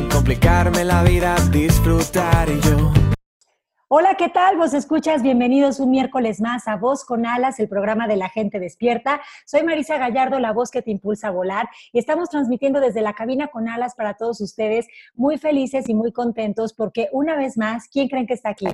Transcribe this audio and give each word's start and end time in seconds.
sin 0.00 0.08
complicarme 0.08 0.82
la 0.82 1.02
vida, 1.02 1.36
disfrutar 1.50 2.48
yo. 2.48 2.90
Hola, 3.88 4.14
¿qué 4.16 4.30
tal? 4.30 4.56
Vos 4.56 4.72
escuchas, 4.72 5.22
bienvenidos 5.22 5.78
un 5.78 5.90
miércoles 5.90 6.40
más 6.40 6.68
a 6.68 6.76
Voz 6.76 7.04
con 7.04 7.26
Alas, 7.26 7.60
el 7.60 7.68
programa 7.68 8.08
de 8.08 8.16
la 8.16 8.30
gente 8.30 8.58
despierta. 8.58 9.20
Soy 9.44 9.62
Marisa 9.62 9.98
Gallardo, 9.98 10.38
la 10.38 10.52
voz 10.52 10.70
que 10.70 10.80
te 10.80 10.90
impulsa 10.90 11.28
a 11.28 11.32
volar, 11.32 11.68
y 11.92 11.98
estamos 11.98 12.30
transmitiendo 12.30 12.80
desde 12.80 13.02
la 13.02 13.12
cabina 13.12 13.48
con 13.48 13.68
alas 13.68 13.94
para 13.94 14.14
todos 14.14 14.40
ustedes, 14.40 14.86
muy 15.14 15.36
felices 15.36 15.86
y 15.88 15.94
muy 15.94 16.12
contentos 16.12 16.72
porque 16.72 17.08
una 17.12 17.36
vez 17.36 17.58
más, 17.58 17.86
¿quién 17.88 18.08
creen 18.08 18.26
que 18.26 18.34
está 18.34 18.50
aquí? 18.50 18.68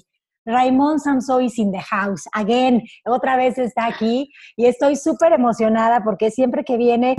Raymond 0.45 1.01
Samsois 1.01 1.59
in 1.59 1.73
the 1.73 1.81
house, 1.81 2.29
again, 2.33 2.83
otra 3.05 3.37
vez 3.37 3.59
está 3.59 3.87
aquí 3.87 4.31
y 4.56 4.67
estoy 4.67 4.95
súper 4.95 5.33
emocionada 5.33 6.05
porque 6.05 6.31
siempre 6.31 6.62
que 6.62 6.77
viene 6.77 7.17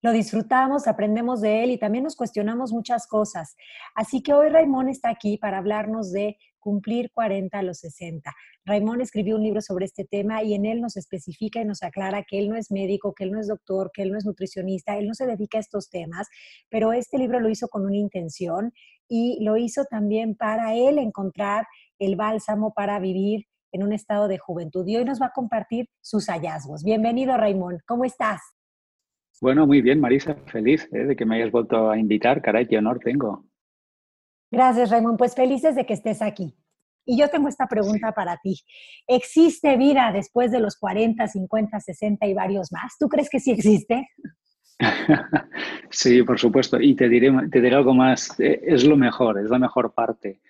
lo 0.00 0.12
disfrutamos, 0.12 0.86
aprendemos 0.86 1.40
de 1.40 1.64
él 1.64 1.70
y 1.70 1.78
también 1.78 2.04
nos 2.04 2.16
cuestionamos 2.16 2.72
muchas 2.72 3.06
cosas. 3.06 3.56
Así 3.94 4.22
que 4.22 4.32
hoy 4.32 4.48
Raymond 4.48 4.88
está 4.88 5.10
aquí 5.10 5.38
para 5.38 5.58
hablarnos 5.58 6.12
de 6.12 6.36
cumplir 6.58 7.10
40 7.12 7.58
a 7.58 7.62
los 7.62 7.78
60. 7.78 8.32
Raymond 8.64 9.00
escribió 9.00 9.36
un 9.36 9.42
libro 9.42 9.60
sobre 9.60 9.86
este 9.86 10.04
tema 10.04 10.42
y 10.42 10.54
en 10.54 10.66
él 10.66 10.80
nos 10.80 10.96
especifica 10.96 11.60
y 11.60 11.64
nos 11.64 11.82
aclara 11.82 12.24
que 12.24 12.38
él 12.38 12.48
no 12.48 12.56
es 12.56 12.70
médico, 12.70 13.14
que 13.14 13.24
él 13.24 13.32
no 13.32 13.40
es 13.40 13.48
doctor, 13.48 13.90
que 13.92 14.02
él 14.02 14.12
no 14.12 14.18
es 14.18 14.24
nutricionista, 14.24 14.96
él 14.96 15.06
no 15.06 15.14
se 15.14 15.26
dedica 15.26 15.58
a 15.58 15.60
estos 15.60 15.88
temas, 15.88 16.28
pero 16.68 16.92
este 16.92 17.18
libro 17.18 17.40
lo 17.40 17.48
hizo 17.48 17.68
con 17.68 17.84
una 17.84 17.96
intención 17.96 18.72
y 19.08 19.42
lo 19.42 19.56
hizo 19.56 19.84
también 19.86 20.36
para 20.36 20.74
él 20.74 20.98
encontrar 20.98 21.66
el 21.98 22.16
bálsamo 22.16 22.72
para 22.74 22.98
vivir 23.00 23.46
en 23.72 23.82
un 23.82 23.92
estado 23.92 24.28
de 24.28 24.38
juventud. 24.38 24.86
Y 24.86 24.96
hoy 24.96 25.04
nos 25.04 25.20
va 25.20 25.26
a 25.26 25.32
compartir 25.34 25.88
sus 26.00 26.26
hallazgos. 26.26 26.84
Bienvenido, 26.84 27.36
Raymond. 27.36 27.80
¿Cómo 27.86 28.04
estás? 28.04 28.40
Bueno, 29.40 29.66
muy 29.66 29.80
bien, 29.82 30.00
Marisa. 30.00 30.34
Feliz 30.46 30.88
¿eh? 30.92 31.04
de 31.04 31.16
que 31.16 31.24
me 31.24 31.36
hayas 31.36 31.52
vuelto 31.52 31.90
a 31.90 31.98
invitar. 31.98 32.42
Caray, 32.42 32.66
qué 32.66 32.78
honor 32.78 32.98
tengo. 32.98 33.44
Gracias, 34.50 34.90
Raymond. 34.90 35.18
Pues 35.18 35.34
felices 35.34 35.76
de 35.76 35.86
que 35.86 35.94
estés 35.94 36.22
aquí. 36.22 36.56
Y 37.04 37.18
yo 37.18 37.28
tengo 37.30 37.48
esta 37.48 37.66
pregunta 37.66 38.12
para 38.12 38.36
ti. 38.42 38.56
¿Existe 39.06 39.76
vida 39.76 40.10
después 40.12 40.50
de 40.52 40.60
los 40.60 40.76
40, 40.76 41.26
50, 41.26 41.80
60 41.80 42.26
y 42.26 42.34
varios 42.34 42.70
más? 42.70 42.96
¿Tú 42.98 43.08
crees 43.08 43.30
que 43.30 43.40
sí 43.40 43.50
existe? 43.50 44.08
sí, 45.90 46.22
por 46.22 46.38
supuesto. 46.38 46.80
Y 46.80 46.94
te 46.94 47.08
diré, 47.08 47.32
te 47.50 47.60
diré 47.60 47.76
algo 47.76 47.94
más. 47.94 48.38
Eh, 48.38 48.60
es 48.62 48.84
lo 48.84 48.96
mejor, 48.96 49.38
es 49.38 49.48
la 49.48 49.58
mejor 49.58 49.94
parte. 49.94 50.40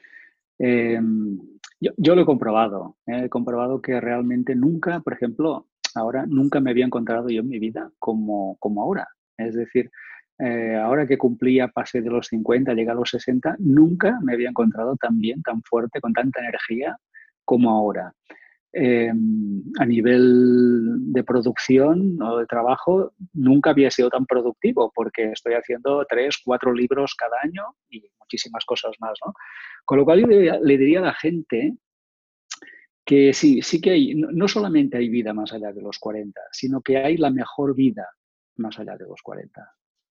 Em, 0.59 1.39
yo, 1.81 2.15
lo 2.15 2.23
he 2.23 2.27
comprobado. 2.27 2.97
¿eh? 3.07 3.27
He 3.27 3.29
comprobado 3.29 3.81
que 3.81 4.01
realmente 4.01 4.55
nunca, 4.55 5.01
por 5.01 5.13
ejemplo, 5.13 5.69
ahora 5.97 6.27
nunca 6.27 6.61
me 6.61 6.71
había 6.71 6.87
encontrado 6.87 7.29
yo 7.29 7.41
en 7.41 7.49
mi 7.49 7.59
vida 7.59 7.91
como, 7.99 8.57
como 8.59 8.83
ahora. 8.83 9.09
Es 9.37 9.55
decir, 9.55 9.91
eh, 10.39 10.77
ahora 10.77 11.07
que 11.07 11.19
cumplía, 11.19 11.69
pasé 11.69 12.01
de 12.01 12.11
los 12.11 12.29
50, 12.29 12.75
llegué 12.75 12.91
a 12.91 12.95
los 12.95 13.11
60, 13.11 13.57
nunca 13.59 14.19
me 14.23 14.35
había 14.35 14.51
encontrado 14.51 14.97
tan 14.97 15.19
bien, 15.19 15.43
tan 15.43 15.63
fuerte, 15.63 16.01
con 16.01 16.13
tanta 16.13 16.41
energía 16.41 16.97
como 17.45 17.71
ahora. 17.71 18.13
Em, 18.71 19.63
a 19.81 19.87
nivel 19.87 21.13
de 21.13 21.25
producción 21.25 22.21
o 22.23 22.39
de 22.39 22.47
trabajo, 22.47 23.15
nunca 23.33 23.71
había 23.71 23.91
sido 23.91 24.11
tan 24.11 24.27
productivo 24.27 24.93
porque 24.95 25.33
estoy 25.33 25.55
haciendo 25.55 26.05
tres, 26.07 26.39
cuatro 26.45 26.75
libros 26.75 27.15
cada 27.17 27.37
año 27.43 27.65
y 27.89 28.05
muchísimas 28.21 28.65
cosas 28.67 28.93
más. 29.01 29.19
¿no? 29.25 29.33
Con 29.87 29.99
lo 29.99 30.05
cual, 30.05 30.21
le, 30.21 30.79
diría 30.79 30.99
a 31.01 31.03
la 31.03 31.15
gente 31.15 31.75
que 33.09 33.33
sí, 33.33 33.63
sí 33.63 33.81
que 33.81 33.93
hay, 33.93 34.15
no, 34.15 34.47
solamente 34.47 34.99
hay 34.99 35.09
vida 35.09 35.33
más 35.33 35.55
allá 35.55 35.73
de 35.73 35.81
los 35.81 35.99
40, 35.99 36.39
sino 36.53 36.83
que 36.83 36.99
hay 36.99 37.17
la 37.17 37.31
mejor 37.31 37.75
vida 37.75 38.07
más 38.57 38.79
allá 38.79 38.99
de 38.99 39.07
los 39.07 39.23
40. 39.23 39.67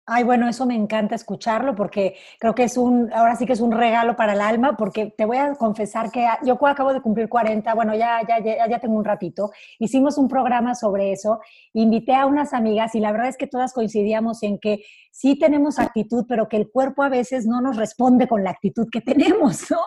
Ay, 0.08 0.26
bueno, 0.26 0.50
eso 0.50 0.66
me 0.66 0.76
encanta 0.76 1.16
escucharlo 1.16 1.74
porque 1.74 2.16
creo 2.38 2.54
que 2.54 2.64
es 2.64 2.76
un, 2.76 3.10
ahora 3.14 3.38
sí 3.38 3.46
que 3.46 3.54
es 3.54 3.62
un 3.62 3.72
regalo 3.72 4.18
para 4.18 4.34
el 4.34 4.42
alma, 4.42 4.76
porque 4.76 5.14
te 5.18 5.24
voy 5.24 5.38
a 5.38 5.54
confesar 5.56 6.12
que 6.12 6.28
yo 6.46 6.58
acabo 6.68 6.92
de 6.92 7.00
cumplir 7.00 7.30
40, 7.30 7.74
bueno, 7.76 7.96
ya, 7.96 8.20
ya, 8.28 8.40
ya, 8.44 8.68
ya 8.68 8.80
tengo 8.80 8.98
un 8.98 9.06
ratito, 9.06 9.52
hicimos 9.80 10.18
un 10.18 10.28
programa 10.28 10.76
sobre 10.76 11.14
eso, 11.14 11.40
invité 11.72 12.14
a 12.14 12.26
unas 12.26 12.52
amigas 12.52 12.94
y 12.94 13.00
la 13.00 13.14
verdad 13.14 13.30
es 13.30 13.38
que 13.38 13.48
todas 13.48 13.72
coincidíamos 13.72 14.44
en 14.44 14.60
que 14.60 14.84
sí 15.12 15.38
tenemos 15.38 15.78
actitud, 15.78 16.26
pero 16.28 16.48
que 16.48 16.58
el 16.58 16.72
cuerpo 16.72 17.04
a 17.04 17.10
veces 17.10 17.46
no 17.46 17.62
nos 17.62 17.78
responde 17.78 18.28
con 18.28 18.44
la 18.44 18.52
actitud 18.52 18.88
que 18.92 19.02
tenemos, 19.02 19.70
¿no? 19.70 19.80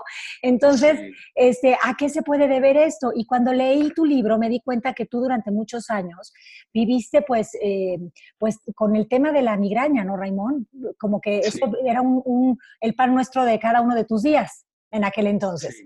Entonces, 0.43 1.01
este, 1.35 1.75
¿a 1.83 1.95
qué 1.99 2.09
se 2.09 2.23
puede 2.23 2.47
deber 2.47 2.77
esto? 2.77 3.13
Y 3.15 3.27
cuando 3.27 3.53
leí 3.53 3.91
tu 3.91 4.05
libro 4.05 4.39
me 4.39 4.49
di 4.49 4.61
cuenta 4.61 4.93
que 4.93 5.07
tú 5.07 5.21
durante 5.21 5.51
muchos 5.51 5.91
años 5.91 6.33
viviste 6.73 7.23
pues, 7.23 7.57
eh, 7.61 7.99
pues 8.39 8.59
con 8.75 8.95
el 8.95 9.09
tema 9.09 9.33
de 9.33 9.43
la 9.43 9.57
migraña, 9.57 10.05
¿no, 10.05 10.17
Raimón? 10.17 10.69
Como 10.99 11.21
que 11.21 11.39
eso 11.39 11.73
era 11.85 12.03
un, 12.03 12.59
el 12.81 12.95
pan 12.95 13.15
nuestro 13.15 13.45
de 13.45 13.59
cada 13.59 13.81
uno 13.81 13.95
de 13.95 14.05
tus 14.05 14.23
días 14.23 14.67
en 14.91 15.05
aquel 15.05 15.27
entonces. 15.27 15.85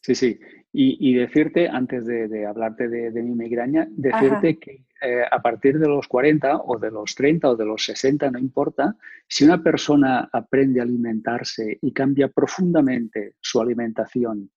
Sí, 0.00 0.14
sí. 0.14 0.38
Y, 0.76 1.14
decirte, 1.14 1.68
antes 1.68 2.04
de, 2.04 2.46
hablarte 2.46 2.88
de, 2.88 3.22
mi 3.22 3.36
migraña, 3.36 3.86
decirte 3.90 4.58
que 4.58 4.82
eh, 5.00 5.22
a 5.30 5.40
partir 5.40 5.78
de 5.78 5.86
los 5.86 6.08
40 6.08 6.62
o 6.64 6.78
de 6.80 6.90
los 6.90 7.14
30 7.14 7.50
o 7.50 7.56
de 7.56 7.64
los 7.64 7.84
60, 7.84 8.28
no 8.32 8.40
importa, 8.40 8.96
si 9.28 9.44
una 9.44 9.62
persona 9.62 10.28
aprende 10.32 10.80
a 10.80 10.82
alimentarse 10.82 11.78
y 11.80 11.92
cambia 11.92 12.26
profundamente 12.26 13.34
su 13.40 13.60
alimentación 13.60 14.50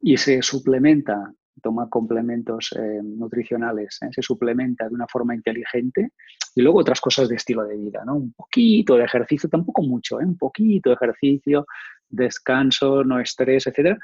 y 0.00 0.16
se 0.18 0.40
suplementa, 0.40 1.32
toma 1.60 1.88
complementos 1.88 2.72
eh, 2.78 3.00
nutricionales, 3.02 3.98
eh, 4.02 4.08
se 4.12 4.22
suplementa 4.22 4.88
de 4.88 4.94
una 4.94 5.08
forma 5.08 5.34
inteligente 5.34 6.12
y 6.54 6.62
luego 6.62 6.78
otras 6.78 7.00
cosas 7.00 7.28
de 7.28 7.34
estilo 7.34 7.64
de 7.64 7.76
vida, 7.76 8.04
¿no? 8.04 8.14
Un 8.14 8.32
poquito 8.34 8.96
de 8.96 9.04
ejercicio, 9.04 9.48
tampoco 9.48 9.82
mucho, 9.82 10.18
un 10.18 10.38
poquito 10.38 10.90
de 10.90 10.94
ejercicio, 10.94 11.66
descanso, 12.08 13.02
no 13.02 13.18
estrés, 13.18 13.66
etcétera, 13.66 13.98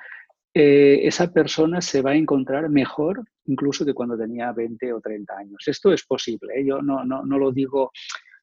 eh, 0.54 1.00
esa 1.04 1.32
persona 1.32 1.80
se 1.80 2.02
va 2.02 2.10
a 2.10 2.16
encontrar 2.16 2.68
mejor 2.68 3.24
incluso 3.46 3.84
que 3.84 3.94
cuando 3.94 4.18
tenía 4.18 4.52
20 4.52 4.92
o 4.92 5.00
30 5.00 5.36
años. 5.36 5.64
Esto 5.66 5.92
es 5.92 6.04
posible, 6.04 6.54
¿eh? 6.60 6.64
yo 6.66 6.82
no, 6.82 7.04
no, 7.04 7.24
no, 7.24 7.38
lo 7.38 7.50
digo, 7.50 7.90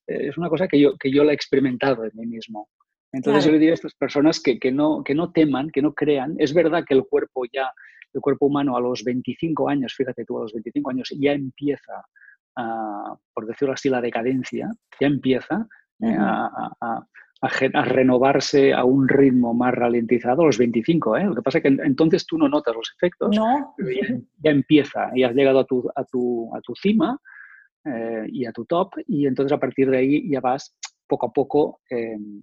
eh, 0.08 0.28
es 0.30 0.38
una 0.38 0.50
cosa 0.50 0.68
que 0.68 0.80
yo, 0.80 0.98
que 0.98 1.12
yo 1.12 1.24
la 1.24 1.32
he 1.32 1.36
experimentado 1.36 2.04
en 2.04 2.12
mí 2.14 2.26
mismo. 2.26 2.70
Entonces 3.12 3.46
yo 3.46 3.52
le 3.52 3.60
diría 3.60 3.74
a 3.74 3.76
estas 3.76 3.96
personas 3.96 4.40
que, 4.40 4.60
que, 4.60 4.72
no, 4.72 5.04
que 5.04 5.16
no 5.16 5.32
teman, 5.32 5.70
que 5.70 5.82
no 5.82 5.94
crean. 5.94 6.36
Es 6.38 6.54
verdad 6.54 6.84
que 6.88 6.94
el 6.94 7.06
cuerpo 7.06 7.44
ya, 7.52 7.72
el 8.14 8.22
cuerpo 8.22 8.48
humano 8.48 8.76
a 8.76 8.82
los 8.82 9.04
25 9.04 9.70
años, 9.70 9.94
fíjate 9.96 10.26
tú, 10.26 10.38
a 10.38 10.44
los 10.44 10.54
25 10.54 10.90
años 10.92 11.14
ya 11.20 11.34
empieza, 11.34 12.04
a, 12.56 13.16
por 13.34 13.48
decirlo 13.48 13.74
así, 13.74 13.90
la 13.90 14.02
decadencia, 14.02 14.70
ya 15.00 15.08
empieza 15.08 15.68
a, 16.04 16.72
a, 16.82 17.08
renovarse 17.42 18.74
a 18.74 18.84
un 18.84 19.08
ritmo 19.08 19.54
más 19.54 19.74
ralentizado 19.74 20.42
a 20.42 20.46
los 20.46 20.58
25. 20.58 21.18
¿eh? 21.18 21.24
Lo 21.26 21.36
que 21.36 21.42
pasa 21.42 21.60
es 21.60 21.64
que 21.64 21.70
entonces 21.70 22.26
tú 22.26 22.38
no 22.38 22.50
notas 22.50 22.76
los 22.76 22.92
efectos, 22.96 23.36
no. 23.36 23.76
ya, 23.78 24.52
empieza 24.52 25.10
y 25.16 25.24
has 25.24 25.34
llegado 25.34 25.60
a 25.60 25.66
tu, 25.66 25.90
a 25.96 26.04
tu, 26.04 26.54
a 26.56 26.62
tu 26.62 26.76
cima 26.76 27.18
eh, 27.86 28.26
y 28.28 28.46
a 28.46 28.52
tu 28.52 28.66
top 28.66 28.96
y 29.08 29.26
entonces 29.26 29.54
a 29.54 29.60
partir 29.60 29.90
de 29.90 29.98
ahí 29.98 30.30
ya 30.30 30.42
vas 30.42 30.76
poco 31.08 31.28
a 31.28 31.32
poco 31.32 31.82
em, 31.90 32.42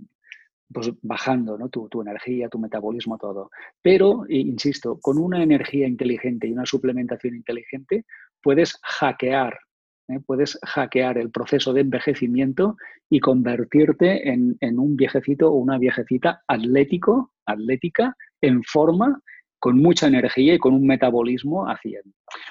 pues 0.73 0.91
bajando 1.03 1.57
¿no? 1.59 1.69
tu, 1.69 1.89
tu, 1.89 2.03
energía, 2.03 2.49
tu 2.49 2.59
metabolismo, 2.59 3.19
todo. 3.19 3.51
Pero, 3.81 4.25
insisto, 4.29 4.99
con 5.01 5.19
una 5.19 5.43
energía 5.43 5.87
inteligente 5.87 6.49
y 6.49 6.53
una 6.53 6.67
suplementación 6.67 7.37
inteligente 7.37 8.05
puedes 8.43 8.79
hackear 8.83 9.59
¿eh? 10.09 10.21
puedes 10.25 10.59
hackear 10.63 11.19
el 11.19 11.31
proceso 11.31 11.73
de 11.73 11.83
envejecimiento 11.83 12.77
y 13.09 13.21
convertirte 13.21 14.31
en, 14.31 14.57
un 14.79 14.97
viejecito 14.97 15.51
o 15.51 15.57
una 15.57 15.79
viejecita 15.79 16.43
atlético, 16.47 17.33
atlética, 17.45 18.17
en 18.41 18.63
forma, 18.63 19.21
con 19.59 19.79
mucha 19.79 20.07
energía 20.07 20.55
y 20.55 20.59
con 20.59 20.75
un 20.75 20.87
metabolismo 20.87 21.69
a 21.69 21.79
100. 21.79 22.03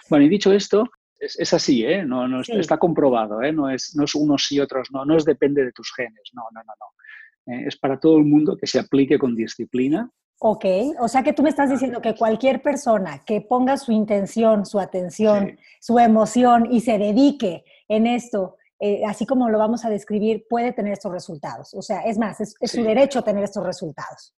Bueno, 0.09 0.25
y 0.25 0.29
dicho 0.29 0.51
esto, 0.51 0.89
es, 1.19 1.53
así, 1.53 1.85
¿eh? 1.85 2.03
no, 2.03 2.27
no 2.27 2.41
está 2.41 2.77
comprobado, 2.77 3.41
¿eh? 3.41 3.51
no, 3.51 3.69
es, 3.69 3.95
no 3.95 4.03
es 4.03 4.15
unos 4.15 4.51
y 4.51 4.59
otros, 4.59 4.89
no, 4.91 5.05
no 5.05 5.15
es 5.15 5.25
depende 5.25 5.63
de 5.63 5.71
tus 5.71 5.93
genes, 5.93 6.31
no, 6.33 6.43
no, 6.53 6.61
no, 6.61 6.73
no. 6.79 7.67
es 7.67 7.77
para 7.77 7.99
todo 7.99 8.17
el 8.17 8.25
mundo 8.25 8.57
que 8.57 8.67
se 8.67 8.79
aplique 8.79 9.17
con 9.17 9.35
disciplina 9.35 10.09
Ok, 10.39 10.65
o 10.99 11.07
sea 11.07 11.23
que 11.23 11.33
tú 11.33 11.43
me 11.43 11.49
estás 11.49 11.69
diciendo 11.69 12.01
que 12.01 12.13
cualquier 12.13 12.61
persona 12.61 13.23
que 13.25 13.41
ponga 13.41 13.77
su 13.77 13.91
intención, 13.91 14.65
su 14.65 14.79
atención, 14.79 15.57
su 15.79 15.97
emoción 15.97 16.67
y 16.71 16.81
se 16.81 16.97
dedique 16.97 17.63
en 17.87 18.05
esto, 18.05 18.57
eh, 18.79 19.05
así 19.05 19.25
como 19.25 19.49
lo 19.49 19.57
vamos 19.57 19.85
a 19.85 19.89
describir, 19.89 20.45
puede 20.49 20.73
tener 20.73 20.93
estos 20.93 21.11
resultados. 21.11 21.73
O 21.73 21.81
sea, 21.81 22.01
es 22.01 22.17
más, 22.17 22.41
es, 22.41 22.55
su 22.63 22.83
derecho 22.83 23.21
tener 23.21 23.43
estos 23.43 23.65
resultados. 23.65 24.33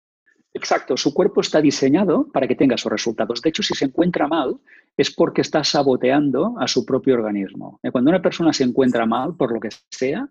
Exacto, 0.53 0.95
su 0.97 1.13
cuerpo 1.13 1.42
está 1.42 1.62
diseñado 1.62 2.27
para 2.31 2.48
que 2.48 2.56
tenga 2.56 2.75
esos 2.75 2.91
resultados. 2.91 3.41
De 3.41 3.50
hecho, 3.50 3.63
si 3.63 3.74
se 3.74 3.86
encuentra 3.86 4.27
mal, 4.27 4.59
es 4.98 5.13
porque 5.13 5.41
está 5.41 5.63
saboteando 5.63 6.56
a 6.59 6.68
su 6.68 6.86
propio 6.86 7.15
organismo. 7.15 7.80
Eh, 7.83 7.91
cuando 7.91 8.09
una 8.09 8.21
persona 8.21 8.51
se 8.53 8.63
encuentra 8.63 9.06
mal, 9.06 9.36
por 9.36 9.53
lo 9.53 9.59
que 9.59 9.69
sea, 9.89 10.27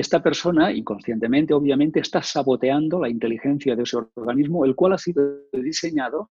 esta 0.00 0.22
persona, 0.22 0.70
inconscientemente, 0.72 1.52
obviamente, 1.54 2.00
está 2.00 2.22
saboteando 2.22 3.00
la 3.00 3.08
inteligencia 3.08 3.74
de 3.74 3.82
ese 3.82 3.96
organismo, 4.14 4.64
el 4.64 4.76
cual 4.76 4.92
ha 4.92 4.98
sido 4.98 5.40
diseñado 5.52 6.30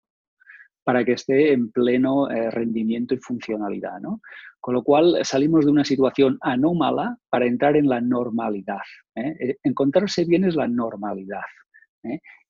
para 0.84 1.04
que 1.04 1.12
esté 1.12 1.52
en 1.52 1.72
pleno 1.72 2.30
eh, 2.30 2.48
rendimiento 2.52 3.14
y 3.14 3.18
funcionalidad. 3.18 3.98
¿no? 4.00 4.20
Con 4.60 4.74
lo 4.74 4.84
cual 4.84 5.18
salimos 5.24 5.64
de 5.64 5.72
una 5.72 5.84
situación 5.84 6.38
anómala 6.42 7.18
para 7.28 7.46
entrar 7.46 7.76
en 7.76 7.88
la 7.88 8.00
normalidad. 8.00 8.78
¿eh? 9.16 9.56
Encontrarse 9.64 10.24
bien 10.24 10.44
es 10.44 10.54
la 10.54 10.68
normalidad. 10.68 11.42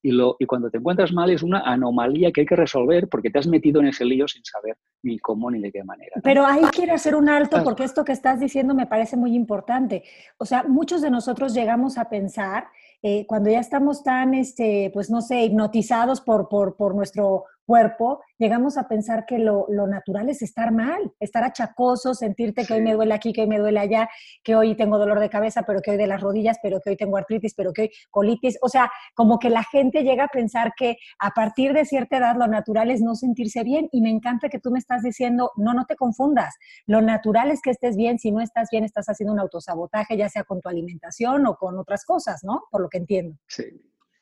Y, 0.02 0.12
lo, 0.12 0.36
y 0.38 0.46
cuando 0.46 0.70
te 0.70 0.78
encuentras 0.78 1.12
mal 1.12 1.30
es 1.30 1.42
una 1.42 1.60
anomalía 1.60 2.30
que 2.30 2.42
hay 2.42 2.46
que 2.46 2.54
resolver 2.54 3.08
porque 3.08 3.30
te 3.30 3.38
has 3.38 3.46
metido 3.46 3.80
en 3.80 3.88
ese 3.88 4.04
lío 4.04 4.28
sin 4.28 4.44
saber 4.44 4.76
ni 5.02 5.18
cómo 5.18 5.50
ni 5.50 5.60
de 5.60 5.72
qué 5.72 5.82
manera. 5.82 6.20
Pero 6.22 6.46
ahí 6.46 6.62
quiero 6.72 6.94
hacer 6.94 7.14
un 7.14 7.28
alto 7.28 7.62
porque 7.64 7.84
esto 7.84 8.04
que 8.04 8.12
estás 8.12 8.38
diciendo 8.38 8.74
me 8.74 8.86
parece 8.86 9.16
muy 9.16 9.34
importante. 9.34 10.04
O 10.38 10.44
sea, 10.44 10.64
muchos 10.64 11.02
de 11.02 11.10
nosotros 11.10 11.54
llegamos 11.54 11.98
a 11.98 12.08
pensar, 12.08 12.68
eh, 13.02 13.26
cuando 13.26 13.50
ya 13.50 13.60
estamos 13.60 14.02
tan, 14.02 14.34
este, 14.34 14.90
pues 14.92 15.10
no 15.10 15.20
sé, 15.20 15.44
hipnotizados 15.44 16.20
por, 16.20 16.48
por, 16.48 16.76
por 16.76 16.94
nuestro 16.94 17.44
cuerpo, 17.66 18.22
llegamos 18.38 18.78
a 18.78 18.88
pensar 18.88 19.26
que 19.26 19.38
lo, 19.38 19.66
natural 19.68 20.28
es 20.28 20.40
estar 20.40 20.72
mal, 20.72 21.12
estar 21.20 21.44
achacoso, 21.44 22.14
sentirte 22.14 22.64
que 22.64 22.74
hoy 22.74 22.82
me 22.82 22.94
duele 22.94 23.12
aquí, 23.12 23.32
que 23.32 23.42
hoy 23.42 23.46
me 23.48 23.58
duele 23.58 23.80
allá, 23.80 24.08
que 24.42 24.54
hoy 24.54 24.76
tengo 24.76 24.98
dolor 24.98 25.20
de 25.20 25.28
cabeza, 25.28 25.64
pero 25.66 25.80
que 25.80 25.90
hoy 25.90 25.96
de 25.96 26.06
las 26.06 26.20
rodillas, 26.20 26.58
pero 26.62 26.80
que 26.80 26.90
hoy 26.90 26.96
tengo 26.96 27.16
artritis, 27.16 27.54
pero 27.54 27.72
que 27.72 27.82
hoy 27.82 27.90
colitis. 28.10 28.56
O 28.62 28.68
sea, 28.68 28.90
como 29.14 29.38
que 29.38 29.50
la 29.50 29.64
gente 29.64 30.02
llega 30.02 30.24
a 30.24 30.28
pensar 30.28 30.72
que 30.76 30.96
a 31.18 31.30
partir 31.30 31.72
de 31.72 31.84
cierta 31.84 32.18
edad 32.18 32.36
lo 32.36 32.46
natural 32.46 32.90
es 32.90 33.02
no 33.02 33.14
sentirse 33.14 33.64
bien 33.64 33.88
y 33.92 34.00
me 34.00 34.10
encanta 34.10 34.48
que 34.48 34.60
tú 34.60 34.70
me 34.70 34.78
estás 34.78 35.02
diciendo, 35.02 35.50
no, 35.56 35.74
no 35.74 35.84
te 35.86 35.96
confundas. 35.96 36.54
Lo 36.86 37.02
natural 37.02 37.50
es 37.50 37.60
que 37.60 37.70
estés 37.70 37.96
bien, 37.96 38.18
si 38.18 38.30
no 38.30 38.40
estás 38.40 38.68
bien 38.70 38.84
estás 38.84 39.06
haciendo 39.08 39.32
un 39.32 39.40
autosabotaje, 39.40 40.16
ya 40.16 40.28
sea 40.28 40.44
con 40.44 40.60
tu 40.60 40.68
alimentación 40.68 41.46
o 41.46 41.56
con 41.56 41.78
otras 41.78 42.04
cosas, 42.04 42.44
¿no? 42.44 42.64
Por 42.70 42.80
lo 42.80 42.88
que 42.88 42.98
entiendo. 42.98 43.36
Sí. 43.48 43.64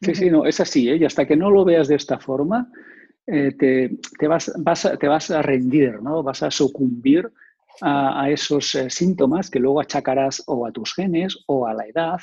Sí, 0.05 0.15
sí, 0.15 0.31
no, 0.31 0.45
es 0.45 0.61
así, 0.61 0.91
¿eh? 0.91 0.97
y 0.97 1.05
hasta 1.05 1.27
que 1.27 1.37
no 1.37 1.51
lo 1.51 1.65
veas 1.65 1.89
de 1.89 1.95
esta 1.95 2.19
forma, 2.19 2.71
eh, 3.27 3.53
te, 3.59 4.29
vas, 4.29 4.49
a, 4.85 4.97
te, 4.97 5.09
vas, 5.09 5.31
a, 5.31 5.43
rendir, 5.43 6.03
¿no? 6.03 6.23
vas 6.23 6.43
a 6.43 6.51
sucumbir 6.51 7.31
a, 7.81 8.31
esos 8.31 8.75
eh, 8.75 8.91
síntomas 8.91 9.51
que 9.51 9.59
luego 9.59 9.81
achacarás 9.81 10.43
o 10.47 10.67
a 10.67 10.73
tus 10.73 10.95
genes 10.95 11.39
o 11.47 11.67
a 11.67 11.75
la 11.75 11.87
edad 11.87 12.21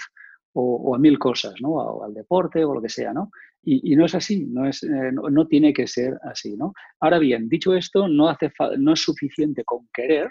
o, 0.53 0.95
a 0.95 0.99
mil 0.99 1.17
cosas, 1.17 1.53
¿no? 1.61 1.69
o 1.69 2.03
al 2.03 2.13
deporte 2.13 2.63
o 2.63 2.75
lo 2.75 2.81
que 2.81 2.89
sea. 2.89 3.13
¿no? 3.13 3.31
Y, 3.63 3.95
no 3.95 4.05
es 4.05 4.15
así, 4.15 4.45
no, 4.45 4.67
es, 4.67 4.83
eh, 4.83 5.11
no, 5.11 5.47
tiene 5.47 5.73
que 5.73 5.87
ser 5.87 6.17
así. 6.23 6.55
¿no? 6.55 6.73
Ahora 6.99 7.19
bien, 7.19 7.49
dicho 7.49 7.73
esto, 7.73 8.07
no, 8.07 8.29
hace 8.29 8.51
no 8.77 8.93
es 8.93 9.01
suficiente 9.01 9.63
con 9.63 9.87
querer, 9.93 10.29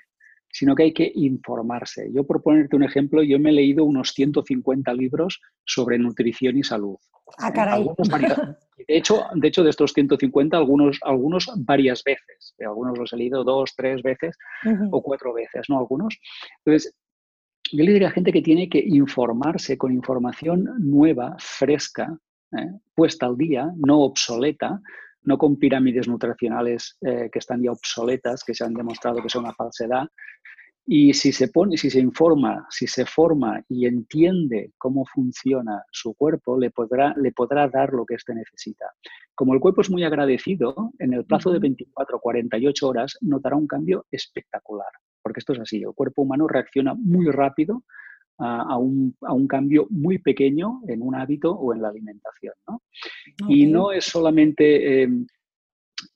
sino 0.52 0.74
que 0.74 0.84
hay 0.84 0.92
que 0.92 1.10
informarse. 1.14 2.10
Yo, 2.12 2.24
por 2.24 2.42
ponerte 2.42 2.76
un 2.76 2.82
ejemplo, 2.82 3.22
yo 3.22 3.38
me 3.38 3.50
he 3.50 3.52
leído 3.52 3.84
unos 3.84 4.12
150 4.12 4.92
libros 4.94 5.40
sobre 5.64 5.98
nutrición 5.98 6.58
y 6.58 6.64
salud. 6.64 6.96
Ah, 7.38 7.52
caray. 7.52 7.84
de, 7.84 8.96
hecho, 8.96 9.22
de 9.34 9.48
hecho, 9.48 9.62
de 9.62 9.70
estos 9.70 9.92
150, 9.92 10.56
algunos, 10.56 10.98
algunos 11.02 11.50
varias 11.56 12.02
veces. 12.02 12.54
Algunos 12.58 12.98
los 12.98 13.12
he 13.12 13.16
leído 13.16 13.44
dos, 13.44 13.74
tres 13.76 14.02
veces 14.02 14.36
o 14.90 15.02
cuatro 15.02 15.32
veces, 15.32 15.66
¿no? 15.68 15.78
Algunos. 15.78 16.18
Entonces, 16.64 16.94
yo 17.72 17.84
le 17.84 17.92
diría 17.92 18.08
a 18.08 18.12
gente 18.12 18.32
que 18.32 18.42
tiene 18.42 18.68
que 18.68 18.82
informarse 18.84 19.78
con 19.78 19.92
información 19.92 20.68
nueva, 20.78 21.36
fresca, 21.38 22.18
¿eh? 22.56 22.70
puesta 22.94 23.26
al 23.26 23.36
día, 23.36 23.70
no 23.76 24.00
obsoleta, 24.00 24.80
no 25.22 25.38
con 25.38 25.56
pirámides 25.56 26.08
nutricionales 26.08 26.96
eh, 27.02 27.28
que 27.30 27.38
están 27.38 27.62
ya 27.62 27.72
obsoletas, 27.72 28.42
que 28.42 28.54
se 28.54 28.64
han 28.64 28.74
demostrado 28.74 29.22
que 29.22 29.28
son 29.28 29.44
una 29.44 29.54
falsedad. 29.54 30.08
Y 30.86 31.12
si 31.14 31.32
se 31.32 31.48
pone, 31.48 31.76
si 31.76 31.90
se 31.90 32.00
informa, 32.00 32.66
si 32.70 32.86
se 32.86 33.04
forma 33.04 33.62
y 33.68 33.86
entiende 33.86 34.72
cómo 34.78 35.04
funciona 35.04 35.84
su 35.92 36.14
cuerpo, 36.14 36.58
le 36.58 36.70
podrá, 36.70 37.14
le 37.16 37.32
podrá 37.32 37.68
dar 37.68 37.92
lo 37.92 38.04
que 38.04 38.14
éste 38.14 38.34
necesita. 38.34 38.86
Como 39.34 39.54
el 39.54 39.60
cuerpo 39.60 39.82
es 39.82 39.90
muy 39.90 40.04
agradecido, 40.04 40.92
en 40.98 41.14
el 41.14 41.24
plazo 41.24 41.52
de 41.52 41.60
24 41.60 42.16
o 42.16 42.20
48 42.20 42.88
horas 42.88 43.16
notará 43.20 43.56
un 43.56 43.66
cambio 43.66 44.06
espectacular. 44.10 44.90
Porque 45.22 45.40
esto 45.40 45.52
es 45.52 45.60
así, 45.60 45.82
el 45.82 45.94
cuerpo 45.94 46.22
humano 46.22 46.48
reacciona 46.48 46.94
muy 46.94 47.26
rápido 47.26 47.84
a, 48.40 48.78
un, 48.78 49.14
cambio 49.48 49.86
muy 49.90 50.18
pequeño 50.18 50.80
en 50.88 51.02
un 51.02 51.14
hábito 51.14 51.52
o 51.52 51.74
en 51.74 51.82
la 51.82 51.88
alimentación. 51.88 52.54
Y 53.48 53.66
no 53.66 53.92
es 53.92 54.06
solamente 54.06 55.02
em, 55.02 55.26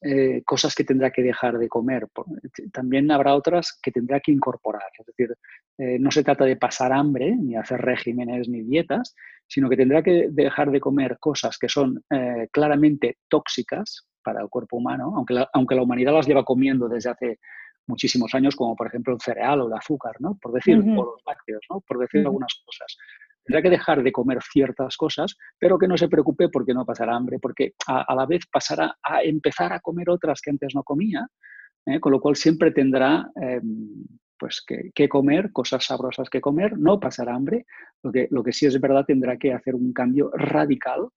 eh, 0.01 0.43
cosas 0.45 0.75
que 0.75 0.85
tendrá 0.85 1.11
que 1.11 1.23
dejar 1.23 1.59
de 1.59 1.69
comer, 1.69 2.07
también 2.73 3.11
habrá 3.11 3.35
otras 3.35 3.79
que 3.83 3.91
tendrá 3.91 4.21
que 4.21 4.33
incorporar. 4.33 4.91
Es 4.99 5.07
decir, 5.07 5.37
eh, 5.79 5.99
no 5.99 6.11
se 6.11 6.23
trata 6.23 6.45
de 6.45 6.57
pasar 6.57 6.93
hambre, 6.93 7.35
ni 7.37 7.57
hacer 7.57 7.81
regímenes 7.81 8.49
ni 8.49 8.63
dietas, 8.63 9.15
sino 9.47 9.69
que 9.69 9.77
tendrá 9.77 10.03
que 10.03 10.29
dejar 10.31 10.71
de 10.71 10.81
comer 10.81 11.19
cosas 11.19 11.59
que 11.59 11.69
son 11.69 12.03
eh, 12.11 12.49
claramente 12.51 13.19
tóxicas 13.29 14.07
para 14.23 14.41
el 14.41 14.49
cuerpo 14.49 14.77
humano, 14.79 15.13
aunque 15.17 15.35
la, 15.35 15.51
aunque 15.53 15.75
la 15.75 15.83
humanidad 15.83 16.13
las 16.13 16.27
lleva 16.27 16.45
comiendo 16.45 16.89
desde 16.89 17.11
hace 17.11 17.39
muchísimos 17.87 18.35
años, 18.35 18.57
como 18.57 18.75
por 18.75 18.87
ejemplo 18.87 19.15
el 19.15 19.21
cereal 19.21 19.61
o 19.61 19.67
el 19.67 19.75
azúcar, 19.75 20.17
¿no? 20.19 20.39
Por 20.41 20.53
decir, 20.53 20.79
o 20.79 21.05
los 21.05 21.23
lácteos, 21.27 21.61
¿no? 21.71 21.81
Por 21.81 21.99
decir 21.99 22.21
algunas 22.21 22.55
cosas. 22.65 22.97
Tendrá 23.45 23.63
que 23.63 23.71
dejar 23.71 24.03
de 24.03 24.13
comer 24.13 24.39
ciertas 24.43 24.97
cosas, 24.97 25.37
pero 25.59 25.79
que 25.79 25.89
no 25.89 25.97
se 25.97 26.09
preocupe 26.09 26.49
porque 26.49 26.75
no 26.75 26.87
pasará 26.87 27.15
hambre, 27.15 27.39
porque 27.39 27.75
a, 27.87 28.15
la 28.15 28.27
vez 28.27 28.45
pasará 28.51 28.97
a 29.03 29.23
empezar 29.23 29.73
a 29.73 29.81
comer 29.81 30.09
otras 30.11 30.41
que 30.41 30.51
antes 30.51 30.75
no 30.75 30.83
comía, 30.83 31.27
¿eh? 31.87 32.01
con 32.01 32.13
lo 32.13 32.21
cual 32.21 32.37
siempre 32.37 32.71
tendrá 32.71 33.31
em, 33.37 34.07
pues 34.39 34.65
que, 34.67 35.09
comer, 35.09 35.53
cosas 35.53 35.85
sabrosas 35.85 36.29
que 36.29 36.41
comer, 36.41 36.79
no 36.79 36.99
pasará 36.99 37.35
hambre, 37.35 37.67
lo 38.03 38.13
que, 38.13 38.29
lo 38.31 38.43
que 38.43 38.53
sí 38.53 38.67
es 38.67 38.81
verdad 38.81 39.05
tendrá 39.07 39.37
que 39.37 39.53
hacer 39.53 39.75
un 39.75 39.93
cambio 39.93 40.31
radical 40.35 41.09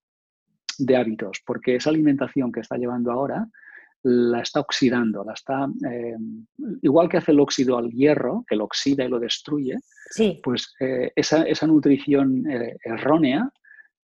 de 0.78 0.96
hábitos, 0.96 1.42
porque 1.46 1.76
esa 1.76 1.90
alimentación 1.90 2.52
que 2.52 2.60
está 2.60 2.78
llevando 2.78 3.12
ahora 3.12 3.48
la 4.04 4.42
está 4.42 4.60
oxidando, 4.60 5.24
la 5.24 5.34
está, 5.34 5.68
eh, 5.90 6.16
igual 6.82 7.10
que 7.10 7.18
hace 7.18 7.32
el 7.32 7.40
óxido 7.40 7.78
al 7.78 7.90
hierro, 7.90 8.46
que 8.48 8.56
lo 8.56 8.66
oxida 8.66 9.04
y 9.04 9.10
lo 9.10 9.20
destruye, 9.20 9.76
sí. 10.12 10.40
pues 10.44 10.74
eh, 10.80 11.12
esa, 11.16 11.68
nutrición 11.68 12.50
eh, 12.50 12.78
errónea 12.84 13.50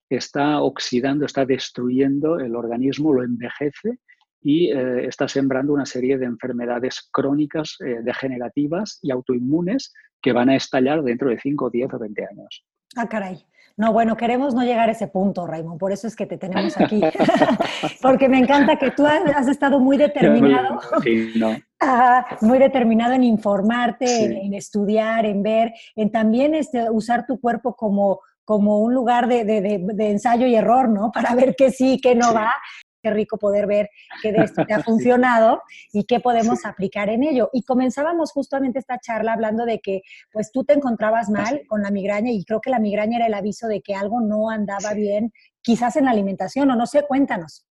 está 0.10 0.62
oxidando, 0.62 1.26
está 1.26 1.46
destruyendo 1.46 2.40
el 2.40 2.56
organismo, 2.56 3.14
lo 3.14 3.24
envejece 3.24 4.00
y 4.46 4.70
está 4.72 5.26
sembrando 5.26 5.72
una 5.72 5.86
serie 5.86 6.18
de 6.18 6.26
enfermedades 6.26 7.08
crónicas, 7.14 7.78
degenerativas 8.04 9.00
y 9.02 9.10
autoinmunes 9.10 9.94
que 10.22 10.34
van 10.34 10.50
a 10.50 10.58
estallar 10.58 11.02
dentro 11.02 11.30
de 11.30 11.40
5, 11.40 11.70
10 11.70 11.94
o 11.94 12.00
20 12.00 12.26
años. 12.26 12.66
Ah, 12.98 13.08
caray. 13.08 13.46
No, 13.76 13.92
bueno, 13.92 14.16
queremos 14.16 14.54
no 14.54 14.64
llegar 14.64 14.90
a 14.90 14.92
ese 14.92 15.08
punto, 15.08 15.48
Raymond, 15.48 15.80
por 15.80 15.92
eso 15.92 16.06
es 16.06 16.16
que 16.16 16.28
te 16.28 16.38
tenemos 16.38 16.80
aquí. 16.80 17.02
Porque 18.02 18.30
me 18.30 18.38
encanta 18.38 18.76
que 18.78 18.92
tú 18.92 19.04
has, 19.06 19.48
estado 19.48 19.80
muy 19.80 19.98
determinado. 19.98 20.80
muy 22.42 22.60
determinado 22.60 23.14
en 23.14 23.24
informarte, 23.24 24.46
en, 24.46 24.54
estudiar, 24.54 25.26
en 25.26 25.42
ver, 25.42 25.74
en 25.96 26.12
también 26.12 26.54
este, 26.54 26.90
usar 26.92 27.26
tu 27.26 27.40
cuerpo 27.40 27.76
como, 27.76 28.20
como 28.46 28.80
un 28.80 28.94
lugar 28.94 29.28
de, 29.28 29.44
de, 29.44 30.10
ensayo 30.12 30.46
y 30.46 30.56
error, 30.56 30.88
¿no? 30.88 31.12
Para 31.14 31.34
ver 31.34 31.56
qué 31.58 31.72
sí, 31.72 32.00
qué 32.00 32.14
no 32.14 32.32
va 32.32 32.54
qué 33.04 33.12
rico 33.12 33.38
poder 33.38 33.68
ver 33.68 33.90
que 34.22 34.32
de 34.32 34.44
esto 34.44 34.66
te 34.66 34.74
ha 34.74 34.80
funcionado 34.84 35.62
y 35.92 36.06
qué 36.06 36.20
podemos 36.20 36.66
aplicar 36.66 37.10
en 37.10 37.24
ello. 37.24 37.50
Y 37.54 37.64
comenzábamos 37.64 38.32
justamente 38.32 38.80
esta 38.80 38.98
charla 39.00 39.34
hablando 39.34 39.66
de 39.66 39.80
que 39.80 40.02
pues 40.32 40.52
tú 40.52 40.64
te 40.64 40.74
encontrabas 40.74 41.30
mal 41.30 41.62
con 41.68 41.84
la 41.84 41.92
migraña 41.92 42.32
y 42.32 42.44
creo 42.46 42.62
que 42.62 42.70
la 42.70 42.80
migraña 42.80 43.18
era 43.18 43.28
el 43.28 43.34
aviso 43.34 43.68
de 43.68 43.82
que 43.82 43.94
algo 43.94 44.22
no 44.22 44.50
andaba 44.50 44.94
bien, 44.94 45.34
quizás 45.62 45.98
en 45.98 46.06
la 46.06 46.12
alimentación 46.12 46.72
o 46.72 46.76
no 46.76 46.88
sé, 46.88 47.04
cuéntanos. 47.08 47.66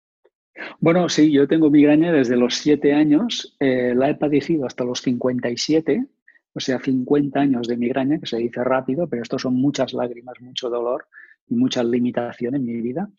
Bueno, 0.80 1.08
sí, 1.08 1.32
yo 1.32 1.48
tengo 1.48 1.70
migraña 1.70 2.12
desde 2.12 2.36
los 2.36 2.56
siete 2.56 2.94
años, 2.94 3.56
eh, 3.60 3.94
la 3.96 4.10
he 4.10 4.16
padecido 4.16 4.66
hasta 4.66 4.84
los 4.84 5.02
57, 5.02 6.06
o 6.54 6.60
sea, 6.60 6.80
50 6.80 7.40
años 7.40 7.68
de 7.68 7.78
migraña, 7.78 8.20
que 8.20 8.26
se 8.26 8.38
dice 8.38 8.64
rápido, 8.64 9.08
pero 9.08 9.22
esto 9.22 9.40
son 9.40 9.56
muchas 9.56 9.94
lágrimas, 9.94 10.42
mucho 10.42 10.70
dolor 10.70 11.08
y 11.48 11.56
mucha 11.56 11.84
limitación 11.84 12.56
en 12.56 12.66
mi 12.66 12.82
vida. 12.82 13.10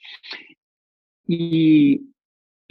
Y 1.33 2.13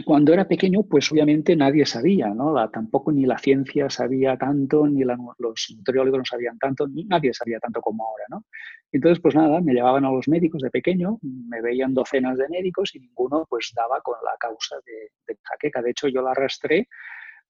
cuando 0.06 0.34
era 0.34 0.46
pequeño, 0.46 0.84
pues 0.84 1.10
obviamente 1.14 1.56
nadie 1.56 1.86
sabía, 1.86 2.28
¿no? 2.34 2.54
tampoco 2.70 3.10
ni 3.10 3.26
la 3.26 3.38
ciencia 3.38 3.90
sabía 3.90 4.38
tanto, 4.38 4.86
ni 4.86 5.06
los 5.06 5.76
nutriólogos 5.78 6.18
no 6.18 6.26
sabían 6.26 6.60
tanto, 6.60 6.86
ni 6.86 7.06
nadie 7.06 7.34
sabía 7.34 7.58
tanto 7.62 7.80
como 7.80 8.06
ahora, 8.06 8.26
¿no? 8.30 8.44
Entonces, 8.92 9.22
pues 9.22 9.34
nada, 9.34 9.62
me 9.62 9.74
llevaban 9.74 10.04
a 10.04 10.12
los 10.12 10.28
médicos 10.28 10.62
de 10.62 10.72
pequeño, 10.72 11.20
me 11.22 11.62
veían 11.62 11.94
docenas 11.94 12.38
de 12.38 12.50
médicos 12.50 12.94
y 12.96 13.00
ninguno 13.00 13.46
pues 13.50 13.72
daba 13.74 14.02
con 14.02 14.18
la 14.26 14.36
causa 14.38 14.76
de, 14.86 15.12
de 15.26 15.40
jaqueca. 15.42 15.82
De 15.82 15.92
hecho, 15.92 16.10
yo 16.10 16.22
la 16.22 16.32
arrastré 16.32 16.90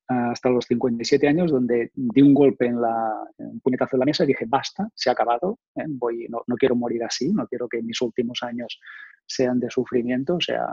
hasta 0.10 0.50
los 0.50 0.66
57 0.66 1.28
años, 1.28 1.52
donde 1.52 1.92
di 1.94 2.22
un 2.24 2.34
golpe 2.34 2.66
en 2.66 2.82
la, 2.82 3.14
un 3.38 3.60
puñetazo 3.60 3.96
en 3.96 4.00
la 4.00 4.06
mesa 4.06 4.24
y 4.24 4.28
dije, 4.28 4.46
basta, 4.48 4.90
se 4.96 5.10
ha 5.10 5.14
acabado, 5.14 5.60
¿eh? 5.76 5.84
Voy, 5.88 6.26
no, 6.28 6.42
no, 6.48 6.56
quiero 6.56 6.76
morir 6.76 7.04
así, 7.04 7.32
no 7.32 7.46
quiero 7.48 7.70
que 7.70 7.84
mis 7.84 8.02
últimos 8.02 8.42
años 8.42 8.80
sean 9.28 9.60
de 9.60 9.70
sufrimiento, 9.70 10.38
o 10.38 10.42
sea, 10.42 10.66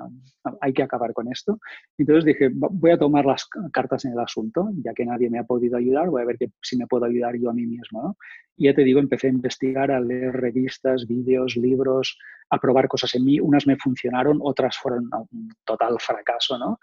hay 0.62 0.73
que 0.73 0.83
acabar 0.83 1.12
con 1.12 1.31
esto. 1.31 1.59
Entonces 1.99 2.25
dije, 2.25 2.49
voy 2.50 2.93
a 2.93 2.99
tomar 2.99 3.26
las 3.26 3.47
cartas 3.73 4.07
en 4.07 4.12
el 4.12 4.21
asunto, 4.21 4.71
ya 4.83 4.95
que 4.95 5.05
nadie 5.05 5.28
me 5.28 5.38
ha 5.38 5.45
podido 5.45 5.76
ayudar, 5.76 6.09
voy 6.09 6.23
a 6.23 6.26
ver 6.26 6.38
que, 6.38 6.49
si 6.62 6.78
me 6.78 6.87
puedo 6.87 7.05
ayudar 7.05 7.37
yo 7.37 7.50
a 7.50 7.52
mí 7.52 7.66
mismo. 7.66 8.02
¿no? 8.02 8.16
Y 8.57 8.64
ya 8.64 8.75
te 8.75 8.85
digo, 8.85 9.00
empecé 9.00 9.26
a 9.26 9.31
investigar, 9.31 9.90
a 9.90 10.00
leer 10.00 10.33
revistas, 10.33 11.07
vídeos, 11.07 11.57
libros, 11.59 12.19
a 12.49 12.57
probar 12.57 12.88
cosas 12.88 13.14
en 13.14 13.25
mí. 13.26 13.38
Unas 13.38 13.66
me 13.66 13.76
funcionaron, 13.76 14.38
otras 14.40 14.78
fueron 14.78 15.11
un 15.31 15.50
total 15.66 15.99
fracaso, 16.00 16.57
¿no? 16.57 16.78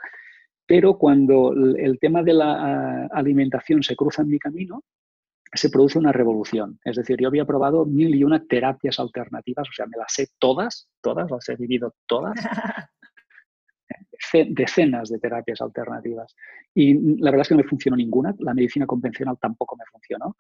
Pero 0.66 0.98
cuando 0.98 1.54
el 1.54 2.00
tema 2.00 2.24
de 2.24 2.34
la 2.34 2.54
ah, 2.54 3.08
alimentación 3.12 3.84
se 3.84 3.96
cruza 3.96 4.22
en 4.22 4.30
mi 4.30 4.40
camino, 4.40 4.84
se 5.54 5.70
produce 5.70 6.00
una 6.00 6.12
revolución. 6.12 6.80
Es 6.84 6.96
decir, 6.96 7.18
yo 7.20 7.28
había 7.28 7.46
probado 7.46 7.86
mil 7.86 8.16
y 8.16 8.24
una 8.24 8.44
terapias 8.44 9.00
alternativas, 9.00 9.68
o 9.70 9.74
sea, 9.74 9.86
me 9.86 9.98
las 9.98 10.12
sé 10.14 10.30
todas, 10.40 10.88
todas, 11.02 11.30
las 11.30 11.48
he 11.50 11.56
vivido 11.56 11.94
todas. 12.08 12.34
decenas 14.50 15.10
de 15.10 15.20
terapias 15.20 15.62
alternativas. 15.62 16.36
Y 16.74 17.20
la 17.20 17.32
verdad 17.32 17.42
es 17.42 17.50
que 17.50 17.56
no 17.56 17.62
me 17.62 17.70
funcionó 17.70 17.98
ninguna, 17.98 18.34
la 18.40 18.54
medicina 18.54 18.86
convencional 18.86 19.38
tampoco 19.40 19.76
me 19.76 19.86
funcionó. 19.92 20.38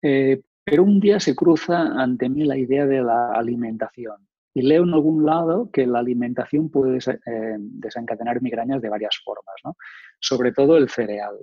Eh, 0.00 0.40
pero 0.64 0.84
un 0.84 1.00
día 1.00 1.20
se 1.20 1.34
cruza 1.34 1.80
ante 2.00 2.28
mí 2.28 2.44
la 2.44 2.56
idea 2.56 2.86
de 2.86 3.02
la 3.02 3.32
alimentación. 3.32 4.26
Y 4.56 4.62
leo 4.62 4.84
en 4.84 4.94
algún 4.94 5.26
lado 5.26 5.68
que 5.70 5.86
la 5.86 5.98
alimentación 5.98 6.70
puede 6.70 6.96
eh, 6.96 7.56
desencadenar 7.58 8.40
migrañas 8.40 8.80
de 8.80 8.88
varias 8.88 9.20
formas, 9.22 9.54
¿no? 9.62 9.76
sobre 10.18 10.50
todo 10.50 10.78
el 10.78 10.88
cereal. 10.88 11.36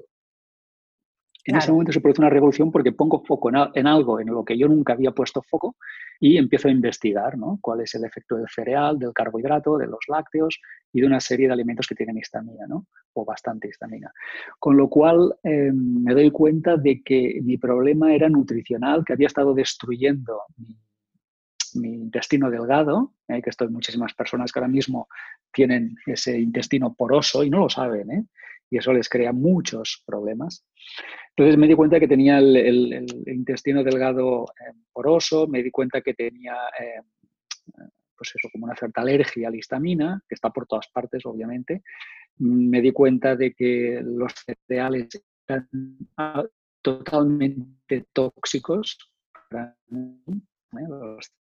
En 1.46 1.58
ese 1.58 1.72
momento 1.72 1.92
se 1.92 2.02
produce 2.02 2.22
una 2.22 2.32
revolución 2.32 2.72
porque 2.72 2.92
pongo 2.92 3.24
foco 3.24 3.52
en, 3.76 3.86
algo 3.86 4.20
en 4.20 4.30
lo 4.30 4.44
que 4.44 4.58
yo 4.58 4.68
nunca 4.68 4.94
había 4.94 5.12
puesto 5.12 5.44
foco 5.44 5.76
y 6.20 6.38
empiezo 6.38 6.70
a 6.70 6.72
investigar 6.72 7.38
¿no? 7.38 7.60
cuál 7.62 7.82
es 7.82 7.94
el 7.94 8.04
efecto 8.04 8.36
del 8.36 8.48
cereal, 8.50 8.98
del 8.98 9.14
carbohidrato, 9.14 9.78
de 9.78 9.86
los 9.86 10.00
lácteos 10.08 10.60
y 10.92 11.02
de 11.02 11.06
una 11.06 11.20
serie 11.20 11.46
de 11.46 11.54
alimentos 11.54 11.86
que 11.86 11.94
tienen 11.94 12.18
histamina, 12.18 12.66
¿no? 12.68 12.88
o 13.14 13.26
bastante 13.26 13.68
histamina. 13.68 14.12
Con 14.58 14.76
lo 14.76 14.90
cual 14.90 15.36
em, 15.44 16.04
me 16.04 16.16
doy 16.16 16.32
cuenta 16.32 16.78
de 16.78 17.04
que 17.04 17.42
mi 17.44 17.58
problema 17.58 18.16
era 18.16 18.28
nutricional, 18.28 19.06
que 19.06 19.14
había 19.14 19.28
estado 19.28 19.54
destruyendo 19.54 20.40
mi 20.58 20.78
mi 21.76 21.94
intestino 21.94 22.50
delgado, 22.50 23.14
eh, 23.28 23.42
que 23.42 23.50
esto 23.50 23.66
hay 23.66 23.70
muchísimas 23.70 24.14
personas 24.14 24.52
que 24.52 24.60
ahora 24.60 24.72
mismo 24.72 25.08
tienen 25.52 25.96
ese 26.06 26.40
intestino 26.40 26.94
poroso 26.94 27.44
y 27.44 27.50
no 27.50 27.60
lo 27.60 27.70
saben, 27.70 28.12
¿eh? 28.12 28.26
y 28.70 28.78
eso 28.78 28.92
les 28.94 29.10
crea 29.10 29.32
muchos 29.32 30.04
problemas. 30.06 30.66
Entonces 31.36 31.58
me 31.58 31.68
di 31.68 31.76
cuenta 31.76 32.00
que 32.00 32.08
tenía 32.08 32.40
el, 32.40 33.06
intestino 33.28 33.84
delgado 33.84 34.46
eh, 34.46 34.74
poroso, 34.92 35.48
me 35.48 35.64
di 35.64 35.72
cuenta 35.72 36.02
que 36.02 36.14
tenía 36.14 36.56
pues 38.16 38.32
eso, 38.36 38.50
como 38.52 38.66
una 38.66 38.76
cierta 38.76 39.02
alergia 39.02 39.48
a 39.48 39.52
la 39.52 39.58
histamina, 39.58 40.22
que 40.28 40.36
está 40.36 40.50
por 40.50 40.66
todas 40.66 40.88
partes, 40.88 41.26
obviamente. 41.26 41.84
Me 42.38 42.82
di 42.82 42.92
cuenta 42.92 43.36
de 43.36 43.54
que 43.54 44.02
los 44.04 44.34
cereales 44.68 45.24
eran 45.48 45.68
totalmente 46.82 48.06
tóxicos 48.14 48.98
para 49.50 49.76
los 50.82 51.32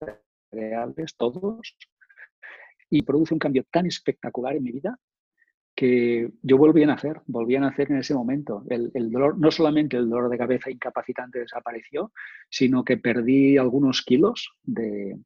cereales, 0.49 1.15
todos, 1.17 1.77
y 2.89 3.01
produce 3.01 3.33
un 3.33 3.39
cambio 3.39 3.63
tan 3.71 3.85
espectacular 3.85 4.55
en 4.55 4.63
mi 4.63 4.71
vida 4.71 4.97
que 5.75 6.31
yo 6.43 6.57
volví 6.57 6.83
a 6.83 6.87
nacer, 6.87 7.21
volví 7.25 7.55
a 7.55 7.59
nacer 7.59 7.91
en 7.91 7.97
ese 7.97 8.13
momento. 8.13 8.63
El, 8.69 8.91
dolor, 9.11 9.39
no 9.39 9.49
solamente 9.49 9.97
el 9.97 10.09
dolor 10.09 10.29
de 10.29 10.37
cabeza 10.37 10.69
incapacitante 10.69 11.39
desapareció, 11.39 12.11
sino 12.49 12.83
que 12.83 12.97
perdí 12.97 13.57
algunos 13.57 14.03
kilos 14.03 14.51
de, 14.61 15.17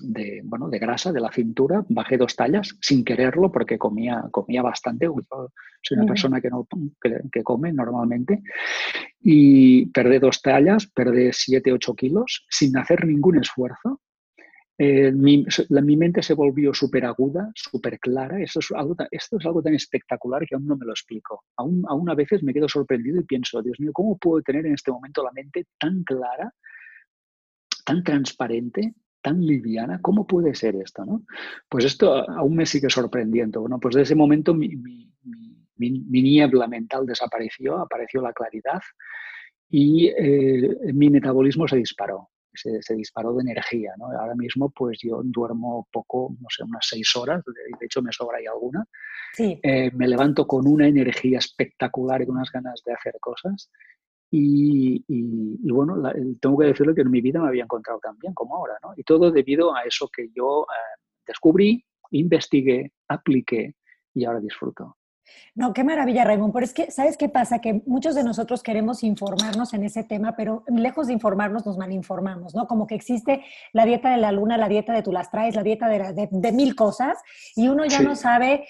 de, 0.00 0.40
bueno, 0.44 0.68
de 0.68 0.78
grasa 0.78 1.12
de 1.12 1.20
la 1.20 1.30
cintura, 1.30 1.84
bajé 1.88 2.16
dos 2.16 2.34
tallas 2.34 2.76
sin 2.80 3.04
quererlo 3.04 3.50
porque 3.50 3.78
comía, 3.78 4.24
comía 4.30 4.62
bastante, 4.62 5.06
soy 5.06 5.98
una 5.98 6.06
persona 6.06 6.40
que, 6.40 6.50
no, 6.50 6.66
que, 7.30 7.42
come 7.42 7.72
normalmente, 7.72 8.42
y 9.20 9.86
perdí 9.86 10.18
dos 10.18 10.42
tallas, 10.42 10.86
perdí 10.86 11.30
7, 11.32 11.72
8 11.72 11.94
kilos 11.94 12.46
sin 12.48 12.76
hacer 12.76 13.06
ningún 13.06 13.38
esfuerzo. 13.38 14.00
Eh, 14.76 15.12
mi, 15.12 15.46
la, 15.68 15.80
mi, 15.82 15.96
mente 15.96 16.20
se 16.20 16.34
volvió 16.34 16.74
súper 16.74 17.04
aguda, 17.04 17.52
súper 17.54 18.00
clara. 18.00 18.42
Esto 18.42 18.58
es, 18.58 18.72
algo, 18.72 18.96
esto 19.12 19.38
es 19.38 19.46
algo 19.46 19.62
tan 19.62 19.74
espectacular 19.74 20.44
que 20.46 20.56
aún 20.56 20.66
no 20.66 20.76
me 20.76 20.84
lo 20.84 20.92
explico. 20.92 21.44
Aún, 21.56 21.84
aún 21.88 22.10
a 22.10 22.14
veces 22.14 22.42
me 22.42 22.52
quedo 22.52 22.68
sorprendido 22.68 23.20
y 23.20 23.24
pienso, 23.24 23.62
Dios 23.62 23.78
mío, 23.78 23.92
¿cómo 23.92 24.18
puedo 24.18 24.42
tener 24.42 24.66
en 24.66 24.74
este 24.74 24.90
momento 24.90 25.22
la 25.22 25.30
mente 25.30 25.66
tan 25.78 26.02
clara, 26.02 26.52
tan 27.84 28.02
transparente, 28.02 28.94
tan 29.24 29.40
liviana, 29.40 30.00
¿cómo 30.02 30.26
puede 30.26 30.54
ser 30.54 30.76
esto? 30.76 31.04
¿no? 31.06 31.22
Pues 31.68 31.86
esto 31.86 32.12
aún 32.30 32.56
me 32.56 32.66
sigue 32.66 32.90
sorprendiendo. 32.90 33.62
Bueno, 33.62 33.80
pues 33.80 33.94
desde 33.94 34.02
ese 34.02 34.14
momento 34.14 34.52
mi, 34.52 34.68
mi, 34.76 35.10
mi, 35.76 36.22
niebla 36.22 36.68
mental 36.68 37.06
desapareció, 37.06 37.78
apareció 37.78 38.20
la 38.20 38.34
claridad 38.34 38.82
y 39.70 40.08
eh, 40.08 40.92
mi 40.92 41.08
metabolismo 41.08 41.66
se 41.66 41.76
disparó. 41.76 42.28
Se, 42.52 42.82
se, 42.82 42.94
disparó 42.94 43.34
de 43.34 43.42
energía. 43.42 43.94
¿no? 43.98 44.06
Ahora 44.16 44.36
mismo, 44.36 44.70
pues 44.70 44.98
yo 45.02 45.22
duermo 45.24 45.88
poco, 45.90 46.36
no 46.38 46.46
sé, 46.50 46.62
unas 46.62 46.86
seis 46.86 47.16
horas, 47.16 47.42
de 47.44 47.86
hecho 47.86 48.00
me 48.00 48.12
sobra 48.12 48.38
ahí 48.38 48.46
alguna. 48.46 48.86
Sí. 49.32 49.58
Eh, 49.62 49.90
me 49.92 50.06
levanto 50.06 50.46
con 50.46 50.68
una 50.68 50.86
energía 50.86 51.38
espectacular 51.38 52.22
y 52.22 52.26
con 52.26 52.36
unas 52.36 52.52
ganas 52.52 52.80
de 52.84 52.92
hacer 52.92 53.14
cosas. 53.20 53.70
Y, 54.36 55.04
bueno, 55.72 56.02
tengo 56.40 56.58
que 56.58 56.66
decirle 56.66 56.92
que 56.92 57.02
en 57.02 57.10
mi 57.10 57.20
vida 57.20 57.40
me 57.40 57.46
había 57.46 57.62
encontrado 57.62 58.00
tan 58.00 58.18
bien 58.18 58.34
como 58.34 58.56
ahora, 58.56 58.74
¿no? 58.82 58.92
Y 58.96 59.04
todo 59.04 59.30
debido 59.30 59.74
a 59.76 59.82
eso 59.82 60.08
que 60.08 60.28
yo 60.34 60.62
eh, 60.62 61.00
descubrí, 61.24 61.84
investigué, 62.10 62.92
apliqué 63.06 63.76
y 64.12 64.24
ahora 64.24 64.40
disfruto. 64.40 64.96
No, 65.54 65.72
qué 65.72 65.84
maravilla, 65.84 66.24
Raymond. 66.24 66.52
Pero 66.52 66.64
es 66.64 66.74
que, 66.74 66.90
¿sabes 66.90 67.16
qué 67.16 67.28
pasa? 67.28 67.60
Que 67.60 67.82
muchos 67.86 68.16
de 68.16 68.24
nosotros 68.24 68.62
queremos 68.64 69.04
informarnos 69.04 69.72
en 69.72 69.84
ese 69.84 70.02
tema, 70.02 70.34
pero 70.36 70.64
lejos 70.66 71.06
de 71.06 71.12
informarnos 71.12 71.64
nos 71.64 71.78
malinformamos, 71.78 72.56
¿no? 72.56 72.66
Como 72.66 72.88
que 72.88 72.96
existe 72.96 73.44
la 73.72 73.86
dieta 73.86 74.10
de 74.10 74.16
la 74.16 74.32
luna, 74.32 74.58
la 74.58 74.68
dieta 74.68 74.92
de 74.92 75.02
tú 75.02 75.12
las 75.12 75.30
traes, 75.30 75.54
la 75.54 75.62
dieta 75.62 75.88
de, 75.88 76.28
de, 76.30 76.52
mil 76.52 76.74
cosas, 76.74 77.18
y 77.54 77.68
uno 77.68 77.84
ya 77.84 78.00
no 78.00 78.16
sabe, 78.16 78.66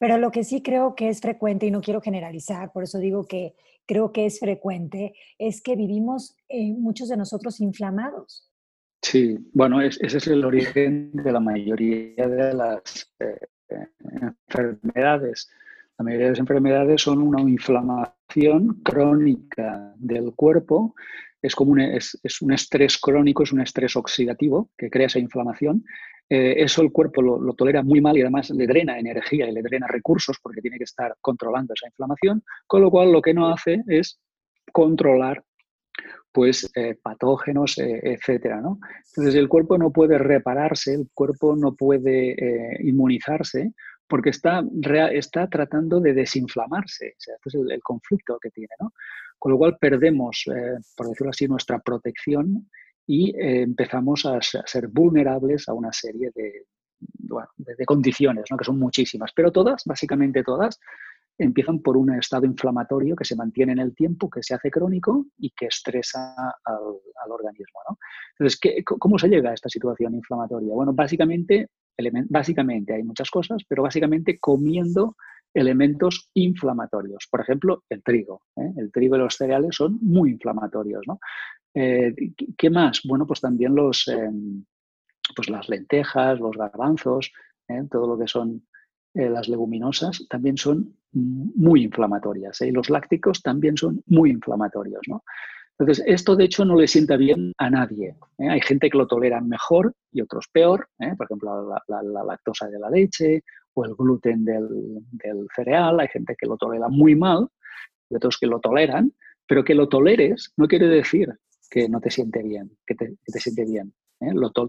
pero 0.00 0.16
lo 0.16 0.30
que 0.30 0.44
sí 0.44 0.62
creo 0.62 0.94
que 0.94 1.10
es 1.10 1.20
frecuente, 1.20 1.66
y 1.66 1.70
no 1.70 1.82
quiero 1.82 2.00
generalizar, 2.00 2.72
por 2.72 2.84
eso 2.84 2.98
digo 2.98 3.26
que 3.26 3.54
creo 3.86 4.12
que 4.12 4.24
es 4.24 4.40
frecuente, 4.40 5.12
es 5.38 5.60
que 5.60 5.76
vivimos 5.76 6.34
eh, 6.48 6.72
muchos 6.72 7.10
de 7.10 7.18
nosotros 7.18 7.60
inflamados. 7.60 8.50
Sí, 9.02 9.36
bueno, 9.52 9.82
ese 9.82 10.04
es 10.04 10.26
el 10.26 10.42
origen 10.46 11.12
de 11.12 11.32
la 11.32 11.40
mayoría 11.40 12.26
de 12.26 12.54
las 12.54 13.12
eh, 13.18 13.40
enfermedades. 14.48 15.50
La 15.98 16.04
mayoría 16.04 16.26
de 16.26 16.32
las 16.32 16.40
enfermedades 16.40 17.02
son 17.02 17.20
una 17.20 17.42
inflamación 17.42 18.80
crónica 18.82 19.92
del 19.98 20.32
cuerpo, 20.34 20.94
es 21.42 21.54
como 21.54 21.72
un, 21.72 21.80
es 21.80 22.18
un 22.40 22.52
estrés 22.52 22.96
crónico, 22.96 23.42
es 23.42 23.52
un 23.52 23.60
estrés 23.60 23.96
oxidativo 23.96 24.70
que 24.78 24.88
crea 24.88 25.08
esa 25.08 25.18
inflamación 25.18 25.84
eh, 26.32 26.62
eso 26.62 26.82
el 26.82 26.92
cuerpo 26.92 27.20
lo, 27.20 27.52
tolera 27.54 27.82
muy 27.82 28.00
mal 28.00 28.16
y 28.16 28.20
además 28.20 28.50
le 28.50 28.64
drena 28.64 28.96
energía 28.96 29.48
y 29.48 29.52
le 29.52 29.62
drena 29.62 29.88
recursos 29.88 30.38
porque 30.40 30.60
tiene 30.60 30.78
que 30.78 30.84
estar 30.84 31.16
controlando 31.20 31.74
esa 31.74 31.88
inflamación, 31.88 32.44
con 32.68 32.82
lo 32.82 32.90
cual 32.90 33.10
lo 33.10 33.20
que 33.20 33.34
no 33.34 33.52
hace 33.52 33.82
es 33.88 34.20
controlar 34.72 35.42
pues 36.30 36.70
eh, 36.76 36.96
patógenos, 37.02 37.76
eh, 37.78 38.00
etcétera, 38.04 38.60
¿no? 38.60 38.78
Entonces 39.08 39.34
el 39.34 39.48
cuerpo 39.48 39.76
no 39.76 39.90
puede 39.90 40.18
repararse, 40.18 40.94
el 40.94 41.08
cuerpo 41.12 41.56
no 41.56 41.74
puede 41.74 42.36
inmunizarse 42.84 43.72
porque 44.06 44.30
está, 44.30 44.62
está 45.12 45.48
tratando 45.48 45.98
de 45.98 46.14
desinflamarse. 46.14 47.16
Este 47.18 47.32
es 47.44 47.54
el, 47.56 47.82
conflicto 47.82 48.38
que 48.40 48.50
tiene, 48.50 48.74
¿no? 48.78 48.92
Con 49.36 49.50
lo 49.50 49.58
cual 49.58 49.76
perdemos, 49.80 50.44
por 50.96 51.08
decirlo 51.08 51.30
así, 51.30 51.48
nuestra 51.48 51.80
protección 51.80 52.68
y 53.12 53.30
eh, 53.30 53.62
empezamos 53.62 54.24
a, 54.24 54.38
ser 54.40 54.86
vulnerables 54.86 55.68
a 55.68 55.74
una 55.74 55.92
serie 55.92 56.30
de, 56.32 56.64
condiciones, 57.84 58.44
que 58.56 58.64
son 58.64 58.78
muchísimas, 58.78 59.32
pero 59.34 59.50
todas, 59.50 59.82
básicamente 59.84 60.44
todas, 60.44 60.78
empiezan 61.36 61.80
por 61.80 61.96
un 61.96 62.14
estado 62.14 62.46
inflamatorio 62.46 63.16
que 63.16 63.24
se 63.24 63.34
mantiene 63.34 63.72
en 63.72 63.80
el 63.80 63.96
tiempo, 63.96 64.30
que 64.30 64.44
se 64.44 64.54
hace 64.54 64.70
crónico 64.70 65.26
y 65.38 65.50
que 65.50 65.66
estresa 65.66 66.36
al, 66.64 67.32
organismo. 67.32 67.80
Entonces, 68.38 68.60
¿qué, 68.60 68.84
¿cómo 68.84 69.18
se 69.18 69.28
llega 69.28 69.50
a 69.50 69.54
esta 69.54 69.68
situación 69.68 70.14
inflamatoria? 70.14 70.72
Bueno, 70.72 70.92
básicamente, 70.92 71.68
básicamente 72.28 72.94
hay 72.94 73.02
muchas 73.02 73.28
cosas, 73.28 73.62
pero 73.66 73.82
básicamente 73.82 74.38
comiendo 74.38 75.16
elementos 75.54 76.30
inflamatorios. 76.34 77.26
Por 77.30 77.40
ejemplo, 77.40 77.82
el 77.88 78.02
trigo. 78.02 78.42
¿eh? 78.56 78.72
El 78.76 78.92
trigo 78.92 79.16
y 79.16 79.18
los 79.18 79.34
cereales 79.34 79.74
son 79.74 79.98
muy 80.00 80.30
inflamatorios. 80.30 81.04
Eh, 81.74 82.14
¿Qué 82.56 82.70
más? 82.70 83.02
Bueno, 83.04 83.26
pues 83.26 83.40
también 83.40 83.74
los, 83.74 84.08
em, 84.08 84.64
pues 85.34 85.48
las 85.48 85.68
lentejas, 85.68 86.40
los 86.40 86.56
garbanzos, 86.56 87.32
¿eh? 87.68 87.84
todo 87.90 88.06
lo 88.06 88.18
que 88.18 88.26
son 88.26 88.66
eh, 89.14 89.28
las 89.28 89.48
leguminosas 89.48 90.26
también 90.28 90.56
son 90.56 90.96
muy 91.12 91.82
inflamatorias 91.82 92.60
y 92.60 92.70
los 92.70 92.90
lácticos 92.90 93.42
también 93.42 93.76
son 93.76 94.02
muy 94.06 94.30
inflamatorios. 94.30 95.00
¿no? 95.08 95.24
Entonces, 95.78 96.04
esto 96.06 96.36
de 96.36 96.44
hecho 96.44 96.64
no 96.64 96.76
le 96.76 96.86
sienta 96.86 97.16
bien 97.16 97.52
a 97.58 97.70
nadie. 97.70 98.14
Hay 98.38 98.60
gente 98.60 98.88
que 98.88 98.98
lo 98.98 99.06
tolera 99.08 99.40
mejor 99.40 99.94
y 100.12 100.20
otros 100.20 100.46
peor, 100.52 100.88
por 101.16 101.26
ejemplo, 101.26 101.74
la, 101.88 102.22
lactosa 102.24 102.68
de 102.68 102.78
la 102.78 102.90
leche 102.90 103.42
o 103.74 103.84
el 103.84 103.94
gluten 103.94 104.44
del, 104.44 104.68
cereal, 105.56 105.98
hay 105.98 106.08
gente 106.08 106.36
que 106.38 106.46
lo 106.46 106.56
tolera 106.56 106.88
muy 106.88 107.16
mal 107.16 107.48
y 108.08 108.16
otros 108.16 108.38
que 108.38 108.46
lo 108.46 108.60
toleran, 108.60 109.12
pero 109.46 109.64
que 109.64 109.74
lo 109.74 109.88
toleres 109.88 110.52
no 110.56 110.68
quiere 110.68 110.86
decir 110.86 111.34
que 111.70 111.88
no 111.88 112.00
te 112.00 112.10
siente 112.10 112.42
bien, 112.42 112.76
que 112.86 112.94
te, 112.94 113.16
siente 113.38 113.64
bien. 113.64 113.94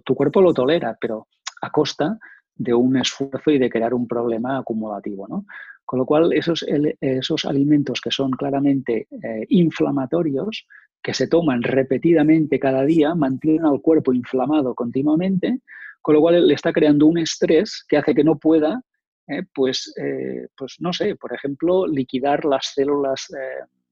tu 0.06 0.16
cuerpo 0.16 0.42
lo 0.42 0.54
tolera, 0.54 0.96
pero 1.02 1.28
a 1.62 1.72
costa 1.72 2.18
de 2.56 2.74
un 2.74 2.96
esfuerzo 2.98 3.50
y 3.50 3.58
de 3.58 3.70
crear 3.70 3.94
un 3.94 4.08
problema 4.08 4.60
acumulativo. 4.60 5.28
¿no? 5.28 5.46
Con 5.84 6.00
lo 6.00 6.06
cual, 6.06 6.32
esos, 6.34 6.64
esos 7.02 7.46
alimentos 7.46 8.00
que 8.00 8.12
son 8.12 8.32
claramente 8.32 9.08
eh, 9.24 9.46
inflamatorios, 9.50 10.68
que 11.02 11.14
se 11.14 11.28
toman 11.28 11.64
repetidamente 11.64 12.60
cada 12.60 12.86
día, 12.86 13.16
mantienen 13.16 13.66
al 13.66 13.82
cuerpo 13.82 14.14
inflamado 14.14 14.76
continuamente, 14.76 15.62
con 16.02 16.16
lo 16.16 16.22
cual 16.22 16.48
le 16.48 16.54
está 16.54 16.72
creando 16.72 17.08
un 17.08 17.18
estrés 17.18 17.84
que 17.88 17.98
hace 17.98 18.14
que 18.14 18.24
no 18.24 18.38
pueda, 18.38 18.82
eh, 19.28 19.44
pues, 19.54 19.92
eh, 19.98 20.48
pues, 20.56 20.76
no 20.80 20.94
sé, 20.94 21.16
por 21.16 21.34
ejemplo, 21.34 21.88
liquidar 21.88 22.46
las 22.46 22.74
células 22.76 23.28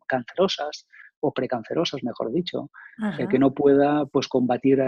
cancerosas 0.07 0.87
o 1.21 1.33
precancerosas, 1.33 2.03
mejor 2.03 2.31
dicho, 2.31 2.69
que 3.29 3.39
no 3.39 3.53
pueda 3.53 4.05
pues, 4.05 4.27
combatir 4.27 4.79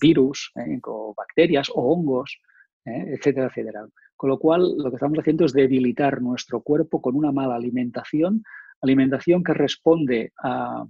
virus 0.00 0.52
o 0.84 1.14
bacterias 1.16 1.70
o 1.74 1.92
hongos, 1.92 2.38
etcétera, 2.84 3.46
etcétera. 3.46 3.86
Con 4.16 4.30
lo 4.30 4.38
cual, 4.38 4.76
lo 4.76 4.90
que 4.90 4.96
estamos 4.96 5.18
haciendo 5.18 5.46
es 5.46 5.52
debilitar 5.52 6.20
nuestro 6.20 6.60
cuerpo 6.60 7.00
con 7.00 7.16
una 7.16 7.32
mala 7.32 7.54
alimentación, 7.54 8.42
alimentación 8.82 9.42
que 9.42 9.54
responde 9.54 10.32
a, 10.42 10.84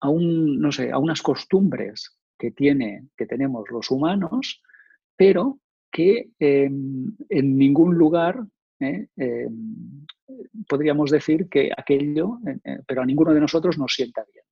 a, 0.00 0.08
un, 0.08 0.60
no 0.60 0.72
sé, 0.72 0.90
a 0.90 0.98
unas 0.98 1.22
costumbres 1.22 2.18
que, 2.38 2.50
tiene, 2.50 3.06
que 3.16 3.26
tenemos 3.26 3.70
los 3.70 3.90
humanos, 3.90 4.62
pero 5.16 5.58
que 5.92 6.30
em, 6.40 7.14
en 7.28 7.56
ningún 7.56 7.94
lugar 7.94 8.44
eh, 8.80 9.06
em, 9.16 10.04
podríamos 10.68 11.10
decir 11.10 11.48
que 11.48 11.70
aquello, 11.76 12.38
eh, 12.46 12.58
eh, 12.64 12.78
pero 12.86 13.02
a 13.02 13.06
ninguno 13.06 13.32
de 13.32 13.40
nosotros 13.40 13.78
nos 13.78 13.92
sienta 13.92 14.24
bien. 14.32 14.44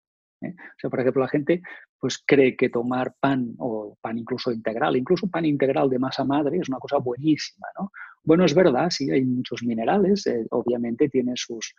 ¿eh? 0.42 0.56
O 0.58 0.78
sea, 0.78 0.90
por 0.90 1.00
ejemplo, 1.00 1.22
la 1.22 1.28
gente 1.28 1.62
pues 1.98 2.22
cree 2.26 2.56
que 2.56 2.70
tomar 2.70 3.14
pan 3.20 3.54
o 3.58 3.96
pan 4.00 4.18
incluso 4.18 4.52
integral, 4.52 4.96
incluso 4.96 5.28
pan 5.28 5.44
integral 5.44 5.90
de 5.90 5.98
masa 5.98 6.24
madre 6.24 6.58
es 6.58 6.68
una 6.68 6.78
cosa 6.78 6.98
buenísima, 6.98 7.66
¿no? 7.78 7.90
Bueno, 8.22 8.44
es 8.44 8.54
verdad, 8.54 8.90
sí, 8.90 9.10
hay 9.10 9.24
muchos 9.24 9.62
minerales, 9.62 10.26
eh, 10.26 10.46
obviamente 10.50 11.08
tiene 11.08 11.32
sus, 11.36 11.74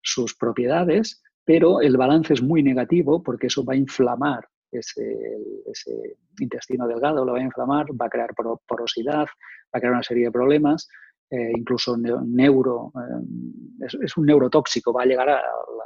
sus 0.00 0.34
propiedades, 0.36 1.22
pero 1.44 1.80
el 1.80 1.96
balance 1.96 2.34
es 2.34 2.42
muy 2.42 2.62
negativo 2.62 3.22
porque 3.22 3.48
eso 3.48 3.64
va 3.64 3.74
a 3.74 3.76
inflamar 3.76 4.46
ese, 4.70 6.16
intestino 6.38 6.86
delgado, 6.86 7.24
lo 7.24 7.32
va 7.32 7.38
a 7.38 7.42
inflamar, 7.42 7.86
va 8.00 8.06
a 8.06 8.10
crear 8.10 8.34
porosidad, 8.66 9.26
va 9.26 9.74
a 9.74 9.80
crear 9.80 9.92
una 9.92 10.02
serie 10.02 10.24
de 10.24 10.32
problemas, 10.32 10.88
eh, 11.32 11.52
incluso 11.56 11.96
neuro, 11.96 12.92
es, 13.80 14.16
un 14.18 14.26
neurotóxico, 14.26 14.92
va 14.92 15.04
a 15.04 15.06
llegar 15.06 15.30
a 15.30 15.36
la, 15.36 15.84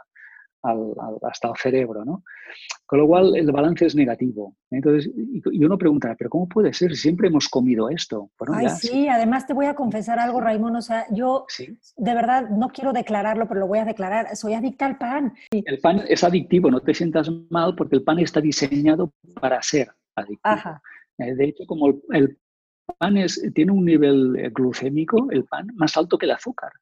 hasta 1.23 1.49
el 1.49 1.55
cerebro, 1.57 2.05
¿no? 2.05 2.25
Con 2.85 2.99
lo 2.99 3.07
cual 3.07 3.37
el 3.37 3.53
balance 3.53 3.87
es 3.87 3.95
negativo. 3.95 4.57
Entonces, 4.73 5.09
y 5.15 5.65
uno 5.65 5.79
pregunta, 5.79 6.17
¿pero 6.19 6.31
cómo 6.31 6.49
puede 6.49 6.73
ser? 6.73 6.97
Siempre 6.97 7.29
hemos 7.29 7.49
comido 7.49 7.89
esto. 7.89 8.31
Ay, 8.53 8.69
sí, 8.71 9.09
además 9.09 9.47
te 9.47 9.55
voy 9.55 9.67
a 9.67 9.75
confesar 9.75 10.19
algo, 10.19 10.41
Raimón, 10.41 10.75
o 10.75 10.83
sea, 10.83 11.07
yo 11.13 11.47
de 11.97 12.15
verdad 12.15 12.49
no 12.51 12.69
quiero 12.71 12.93
declararlo, 12.93 13.47
pero 13.47 13.61
lo 13.61 13.69
voy 13.69 13.79
a 13.79 13.85
declarar, 13.85 14.35
soy 14.35 14.55
adicta 14.55 14.87
al 14.87 14.99
pan. 14.99 15.33
El 15.53 15.79
pan 15.79 16.03
es 16.09 16.25
adictivo, 16.25 16.73
no 16.73 16.81
te 16.81 16.93
sientas 16.93 17.31
mal 17.51 17.77
porque 17.77 17.95
el 17.95 18.03
pan 18.03 18.19
está 18.19 18.41
diseñado 18.41 19.13
para 19.41 19.63
ser 19.63 19.89
adictivo. 20.17 20.81
Eh, 21.19 21.35
de 21.35 21.45
hecho, 21.45 21.65
como 21.67 21.95
el, 22.11 22.37
pan 22.99 23.17
es, 23.17 23.41
tiene 23.55 23.73
un 23.73 23.85
nivel 23.85 24.51
glucémico, 24.53 25.29
el 25.31 25.45
pan, 25.45 25.69
más 25.75 25.97
alto 25.97 26.19
que 26.19 26.27
el 26.27 26.33
azúcar. 26.33 26.73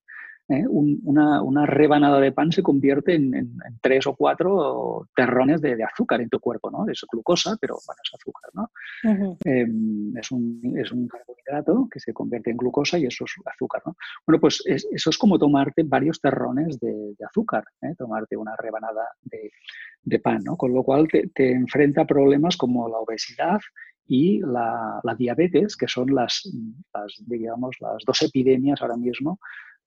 ¿Eh? 0.49 0.65
una, 0.69 1.67
rebanada 1.67 2.21
de 2.21 2.33
pan 2.33 2.53
se 2.53 2.63
convierte 2.63 3.15
en, 3.15 3.57
tres 3.81 4.07
o 4.07 4.15
cuatro 4.15 5.09
terrones 5.15 5.61
de, 5.61 5.83
azúcar 5.83 6.21
en 6.21 6.29
tu 6.29 6.41
cuerpo, 6.41 6.71
¿no? 6.71 6.89
Es 6.89 7.05
glucosa, 7.11 7.57
pero 7.61 7.77
bueno, 7.87 8.01
es 8.03 8.15
azúcar, 8.15 8.51
¿no? 8.55 8.71
Em, 9.45 10.17
es, 10.17 10.31
un, 10.31 11.09
carbohidrato 11.09 11.89
que 11.91 12.01
se 12.01 12.13
convierte 12.13 12.51
en 12.51 12.57
glucosa 12.57 12.99
y 12.99 13.07
eso 13.07 13.25
es 13.25 13.35
azúcar, 13.47 13.83
¿no? 13.87 13.97
Bueno, 14.27 14.41
pues 14.41 14.63
eso 14.67 15.11
es 15.11 15.19
como 15.19 15.39
tomarte 15.39 15.83
varios 15.85 16.21
terrones 16.21 16.79
de, 16.81 17.15
azúcar, 17.27 17.65
¿eh? 17.83 17.95
tomarte 17.97 18.37
una 18.37 18.55
rebanada 18.57 19.07
de, 19.23 20.19
pan, 20.21 20.43
¿no? 20.45 20.57
Con 20.57 20.73
lo 20.73 20.83
cual 20.83 21.09
te, 21.09 21.53
enfrenta 21.53 22.03
a 22.03 22.07
problemas 22.07 22.57
como 22.57 22.89
la 22.89 22.99
obesidad, 22.99 23.61
y 24.07 24.41
la, 24.41 25.01
diabetes, 25.17 25.79
que 25.79 25.89
son 25.89 26.15
las, 26.15 26.47
las, 26.93 27.15
digamos, 27.27 27.77
las 27.81 28.05
dos 28.05 28.21
epidemias 28.21 28.83
ahora 28.83 28.99
mismo 28.99 29.39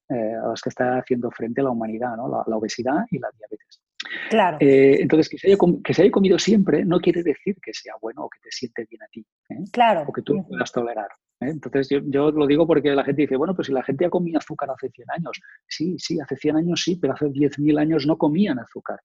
eh, 0.10 0.36
a 0.36 0.48
las 0.48 0.62
que 0.62 0.70
está 0.70 1.00
haciendo 1.00 1.30
frente 1.32 1.62
la 1.62 1.72
humanidad, 1.72 2.16
¿no? 2.16 2.30
la, 2.30 2.56
obesidad 2.56 3.06
y 3.12 3.20
la 3.20 3.30
diabetes. 3.38 3.82
Claro. 4.30 4.58
Eh, 4.62 5.02
entonces, 5.02 5.28
que 5.28 5.38
se, 5.38 5.48
haya, 5.48 5.58
que 5.84 5.94
se, 5.94 6.02
haya, 6.04 6.12
comido 6.12 6.40
siempre 6.40 6.86
no 6.86 7.00
quiere 7.00 7.24
decir 7.24 7.58
que 7.62 7.74
sea 7.74 7.94
bueno 8.02 8.24
o 8.24 8.30
que 8.30 8.40
te 8.40 8.50
siente 8.52 8.86
bien 8.90 9.04
a 9.04 9.08
ti. 9.08 9.26
¿eh? 9.50 9.64
Claro. 9.72 10.06
O 10.08 10.14
que 10.14 10.22
tú 10.22 10.36
lo 10.36 10.48
puedas 10.48 10.72
tolerar. 10.72 11.10
Entonces, 11.42 11.90
yo, 11.90 12.00
yo, 12.06 12.32
lo 12.32 12.48
digo 12.48 12.66
porque 12.66 12.96
la 12.96 13.04
gente 13.04 13.24
dice, 13.24 13.36
bueno, 13.36 13.54
pues 13.54 13.68
si 13.68 13.74
la 13.74 13.84
gente 13.84 14.06
ha 14.06 14.10
comido 14.10 14.40
azúcar 14.40 14.70
hace 14.72 14.90
100 14.90 15.12
años. 15.12 15.42
Sí, 15.68 15.96
sí, 16.00 16.20
hace 16.22 16.38
100 16.38 16.56
años 16.56 16.82
sí, 16.82 16.96
pero 16.96 17.14
hace 17.14 17.26
10.000 17.26 17.78
años 17.80 18.08
no 18.08 18.18
comían 18.18 18.60
azúcar. 18.60 19.00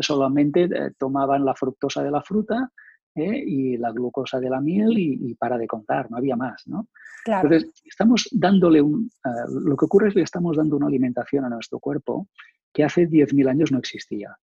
Solamente 0.00 0.68
tomaban 0.98 1.44
la 1.44 1.54
fructosa 1.54 2.02
de 2.02 2.10
la 2.10 2.22
fruta 2.22 2.70
¿eh? 3.14 3.42
y 3.46 3.76
la 3.76 3.90
glucosa 3.92 4.38
de 4.40 4.50
la 4.50 4.60
miel 4.60 4.98
y, 4.98 5.34
para 5.34 5.58
de 5.58 5.66
contar, 5.66 6.10
no 6.10 6.16
había 6.16 6.36
más, 6.36 6.66
¿no? 6.66 6.88
Entonces, 7.26 7.70
estamos 7.84 8.28
dándole 8.32 8.80
un... 8.80 9.10
Eh, 9.24 9.28
lo 9.62 9.76
que 9.76 9.84
ocurre 9.84 10.08
es 10.08 10.14
que 10.14 10.22
estamos 10.22 10.56
dando 10.56 10.76
una 10.76 10.86
alimentación 10.86 11.44
a 11.44 11.48
nuestro 11.48 11.78
cuerpo 11.78 12.28
que 12.72 12.84
hace 12.84 13.08
10.000 13.08 13.50
años 13.50 13.72
no 13.72 13.78
existía. 13.78 14.36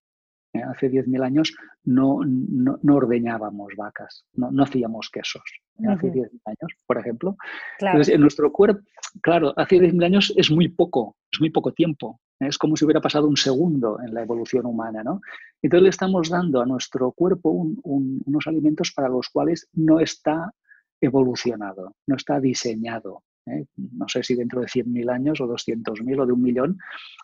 ¿eh? 0.53 0.61
Hace 0.61 0.91
10.000 0.91 1.23
años 1.23 1.55
no, 1.85 2.19
no, 2.23 2.95
ordeñábamos 2.95 3.73
vacas, 3.75 4.25
no, 4.33 4.51
no 4.51 4.63
hacíamos 4.63 5.09
quesos. 5.09 5.43
Hace 5.87 6.11
10.000 6.11 6.29
años, 6.45 6.71
por 6.85 6.97
ejemplo. 6.97 7.37
Entonces, 7.79 8.13
en 8.13 8.21
nuestro 8.21 8.51
cuerpo, 8.51 8.81
claro, 9.21 9.53
hace 9.57 9.77
10.000 9.77 10.05
años 10.05 10.33
es 10.35 10.51
muy 10.51 10.67
poco, 10.67 11.15
es 11.31 11.39
muy 11.39 11.49
poco 11.49 11.71
tiempo. 11.71 12.19
Es 12.39 12.57
como 12.57 12.75
si 12.75 12.85
hubiera 12.85 13.01
pasado 13.01 13.27
un 13.27 13.37
segundo 13.37 13.99
en 13.99 14.13
la 14.13 14.21
evolución 14.21 14.65
humana, 14.65 15.03
¿no? 15.03 15.21
Entonces 15.61 15.83
le 15.83 15.89
estamos 15.89 16.29
dando 16.29 16.61
a 16.61 16.65
nuestro 16.65 17.11
cuerpo 17.11 17.49
unos 17.49 18.47
alimentos 18.47 18.91
para 18.91 19.09
los 19.09 19.29
cuales 19.29 19.67
no 19.73 19.99
está 19.99 20.53
evolucionado, 21.01 21.95
no 22.05 22.15
está 22.15 22.39
diseñado. 22.39 23.23
¿eh? 23.47 23.65
No 23.77 24.07
sé 24.07 24.23
si 24.23 24.35
dentro 24.35 24.61
de 24.61 24.67
100.000 24.67 25.11
años 25.11 25.41
o 25.41 25.47
200.000 25.47 26.21
o 26.21 26.25
de 26.25 26.33
un 26.33 26.41
millón 26.41 26.77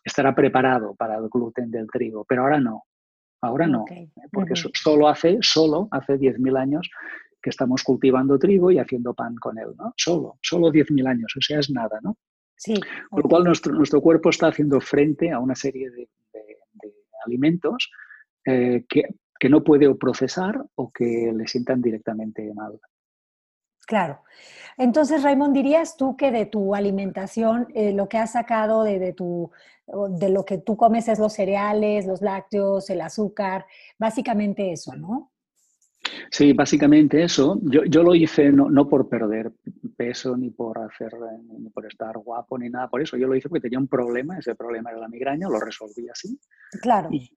estará 0.04 0.34
preparado 0.34 0.96
para 0.96 1.18
el 1.18 1.30
gluten 1.30 1.70
del 1.70 1.88
trigo, 1.88 2.26
pero 2.26 2.44
ahora 2.44 2.60
no. 2.60 2.84
Ahora 3.42 3.68
no, 3.68 3.84
¿eh? 3.92 4.10
porque 4.32 4.54
solo 4.56 5.10
hace, 5.10 5.38
solo 5.42 5.90
hace 5.92 6.18
10.000 6.18 6.58
años 6.58 6.90
que 7.42 7.50
estamos 7.50 7.84
cultivando 7.84 8.40
trigo 8.40 8.72
y 8.72 8.80
haciendo 8.80 9.14
pan 9.14 9.36
con 9.36 9.58
él, 9.60 9.76
¿no? 9.78 9.94
Solo, 9.98 10.38
solo 10.42 10.72
10.000 10.72 11.10
años, 11.10 11.34
o 11.38 11.42
sea, 11.42 11.60
es 11.60 11.70
nada, 11.70 12.00
¿no? 12.02 12.18
Sí. 12.56 12.76
Con 13.10 13.24
lo 13.24 13.30
cual 13.30 13.44
nuestro, 13.44 13.74
nuestro 13.74 14.02
cuerpo 14.02 14.30
está 14.30 14.48
haciendo 14.48 14.80
frente 14.80 15.32
a 15.32 15.40
una 15.40 15.56
serie 15.56 15.90
de, 15.90 16.10
alimentos 17.26 17.90
eh, 18.46 18.86
que, 18.90 19.04
que, 19.40 19.50
no 19.50 19.64
puede 19.64 19.94
procesar 19.96 20.62
o 20.76 20.92
que 20.92 21.32
le 21.34 21.48
sientan 21.48 21.82
directamente 21.82 22.54
mal. 22.54 22.78
Claro. 23.86 24.22
Entonces, 24.78 25.24
Raymond, 25.24 25.54
dirías 25.54 25.98
tú 25.98 26.16
que 26.16 26.32
de 26.32 26.46
tu 26.46 26.74
alimentación, 26.74 27.68
eh, 27.76 27.94
lo 27.94 28.08
que 28.08 28.18
has 28.18 28.32
sacado 28.34 28.84
de, 28.84 29.00
de, 29.00 29.14
tu, 29.14 29.52
de 30.10 30.30
lo 30.30 30.46
que 30.46 30.58
tú 30.58 30.78
comes 30.78 31.08
es 31.08 31.20
los 31.20 31.34
cereales, 31.34 32.06
los 32.06 32.22
lácteos, 32.22 32.90
el 32.90 33.02
azúcar, 33.02 33.66
básicamente 34.00 34.72
eso, 34.72 34.96
¿no? 34.96 35.33
Sí, 36.30 36.54
básicamente 36.54 37.24
eso. 37.24 37.60
Yo, 37.64 37.84
yo 37.86 38.04
lo 38.04 38.16
hice 38.16 38.52
no, 38.52 38.70
no, 38.70 38.88
por 38.88 39.10
perder 39.10 39.52
peso, 39.96 40.36
ni 40.38 40.50
por 40.50 40.80
hacer, 40.80 41.12
ni 41.60 41.70
por 41.70 41.86
estar 41.86 42.18
guapo, 42.18 42.58
ni 42.58 42.70
nada 42.70 42.88
por 42.90 43.02
eso. 43.02 43.18
Yo 43.18 43.28
lo 43.28 43.36
hice 43.36 43.50
porque 43.50 43.62
tenía 43.62 43.80
un 43.80 43.88
problema, 43.88 44.38
ese 44.38 44.56
problema 44.56 44.92
era 44.92 45.00
la 45.00 45.08
migraña, 45.08 45.48
lo 45.50 45.60
resolví 45.60 46.10
así. 46.10 46.40
Claro. 46.82 47.10
Y, 47.12 47.30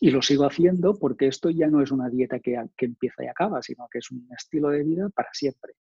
y 0.00 0.10
lo 0.10 0.22
sigo 0.22 0.44
haciendo 0.44 0.98
porque 0.98 1.28
esto 1.28 1.50
ya 1.50 1.68
no 1.68 1.82
es 1.82 1.90
una 1.90 2.08
dieta 2.08 2.40
que, 2.40 2.60
que, 2.76 2.86
empieza 2.86 3.24
y 3.24 3.28
acaba, 3.28 3.62
sino 3.62 3.86
que 3.90 3.98
es 3.98 4.10
un 4.10 4.26
estilo 4.36 4.70
de 4.70 4.82
vida 4.82 5.08
para 5.10 5.28
siempre. 5.32 5.74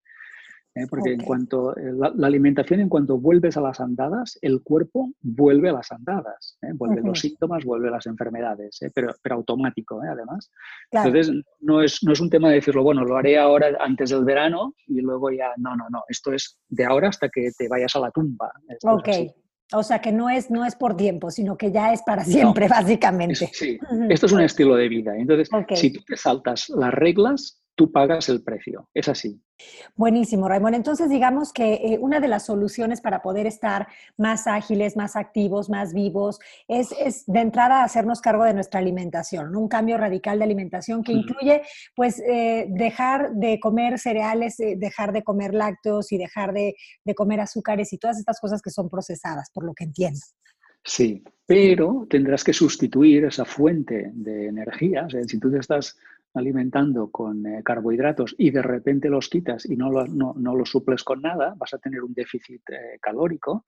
¿Eh? 0.78 0.86
porque 0.88 1.12
en 1.12 1.20
cuanto 1.20 1.76
eh, 1.76 1.92
la, 1.92 2.26
alimentación, 2.26 2.80
en 2.80 2.88
cuanto 2.88 3.18
vuelves 3.18 3.56
a 3.56 3.60
las 3.60 3.80
andadas, 3.80 4.38
el 4.42 4.62
cuerpo 4.62 5.12
vuelve 5.20 5.70
a 5.70 5.72
las 5.72 5.90
andadas, 5.92 6.58
¿eh? 6.62 6.72
vuelve 6.74 7.02
los 7.02 7.20
síntomas, 7.20 7.64
vuelve 7.64 7.90
las 7.90 8.06
enfermedades, 8.06 8.78
pero, 8.94 9.14
pero 9.22 9.36
automático, 9.36 10.00
además. 10.00 10.50
Entonces, 10.90 11.32
no 11.60 11.82
es, 11.82 12.02
no 12.02 12.12
es 12.12 12.20
un 12.20 12.30
tema 12.30 12.48
de 12.48 12.56
decirlo, 12.56 12.82
bueno, 12.82 13.04
lo 13.04 13.16
haré 13.16 13.38
ahora 13.38 13.68
antes 13.80 14.10
del 14.10 14.24
verano 14.24 14.74
y 14.86 15.00
luego 15.00 15.30
ya, 15.30 15.52
no, 15.56 15.76
no, 15.76 15.86
no, 15.90 16.02
esto 16.08 16.32
es 16.32 16.58
de 16.68 16.84
ahora 16.84 17.08
hasta 17.08 17.28
que 17.28 17.50
te 17.56 17.68
vayas 17.68 17.94
a 17.96 18.00
la 18.00 18.10
tumba. 18.10 18.52
ok. 18.82 19.08
O 19.74 19.82
sea 19.82 20.00
que 20.00 20.12
no 20.12 20.30
es, 20.30 20.50
no 20.50 20.64
es 20.64 20.74
por 20.74 20.96
tiempo, 20.96 21.30
sino 21.30 21.58
que 21.58 21.70
ya 21.70 21.92
es 21.92 22.02
para 22.02 22.24
siempre, 22.24 22.68
básicamente. 22.68 23.50
sí, 23.52 23.78
esto 24.08 24.26
es 24.26 24.32
un 24.32 24.40
estilo 24.40 24.74
de 24.76 24.88
vida. 24.88 25.14
Entonces, 25.14 25.50
si 25.74 25.92
tú 25.92 26.00
te 26.06 26.16
saltas 26.16 26.70
las 26.70 26.92
reglas, 26.94 27.62
tú 27.78 27.92
pagas 27.92 28.28
el 28.28 28.42
precio. 28.42 28.88
Es 28.92 29.08
así. 29.08 29.40
Buenísimo, 29.94 30.48
Raymond. 30.48 30.74
Entonces, 30.74 31.08
digamos 31.08 31.52
que 31.52 31.74
eh, 31.74 31.98
una 32.00 32.18
de 32.18 32.26
las 32.26 32.44
soluciones 32.44 33.00
para 33.00 33.22
poder 33.22 33.46
estar 33.46 33.86
más 34.16 34.48
ágiles, 34.48 34.96
más 34.96 35.14
activos, 35.14 35.70
más 35.70 35.94
vivos, 35.94 36.40
es, 36.66 37.24
de 37.26 37.40
entrada 37.40 37.84
hacernos 37.84 38.20
cargo 38.20 38.42
de 38.42 38.52
nuestra 38.52 38.80
alimentación, 38.80 39.54
un 39.54 39.68
cambio 39.68 39.96
radical 39.96 40.38
de 40.38 40.44
alimentación 40.44 41.04
que 41.04 41.12
incluye, 41.12 41.62
pues, 41.94 42.20
eh, 42.20 42.66
dejar 42.68 43.34
de 43.34 43.60
comer 43.60 44.00
cereales, 44.00 44.58
eh, 44.58 44.74
dejar 44.76 45.12
de 45.12 45.22
comer 45.22 45.54
lácteos 45.54 46.10
y 46.10 46.18
dejar 46.18 46.52
de, 46.52 46.74
de 47.04 47.14
comer 47.14 47.40
azúcares 47.40 47.92
y 47.92 47.98
todas 47.98 48.18
estas 48.18 48.40
cosas 48.40 48.60
que 48.60 48.70
son 48.70 48.90
procesadas, 48.90 49.50
por 49.54 49.64
lo 49.64 49.72
que 49.72 49.84
entiendo. 49.84 50.18
Sí, 50.84 51.22
pero 51.46 52.06
tendrás 52.10 52.42
que 52.42 52.52
sustituir 52.52 53.24
esa 53.24 53.44
fuente 53.44 54.10
de 54.14 54.48
energía. 54.48 55.04
O 55.06 55.10
sea, 55.10 55.22
si 55.24 55.38
tú 55.38 55.50
te 55.50 55.58
estás 55.58 55.96
alimentando 56.34 57.10
con 57.10 57.46
eh, 57.46 57.62
carbohidratos 57.64 58.34
y 58.38 58.50
de 58.50 58.62
repente 58.62 59.08
los 59.08 59.28
quitas 59.28 59.68
y 59.68 59.76
no, 59.76 59.90
no, 59.90 60.56
los 60.56 60.70
suples 60.70 61.02
con 61.04 61.22
nada, 61.22 61.54
vas 61.56 61.74
a 61.74 61.78
tener 61.78 62.02
un 62.02 62.14
déficit 62.14 62.62
eh, 62.70 62.98
calórico 63.00 63.64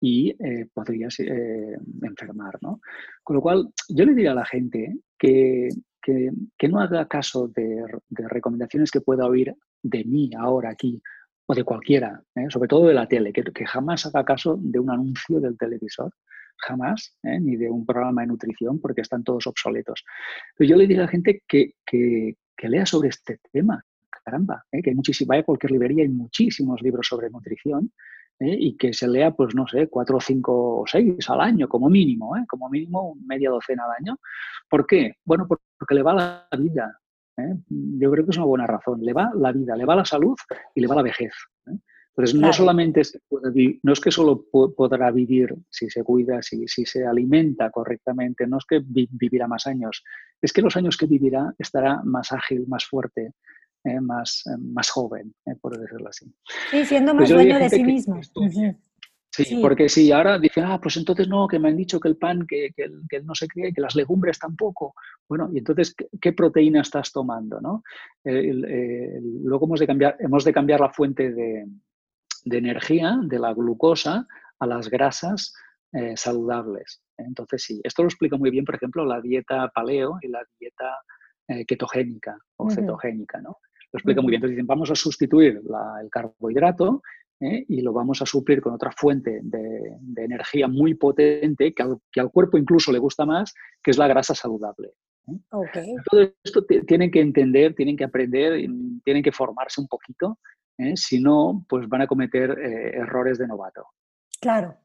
y 0.00 0.30
eh, 0.30 0.66
podrías 0.72 1.16
enfermar. 1.20 2.58
¿no? 2.60 2.80
Con 3.22 3.36
lo 3.36 3.42
cual, 3.42 3.68
yo 3.88 4.04
le 4.04 4.14
diría 4.14 4.32
a 4.32 4.36
la 4.36 4.44
gente 4.44 4.98
que, 5.16 5.68
que, 6.02 6.68
no 6.68 6.80
haga 6.80 7.06
caso 7.06 7.46
de, 7.46 7.84
recomendaciones 8.10 8.90
que 8.90 9.00
pueda 9.00 9.26
oír 9.26 9.54
de 9.80 10.04
mí 10.04 10.30
ahora 10.36 10.70
aquí 10.70 11.00
o 11.46 11.54
de 11.54 11.62
cualquiera, 11.62 12.20
sobre 12.48 12.68
todo 12.68 12.88
de 12.88 12.94
la 12.94 13.06
tele, 13.06 13.32
que, 13.32 13.44
que 13.44 13.64
jamás 13.64 14.06
haga 14.06 14.24
caso 14.24 14.58
de 14.60 14.80
un 14.80 14.90
anuncio 14.90 15.40
del 15.40 15.56
televisor 15.56 16.12
jamás, 16.62 17.16
¿eh? 17.22 17.40
ni 17.40 17.56
de 17.56 17.70
un 17.70 17.84
programa 17.84 18.22
de 18.22 18.28
nutrición, 18.28 18.80
porque 18.80 19.00
están 19.00 19.24
todos 19.24 19.46
obsoletos. 19.46 20.04
Pero 20.56 20.70
yo 20.70 20.76
le 20.76 20.86
digo 20.86 21.00
a 21.00 21.04
la 21.04 21.10
gente 21.10 21.42
que, 21.46 21.74
que, 21.84 22.36
lea 22.68 22.86
sobre 22.86 23.08
este 23.08 23.40
tema, 23.52 23.84
caramba, 24.24 24.64
¿eh? 24.70 24.80
que 24.82 24.90
hay 24.90 24.96
muchísimo, 24.96 25.30
vaya 25.30 25.40
a 25.40 25.44
cualquier 25.44 25.72
librería, 25.72 26.04
hay 26.04 26.08
muchísimos 26.08 26.80
libros 26.80 27.08
sobre 27.08 27.28
nutrición, 27.28 27.92
¿eh? 28.38 28.56
y 28.58 28.76
que 28.76 28.92
se 28.92 29.08
lea, 29.08 29.32
pues 29.32 29.54
no 29.54 29.66
sé, 29.66 29.88
cuatro, 29.88 30.20
cinco 30.20 30.80
o 30.80 30.86
seis 30.86 31.28
al 31.28 31.40
año, 31.40 31.68
como 31.68 31.88
mínimo, 31.90 32.34
como 32.48 32.68
mínimo 32.68 33.16
media 33.26 33.50
docena 33.50 33.84
al 33.84 33.92
año. 33.98 34.18
¿Por 34.68 34.86
qué? 34.86 35.16
Bueno, 35.24 35.48
porque 35.48 35.94
le 35.94 36.02
va 36.02 36.14
la 36.14 36.48
vida. 36.56 36.98
Yo 37.68 38.10
creo 38.12 38.24
que 38.24 38.30
es 38.30 38.36
una 38.36 38.46
buena 38.46 38.66
razón. 38.66 39.00
Le 39.02 39.12
va 39.12 39.32
la 39.34 39.50
vida, 39.52 39.74
le 39.74 39.84
va 39.84 39.96
la 39.96 40.04
salud 40.04 40.36
y 40.74 40.80
le 40.80 40.86
va 40.86 40.94
la 40.94 41.02
vejez. 41.02 41.32
Entonces, 42.14 42.38
no 42.38 42.52
solamente 42.52 43.00
es, 43.00 43.18
no 43.82 43.92
es 43.92 44.00
que 44.00 44.10
solo 44.10 44.44
podrá 44.50 45.10
vivir 45.10 45.54
si 45.70 45.88
se 45.88 46.04
cuida, 46.04 46.42
si, 46.42 46.68
si 46.68 46.84
se 46.84 47.06
alimenta 47.06 47.70
correctamente, 47.70 48.46
no 48.46 48.58
es 48.58 48.66
que 48.66 48.82
vivirá 48.84 49.48
más 49.48 49.66
años, 49.66 50.04
es 50.40 50.52
que 50.52 50.60
los 50.60 50.76
años 50.76 50.98
que 50.98 51.06
vivirá 51.06 51.54
estará 51.58 52.02
más 52.04 52.32
ágil, 52.32 52.66
más 52.68 52.84
fuerte, 52.84 53.32
eh, 53.84 54.00
más, 54.00 54.44
eh, 54.46 54.58
más 54.60 54.90
joven, 54.90 55.34
eh, 55.46 55.56
por 55.60 55.78
decirlo 55.78 56.08
así. 56.08 56.32
Sí, 56.70 56.84
siendo 56.84 57.14
más 57.14 57.30
dueño 57.30 57.58
de 57.58 57.70
sí 57.70 57.82
mismo. 57.82 58.20
Sí, 59.34 59.60
porque 59.62 59.88
si 59.88 60.12
ahora 60.12 60.38
dicen, 60.38 60.64
ah, 60.64 60.78
pues 60.78 60.98
entonces 60.98 61.26
no, 61.26 61.48
que 61.48 61.58
me 61.58 61.70
han 61.70 61.76
dicho 61.76 61.98
que 61.98 62.08
el 62.08 62.18
pan, 62.18 62.46
que, 62.46 62.70
que, 62.76 62.90
que 63.08 63.22
no 63.22 63.34
se 63.34 63.48
cría 63.48 63.68
y 63.68 63.72
que 63.72 63.80
las 63.80 63.96
legumbres 63.96 64.38
tampoco. 64.38 64.94
Bueno, 65.26 65.48
y 65.50 65.58
entonces, 65.58 65.96
¿qué, 66.20 66.34
proteína 66.34 66.82
estás 66.82 67.10
tomando? 67.10 67.58
¿no? 67.58 67.82
luego 68.22 69.64
hemos 69.64 69.80
de, 69.80 69.86
cambiar, 69.86 70.16
hemos 70.20 70.44
de 70.44 70.52
cambiar 70.52 70.80
la 70.80 70.90
fuente 70.90 71.32
de, 71.32 71.64
de 72.44 72.58
energía 72.58 73.18
de 73.22 73.38
la 73.38 73.52
glucosa 73.54 74.26
a 74.58 74.66
las 74.66 74.88
grasas 74.88 75.54
eh, 75.92 76.16
saludables. 76.16 77.02
Entonces, 77.18 77.62
sí, 77.62 77.80
esto 77.84 78.02
lo 78.02 78.08
explica 78.08 78.36
muy 78.36 78.50
bien, 78.50 78.64
por 78.64 78.74
ejemplo, 78.74 79.04
la 79.04 79.20
dieta 79.20 79.68
paleo 79.68 80.18
y 80.22 80.28
la 80.28 80.42
dieta 80.58 80.98
eh, 81.48 81.64
ketogénica 81.66 82.36
o 82.56 82.70
cetogénica, 82.70 83.40
¿no? 83.40 83.58
Lo 83.92 83.98
explica 83.98 84.22
muy 84.22 84.30
bien. 84.30 84.38
Entonces 84.38 84.56
dicen, 84.56 84.66
vamos 84.66 84.90
a 84.90 84.94
sustituir 84.94 85.60
el 86.02 86.10
carbohidrato 86.10 87.02
¿eh? 87.40 87.64
y 87.68 87.82
lo 87.82 87.92
vamos 87.92 88.22
a 88.22 88.26
suplir 88.26 88.62
con 88.62 88.72
otra 88.72 88.90
fuente 88.92 89.40
de, 89.42 89.98
energía 90.16 90.66
muy 90.66 90.94
potente 90.94 91.74
que 91.74 91.82
al, 91.82 91.98
que 92.10 92.20
al, 92.20 92.30
cuerpo 92.30 92.56
incluso 92.56 92.90
le 92.90 92.98
gusta 92.98 93.26
más, 93.26 93.54
que 93.82 93.90
es 93.90 93.98
la 93.98 94.08
grasa 94.08 94.34
saludable. 94.34 94.92
Todo 96.10 96.32
esto 96.42 96.64
tienen 96.86 97.10
que 97.10 97.20
entender, 97.20 97.74
tienen 97.74 97.96
que 97.96 98.04
aprender, 98.04 98.66
tienen 99.04 99.22
que 99.22 99.32
formarse 99.32 99.80
un 99.80 99.88
poquito 99.88 100.38
¿eh? 100.82 100.96
Si 100.96 101.20
no, 101.20 101.64
pues 101.68 101.88
van 101.88 102.02
a 102.02 102.06
cometer 102.06 102.50
eh, 102.58 102.96
errores 102.96 103.38
de 103.38 103.46
novato. 103.46 103.86
Claro. 104.40 104.81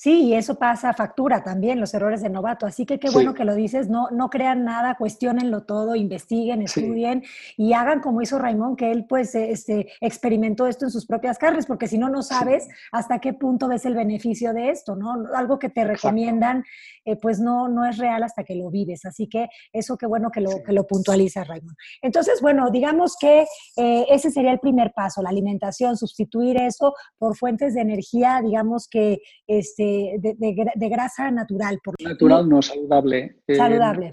Sí, 0.00 0.26
y 0.26 0.34
eso 0.34 0.60
pasa 0.60 0.94
factura 0.94 1.42
también, 1.42 1.80
los 1.80 1.92
errores 1.92 2.22
de 2.22 2.30
novato. 2.30 2.66
Así 2.66 2.86
que 2.86 3.00
qué 3.00 3.10
bueno 3.10 3.34
que 3.34 3.44
lo 3.44 3.56
dices, 3.56 3.88
no, 3.88 4.08
no 4.12 4.30
crean 4.30 4.64
nada, 4.64 4.94
cuestionenlo 4.94 5.64
todo, 5.64 5.96
investiguen, 5.96 6.62
estudien 6.62 7.24
y 7.56 7.72
hagan 7.72 8.00
como 8.00 8.22
hizo 8.22 8.38
Raimón, 8.38 8.76
que 8.76 8.92
él 8.92 9.06
pues 9.08 9.34
este, 9.34 9.90
experimentó 10.00 10.68
esto 10.68 10.84
en 10.84 10.92
sus 10.92 11.04
propias 11.04 11.36
carnes, 11.36 11.66
porque 11.66 11.88
si 11.88 11.98
no, 11.98 12.10
no 12.10 12.22
sabes 12.22 12.68
hasta 12.92 13.18
qué 13.18 13.32
punto 13.32 13.66
ves 13.66 13.86
el 13.86 13.96
beneficio 13.96 14.54
de 14.54 14.70
esto, 14.70 14.94
¿no? 14.94 15.16
Algo 15.34 15.58
que 15.58 15.68
te 15.68 15.82
recomiendan, 15.82 16.62
eh, 17.04 17.16
pues 17.16 17.40
no, 17.40 17.66
no 17.66 17.84
es 17.84 17.98
real 17.98 18.22
hasta 18.22 18.44
que 18.44 18.54
lo 18.54 18.70
vives. 18.70 19.04
Así 19.04 19.26
que 19.26 19.48
eso 19.72 19.98
qué 19.98 20.06
bueno 20.06 20.30
que 20.30 20.40
lo, 20.40 20.62
que 20.64 20.72
lo 20.72 20.86
puntualiza 20.86 21.42
Raimón. 21.42 21.74
Entonces, 22.02 22.40
bueno, 22.40 22.70
digamos 22.70 23.16
que 23.18 23.46
eh, 23.76 24.06
ese 24.08 24.30
sería 24.30 24.52
el 24.52 24.60
primer 24.60 24.92
paso, 24.92 25.22
la 25.22 25.30
alimentación, 25.30 25.96
sustituir 25.96 26.56
eso 26.56 26.94
por 27.18 27.36
fuentes 27.36 27.74
de 27.74 27.80
energía, 27.80 28.40
digamos 28.44 28.86
que 28.86 29.22
este, 29.48 29.87
de, 30.18 30.88
grasa 30.88 31.30
natural. 31.30 31.78
natural, 32.02 32.48
no 32.48 32.62
saludable. 32.62 33.36
Eh, 33.46 33.54
saludable. 33.54 34.10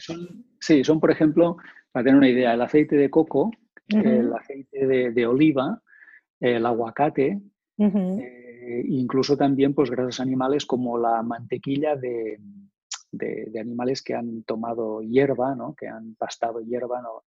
sí, 0.59 0.83
son, 0.83 0.99
por 0.99 1.11
ejemplo, 1.11 1.57
para 1.91 2.03
tener 2.03 2.17
una 2.17 2.29
idea, 2.29 2.53
el 2.53 2.61
aceite 2.61 2.95
de 2.95 3.09
coco, 3.09 3.51
el 3.87 4.33
aceite 4.33 4.85
de, 5.11 5.27
oliva, 5.27 5.81
el 6.39 6.65
aguacate, 6.65 7.41
eh, 7.77 8.83
incluso 8.87 9.37
también 9.37 9.73
pues, 9.73 9.89
grasas 9.89 10.19
animales 10.19 10.65
como 10.65 10.97
la 10.97 11.21
mantequilla 11.23 11.95
de, 11.95 12.39
animales 13.59 14.01
que 14.01 14.13
han 14.13 14.43
tomado 14.43 15.01
hierba, 15.01 15.55
¿no? 15.55 15.73
que 15.73 15.87
han 15.87 16.15
pastado 16.15 16.59
hierba, 16.59 17.01
no, 17.01 17.23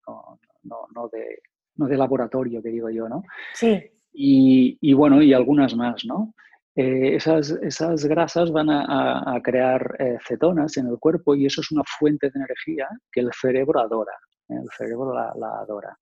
no, 0.64 0.86
no, 0.94 1.08
de, 1.08 1.40
no 1.76 1.86
de 1.86 1.96
laboratorio, 1.96 2.62
que 2.62 2.70
digo 2.70 2.90
yo, 2.90 3.08
¿no? 3.08 3.22
Sí. 3.54 3.80
Y, 4.12 4.76
y, 4.80 4.92
bueno, 4.92 5.22
y 5.22 5.32
algunas 5.32 5.74
más, 5.76 6.04
¿no? 6.04 6.34
Eh, 6.80 7.16
esas, 7.16 7.50
esas, 7.60 8.04
grasas 8.04 8.52
van 8.52 8.70
a, 8.70 9.40
crear 9.42 9.96
eh, 9.98 10.16
cetonas 10.24 10.76
en 10.76 10.86
el 10.86 10.96
cuerpo 11.00 11.34
y 11.34 11.44
eso 11.44 11.60
es 11.60 11.72
una 11.72 11.82
fuente 11.98 12.30
de 12.30 12.38
energía 12.38 12.86
que 13.10 13.18
el 13.18 13.32
cerebro 13.32 13.80
adora. 13.80 14.12
¿eh? 14.48 14.54
El 14.62 14.68
cerebro 14.70 15.12
la, 15.12 15.58
adora. 15.60 15.98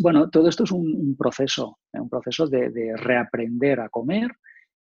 Bueno, 0.00 0.30
todo 0.30 0.48
esto 0.48 0.62
es 0.62 0.70
un, 0.70 1.16
proceso, 1.18 1.80
un 1.94 2.08
proceso 2.08 2.46
de, 2.46 2.94
reaprender 2.96 3.80
a 3.80 3.88
comer 3.88 4.30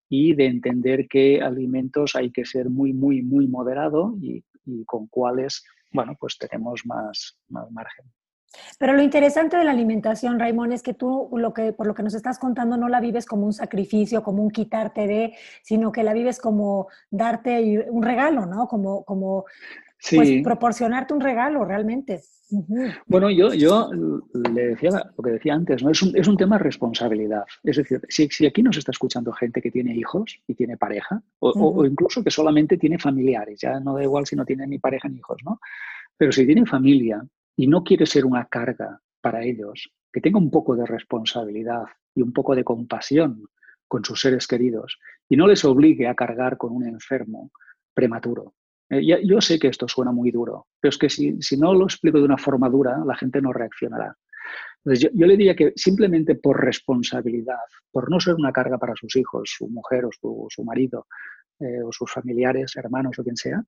y 0.10 0.34
de 0.36 0.48
entender 0.48 1.08
qué 1.08 1.42
alimentos 1.42 2.18
hay 2.18 2.30
que 2.30 2.44
ser 2.44 2.70
muy, 2.70 2.92
muy, 2.92 3.22
muy 3.22 3.48
moderado 3.48 4.18
y, 4.22 4.44
y 4.66 4.84
con 4.84 5.08
cuáles, 5.08 5.64
bueno, 5.94 6.14
pues 6.20 6.38
tenemos 6.38 6.86
más, 6.86 7.40
más 7.48 7.72
margen. 7.72 8.06
Pero 8.78 8.94
lo 8.94 9.02
interesante 9.02 9.58
de 9.58 9.64
la 9.64 9.72
alimentación, 9.72 10.40
Raimón, 10.40 10.72
es 10.72 10.82
que 10.82 10.94
tú, 10.94 11.30
lo 11.34 11.54
que, 11.54 11.74
por 11.74 11.88
lo 11.88 11.94
que 11.94 12.04
nos 12.04 12.14
estás 12.14 12.40
contando, 12.40 12.78
no 12.78 12.90
la 12.90 13.00
vives 13.00 13.26
como 13.26 13.46
un 13.46 13.54
sacrificio, 13.54 14.24
como 14.24 14.44
un 14.44 14.50
quitarte 14.50 15.08
de, 15.08 15.34
sino 15.64 15.92
que 15.92 16.04
la 16.04 16.14
vives 16.14 16.40
como 16.40 16.88
darte 17.12 17.88
un 17.90 18.04
regalo, 18.04 18.46
¿no? 18.46 18.68
Como, 18.68 19.04
como 19.04 19.46
pues, 20.16 20.42
proporcionarte 20.44 21.14
un 21.14 21.22
regalo 21.22 21.66
realmente. 21.66 22.22
Bueno, 23.06 23.30
yo, 23.30 23.54
yo 23.54 23.92
le 24.34 24.70
decía 24.70 24.90
lo 25.16 25.24
que 25.24 25.32
decía 25.32 25.54
antes, 25.54 25.84
¿no? 25.84 25.92
Es 25.92 26.02
un, 26.02 26.18
es 26.18 26.28
un 26.28 26.36
tema 26.36 26.58
de 26.58 26.64
responsabilidad. 26.64 27.44
Es 27.64 27.78
decir, 27.78 28.02
si, 28.10 28.28
si, 28.30 28.48
aquí 28.48 28.64
nos 28.64 28.78
está 28.78 28.92
escuchando 28.92 29.32
gente 29.32 29.62
que 29.62 29.70
tiene 29.70 29.94
hijos 29.96 30.40
y 30.48 30.56
tiene 30.56 30.76
pareja, 30.76 31.22
o, 31.40 31.52
o, 31.52 31.86
incluso 31.86 32.24
que 32.24 32.32
solamente 32.32 32.78
tiene 32.78 32.98
familiares, 32.98 33.60
ya 33.62 33.80
no 33.80 33.96
da 33.96 34.04
igual 34.04 34.26
si 34.26 34.36
no 34.36 34.46
tiene 34.46 34.66
ni 34.66 34.80
pareja 34.80 35.08
ni 35.08 35.18
hijos, 35.18 35.38
¿no? 35.46 35.60
Pero 36.18 36.32
si 36.32 36.46
tiene 36.46 36.66
familia 36.66 37.24
y 37.60 37.68
no 37.68 37.84
quiere 37.84 38.06
ser 38.06 38.26
una 38.26 38.46
carga 38.46 39.02
para 39.20 39.44
ellos, 39.44 39.92
que 40.14 40.22
tenga 40.22 40.40
un 40.40 40.50
poco 40.50 40.78
de 40.78 40.86
responsabilidad 40.86 41.84
y 42.16 42.22
un 42.22 42.32
poco 42.32 42.56
de 42.56 42.64
compasión 42.64 43.44
con 43.86 44.06
sus 44.06 44.22
seres 44.22 44.48
queridos 44.48 44.98
y 45.28 45.36
no 45.36 45.46
les 45.46 45.66
obligue 45.66 46.08
a 46.08 46.16
cargar 46.16 46.56
con 46.56 46.72
un 46.72 46.88
enfermo 46.88 47.52
prematuro. 47.94 48.54
Eh, 48.90 49.26
yo 49.26 49.42
sé 49.42 49.60
que 49.60 49.68
esto 49.68 49.90
suena 49.90 50.14
muy 50.14 50.32
duro, 50.32 50.68
pero 50.80 50.90
es 50.90 50.98
que 50.98 51.10
si, 51.10 51.42
si 51.42 51.58
no 51.58 51.74
lo 51.74 51.84
explico 51.84 52.18
de 52.20 52.24
una 52.24 52.38
forma 52.38 52.70
dura, 52.70 52.98
la 53.06 53.18
gente 53.18 53.42
no 53.42 53.52
reaccionará. 53.52 54.16
Entonces, 54.86 55.12
yo, 55.14 55.28
le 55.28 55.36
diría 55.36 55.54
que 55.54 55.74
simplemente 55.76 56.36
por 56.36 56.64
responsabilidad, 56.64 57.58
por 57.92 58.10
no 58.10 58.22
ser 58.22 58.36
una 58.36 58.54
carga 58.54 58.78
para 58.78 58.96
sus 58.96 59.18
hijos, 59.18 59.54
su 59.58 59.68
mujer 59.68 60.06
o 60.06 60.12
su, 60.50 60.64
marido, 60.64 61.08
eh, 61.60 61.84
o 61.84 61.92
sus 61.92 62.10
familiares, 62.10 62.78
hermanos 62.78 63.20
o 63.20 63.24
quien 63.24 63.36
sea, 63.36 63.62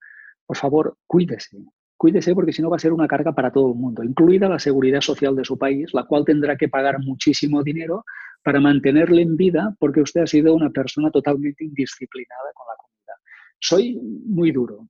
por 0.45 0.55
favor, 0.55 0.95
cuídese. 1.05 1.57
Cuídese 2.01 2.33
porque 2.33 2.51
si 2.51 2.63
no 2.63 2.71
va 2.71 2.77
a 2.77 2.79
ser 2.79 2.93
una 2.93 3.07
carga 3.07 3.31
para 3.31 3.51
todo 3.51 3.73
el 3.73 3.75
mundo, 3.77 4.03
incluida 4.03 4.49
la 4.49 4.57
seguridad 4.57 5.01
social 5.01 5.35
de 5.35 5.45
su 5.45 5.55
país, 5.55 5.93
la 5.93 6.05
cual 6.05 6.25
tendrá 6.25 6.57
que 6.57 6.67
pagar 6.67 6.97
muchísimo 6.97 7.61
dinero 7.61 8.05
para 8.41 8.59
mantenerle 8.59 9.21
en 9.21 9.37
vida 9.37 9.75
porque 9.77 10.01
usted 10.01 10.21
ha 10.21 10.25
sido 10.25 10.55
una 10.55 10.71
persona 10.71 11.11
totalmente 11.11 11.63
indisciplinada 11.63 12.49
con 12.55 12.65
la 12.65 12.75
comida. 12.77 13.13
Soy 13.59 13.99
muy 14.25 14.51
duro, 14.51 14.87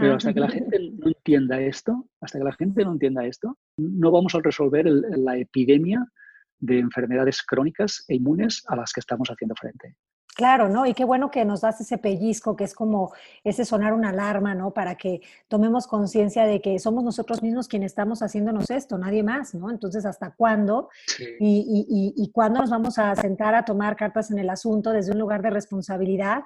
pero 0.00 0.16
hasta 0.16 0.34
que 0.34 0.40
la 0.40 0.48
gente 0.48 0.80
no 0.98 1.06
entienda 1.06 1.60
esto, 1.60 2.08
hasta 2.20 2.40
que 2.40 2.44
la 2.44 2.54
gente 2.54 2.84
no 2.84 2.90
entienda 2.90 3.24
esto, 3.24 3.56
no 3.76 4.10
vamos 4.10 4.34
a 4.34 4.40
resolver 4.40 4.84
la 4.86 5.36
epidemia 5.36 6.04
de 6.58 6.80
enfermedades 6.80 7.40
crónicas 7.44 8.04
e 8.08 8.16
inmunes 8.16 8.64
a 8.66 8.74
las 8.74 8.92
que 8.92 8.98
estamos 8.98 9.28
haciendo 9.30 9.54
frente. 9.54 9.94
Claro, 10.34 10.70
¿no? 10.70 10.86
Y 10.86 10.94
qué 10.94 11.04
bueno 11.04 11.30
que 11.30 11.44
nos 11.44 11.60
das 11.60 11.82
ese 11.82 11.98
pellizco, 11.98 12.56
que 12.56 12.64
es 12.64 12.74
como 12.74 13.12
ese 13.44 13.66
sonar 13.66 13.92
una 13.92 14.08
alarma, 14.08 14.54
¿no? 14.54 14.70
Para 14.70 14.94
que 14.94 15.20
tomemos 15.46 15.86
conciencia 15.86 16.46
de 16.46 16.62
que 16.62 16.78
somos 16.78 17.04
nosotros 17.04 17.42
mismos 17.42 17.68
quienes 17.68 17.92
estamos 17.92 18.22
haciéndonos 18.22 18.70
esto, 18.70 18.96
nadie 18.96 19.22
más, 19.22 19.54
¿no? 19.54 19.70
Entonces, 19.70 20.06
¿hasta 20.06 20.30
cuándo? 20.30 20.88
Y, 21.38 21.84
y, 21.86 22.14
y, 22.16 22.30
cuándo 22.30 22.60
nos 22.60 22.70
vamos 22.70 22.98
a 22.98 23.14
sentar 23.14 23.54
a 23.54 23.66
tomar 23.66 23.94
cartas 23.94 24.30
en 24.30 24.38
el 24.38 24.48
asunto 24.48 24.90
desde 24.90 25.12
un 25.12 25.18
lugar 25.18 25.42
de 25.42 25.50
responsabilidad? 25.50 26.44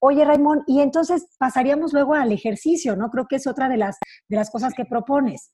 Oye, 0.00 0.24
Raimón, 0.24 0.64
y 0.66 0.80
entonces 0.80 1.28
pasaríamos 1.38 1.92
luego 1.92 2.14
al 2.14 2.32
ejercicio, 2.32 2.96
¿no? 2.96 3.08
Creo 3.10 3.26
que 3.28 3.36
es 3.36 3.46
otra 3.46 3.68
de 3.68 3.76
las, 3.76 3.98
de 4.28 4.36
las 4.36 4.50
cosas 4.50 4.74
que 4.74 4.84
propones. 4.84 5.52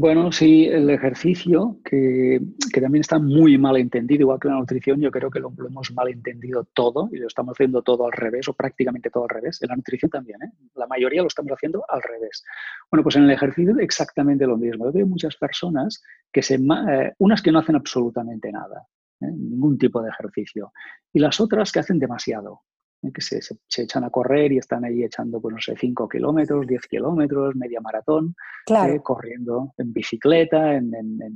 Bueno, 0.00 0.30
sí, 0.30 0.64
el 0.66 0.88
ejercicio, 0.90 1.80
que, 1.84 2.40
también 2.72 3.00
está 3.00 3.18
muy 3.18 3.58
mal 3.58 3.76
entendido, 3.76 4.20
igual 4.20 4.38
que 4.38 4.46
la 4.46 4.54
nutrición, 4.54 5.00
yo 5.00 5.10
creo 5.10 5.28
que 5.28 5.40
lo, 5.40 5.52
hemos 5.68 5.92
mal 5.92 6.08
entendido 6.08 6.62
todo 6.72 7.08
y 7.10 7.16
lo 7.16 7.26
estamos 7.26 7.56
haciendo 7.56 7.82
todo 7.82 8.06
al 8.06 8.12
revés 8.12 8.46
o 8.46 8.52
prácticamente 8.52 9.10
todo 9.10 9.24
al 9.24 9.30
revés. 9.30 9.60
En 9.60 9.70
la 9.70 9.74
nutrición 9.74 10.08
también, 10.08 10.40
¿eh? 10.40 10.52
la 10.76 10.86
mayoría 10.86 11.22
lo 11.22 11.26
estamos 11.26 11.50
haciendo 11.50 11.84
al 11.88 12.00
revés. 12.00 12.44
Bueno, 12.88 13.02
pues 13.02 13.16
en 13.16 13.24
el 13.24 13.30
ejercicio 13.32 13.76
exactamente 13.80 14.46
lo 14.46 14.56
mismo. 14.56 14.84
Yo 14.84 14.92
veo 14.92 15.06
muchas 15.08 15.34
personas 15.34 16.00
que 16.32 16.42
se, 16.42 16.54
eh, 16.54 17.12
unas 17.18 17.42
que 17.42 17.50
no 17.50 17.58
hacen 17.58 17.74
absolutamente 17.74 18.52
nada, 18.52 18.86
¿eh? 19.20 19.26
ningún 19.36 19.78
tipo 19.78 20.00
de 20.00 20.10
ejercicio, 20.10 20.72
y 21.12 21.18
las 21.18 21.40
otras 21.40 21.72
que 21.72 21.80
hacen 21.80 21.98
demasiado. 21.98 22.60
¿Eh? 23.02 23.12
que 23.12 23.20
se, 23.20 23.40
echan 23.82 24.04
a 24.04 24.10
correr 24.10 24.52
y 24.52 24.58
están 24.58 24.84
ahí 24.84 25.04
echando, 25.04 25.40
pues 25.40 25.54
no 25.54 25.60
sé, 25.60 25.74
5 25.76 26.08
kilómetros, 26.08 26.66
10 26.66 26.86
kilómetros, 26.86 27.56
media 27.56 27.80
maratón, 27.80 28.34
¿eh? 28.68 29.00
corriendo 29.02 29.72
en 29.76 29.92
bicicleta, 29.92 30.74
en, 30.74 30.90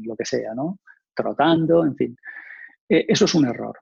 lo 0.04 0.16
que 0.16 0.24
sea, 0.24 0.54
¿no? 0.54 0.78
Trotando, 1.14 1.84
en 1.84 1.96
fin. 1.96 2.16
Eh, 2.88 3.06
eso 3.08 3.24
es 3.24 3.34
un 3.34 3.46
error. 3.46 3.78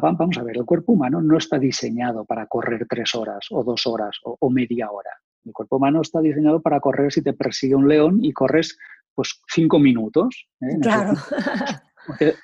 vamos 0.00 0.38
a 0.38 0.42
ver, 0.42 0.56
el 0.56 0.64
cuerpo 0.64 0.92
humano 0.92 1.20
no 1.20 1.38
está 1.38 1.58
diseñado 1.58 2.24
para 2.24 2.46
correr 2.46 2.86
tres 2.88 3.14
horas 3.14 3.46
o 3.50 3.62
dos 3.64 3.86
horas 3.86 4.16
o, 4.22 4.50
media 4.50 4.90
hora. 4.90 5.10
El 5.44 5.52
cuerpo 5.52 5.76
humano 5.76 6.00
está 6.00 6.20
diseñado 6.20 6.60
para 6.60 6.80
correr 6.80 7.12
si 7.12 7.22
te 7.22 7.32
persigue 7.32 7.74
un 7.74 7.88
león 7.88 8.18
y 8.22 8.32
corres 8.32 8.76
pues 9.14 9.40
cinco 9.48 9.78
minutos. 9.78 10.48
Claro. 10.82 11.14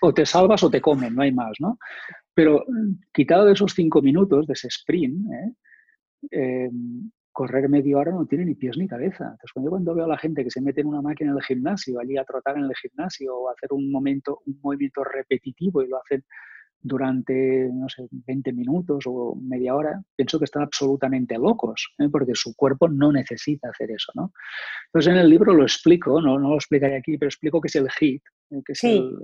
o 0.00 0.12
te, 0.14 0.26
salvas 0.26 0.62
o 0.62 0.70
te 0.70 0.80
comen, 0.80 1.14
no 1.14 1.22
hay 1.22 1.32
más, 1.32 1.52
¿no? 1.60 1.78
Pero 2.34 2.64
quitado 3.12 3.46
de 3.46 3.52
esos 3.52 3.74
cinco 3.74 4.00
minutos, 4.02 4.46
de 4.46 4.54
ese 4.54 4.68
sprint, 4.68 5.30
¿eh? 5.32 5.52
em, 6.30 7.10
correr 7.32 7.68
media 7.68 7.98
hora 7.98 8.12
no 8.12 8.26
tiene 8.26 8.44
ni 8.44 8.54
pies 8.54 8.76
ni 8.76 8.86
cabeza. 8.86 9.24
Entonces, 9.24 9.52
cuando 9.52 9.66
yo 9.68 9.70
cuando 9.70 9.94
veo 9.94 10.04
a 10.04 10.08
la 10.08 10.18
gente 10.18 10.44
que 10.44 10.50
se 10.50 10.60
mete 10.60 10.82
en 10.82 10.86
una 10.86 11.02
máquina 11.02 11.30
en 11.30 11.36
el 11.36 11.42
gimnasio, 11.42 11.98
allí 11.98 12.16
a 12.16 12.24
trotar 12.24 12.58
en 12.58 12.64
el 12.64 12.74
gimnasio 12.74 13.36
o 13.36 13.50
hacer 13.50 13.70
un, 13.72 13.90
momento, 13.90 14.40
un 14.46 14.58
movimiento 14.62 15.02
repetitivo 15.04 15.82
y 15.82 15.88
lo 15.88 15.98
hacen 15.98 16.24
durante, 16.82 17.70
no 17.72 17.88
sé, 17.88 18.08
20 18.10 18.52
minutos 18.52 19.04
o 19.06 19.36
media 19.40 19.74
hora, 19.74 20.02
pienso 20.16 20.38
que 20.38 20.46
están 20.46 20.64
absolutamente 20.64 21.38
locos, 21.38 21.94
¿eh? 21.98 22.08
porque 22.10 22.32
su 22.34 22.54
cuerpo 22.56 22.88
no 22.88 23.12
necesita 23.12 23.70
hacer 23.70 23.92
eso, 23.92 24.10
¿no? 24.16 24.32
Entonces, 24.86 25.12
en 25.12 25.18
el 25.18 25.30
libro 25.30 25.54
lo 25.54 25.62
explico, 25.62 26.20
no, 26.20 26.38
no 26.38 26.50
lo 26.50 26.56
explicaré 26.56 26.96
aquí, 26.96 27.16
pero 27.18 27.28
explico 27.28 27.60
que 27.60 27.68
es 27.68 27.76
el 27.76 27.88
HIT, 27.88 28.22
¿eh? 28.50 28.62
que 28.66 28.72
es 28.72 28.84
el, 28.84 29.16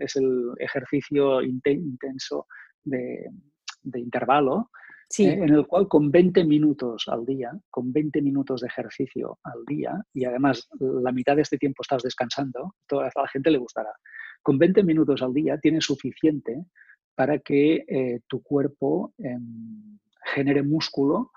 es 0.00 0.16
el 0.16 0.52
ejercicio 0.58 1.42
intenso 1.42 2.46
de, 2.84 3.30
intervalo, 3.94 4.70
eh, 5.18 5.32
en 5.32 5.50
el 5.50 5.66
cual 5.66 5.88
con 5.88 6.10
20 6.10 6.44
minutos 6.44 7.04
al 7.08 7.24
día, 7.26 7.52
con 7.70 7.92
20 7.92 8.22
minutos 8.22 8.62
de 8.62 8.68
ejercicio 8.68 9.38
al 9.44 9.64
día, 9.66 10.02
y 10.14 10.24
además 10.24 10.68
la 10.78 11.12
mitad 11.12 11.36
de 11.36 11.42
este 11.42 11.58
tiempo 11.58 11.82
estás 11.82 12.02
descansando, 12.02 12.74
toda 12.86 13.10
la 13.14 13.28
gente 13.28 13.50
le 13.50 13.58
gustará. 13.58 13.92
Con 14.42 14.58
20 14.58 14.82
minutos 14.82 15.22
al 15.22 15.32
día 15.32 15.58
tienes 15.58 15.84
suficiente 15.84 16.64
para 17.14 17.38
que 17.38 17.84
eh, 17.86 18.20
tu 18.26 18.42
cuerpo 18.42 19.12
em, 19.18 19.98
genere 20.34 20.62
músculo 20.62 21.30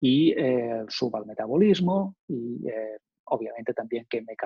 y 0.00 0.32
eh, 0.32 0.84
suba 0.88 1.20
el 1.20 1.26
metabolismo 1.26 2.16
y 2.28 2.60
obviamente 3.24 3.72
también 3.72 4.06
queme 4.08 4.36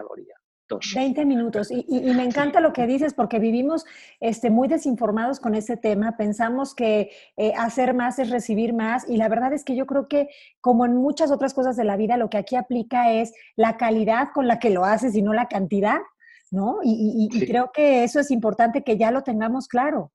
calorías. 0.69 0.95
20 0.95 1.25
minutos. 1.25 1.71
Y, 1.71 1.85
me 2.15 2.25
encanta 2.25 2.61
lo 2.61 2.73
que 2.73 2.87
dices 2.87 3.15
porque 3.15 3.39
vivimos 3.39 3.87
este, 4.21 4.51
muy 4.51 4.69
desinformados 4.69 5.41
con 5.41 5.55
ese 5.55 5.77
tema. 5.77 6.17
Pensamos 6.17 6.75
que 6.75 7.11
eh, 7.37 7.53
hacer 7.57 7.95
más 7.95 8.19
es 8.19 8.31
recibir 8.31 8.75
más 8.75 9.09
y 9.09 9.17
la 9.17 9.29
verdad 9.29 9.53
es 9.53 9.65
que 9.65 9.77
yo 9.77 9.87
creo 9.87 10.09
que 10.09 10.29
como 10.61 10.85
en 10.85 10.97
muchas 10.97 11.31
otras 11.31 11.55
cosas 11.55 11.77
de 11.77 11.85
la 11.85 11.97
vida, 11.97 12.17
lo 12.17 12.31
que 12.31 12.39
aquí 12.39 12.57
aplica 12.57 13.13
es 13.13 13.33
la 13.57 13.77
calidad 13.77 14.29
con 14.35 14.47
la 14.47 14.59
que 14.59 14.71
lo 14.71 14.85
haces 14.85 15.15
y 15.15 15.23
no 15.23 15.33
la 15.33 15.47
cantidad, 15.47 15.99
¿no? 16.51 16.81
Y, 16.83 17.29
creo 17.47 17.71
que 17.73 18.05
eso 18.05 18.21
es 18.21 18.31
importante 18.31 18.83
que 18.83 18.97
ya 18.97 19.11
lo 19.11 19.23
tengamos 19.23 19.69
claro. 19.69 20.13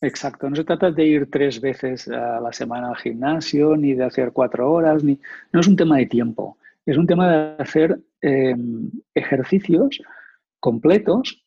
Exacto, 0.00 0.48
no 0.48 0.54
se 0.54 0.62
trata 0.62 0.92
de 0.92 1.04
ir 1.04 1.28
tres 1.28 1.60
veces 1.60 2.06
a 2.06 2.38
la 2.38 2.52
semana 2.52 2.90
al 2.90 2.96
gimnasio, 2.96 3.76
ni 3.76 3.94
de 3.94 4.04
hacer 4.04 4.30
cuatro 4.32 4.70
horas, 4.70 5.02
ni... 5.02 5.18
no 5.52 5.58
es 5.58 5.66
un 5.66 5.74
tema 5.74 5.96
de 5.96 6.06
tiempo 6.06 6.56
es 6.90 6.96
un 6.96 7.06
tema 7.06 7.30
de 7.30 7.62
hacer 7.62 8.02
em, 8.22 8.90
ejercicios 9.14 10.00
completos, 10.58 11.44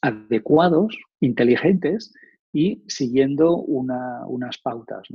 adecuados, 0.00 0.96
inteligentes 1.20 2.14
y 2.52 2.84
siguiendo 2.86 3.56
unas 3.56 4.58
pautas. 4.62 5.08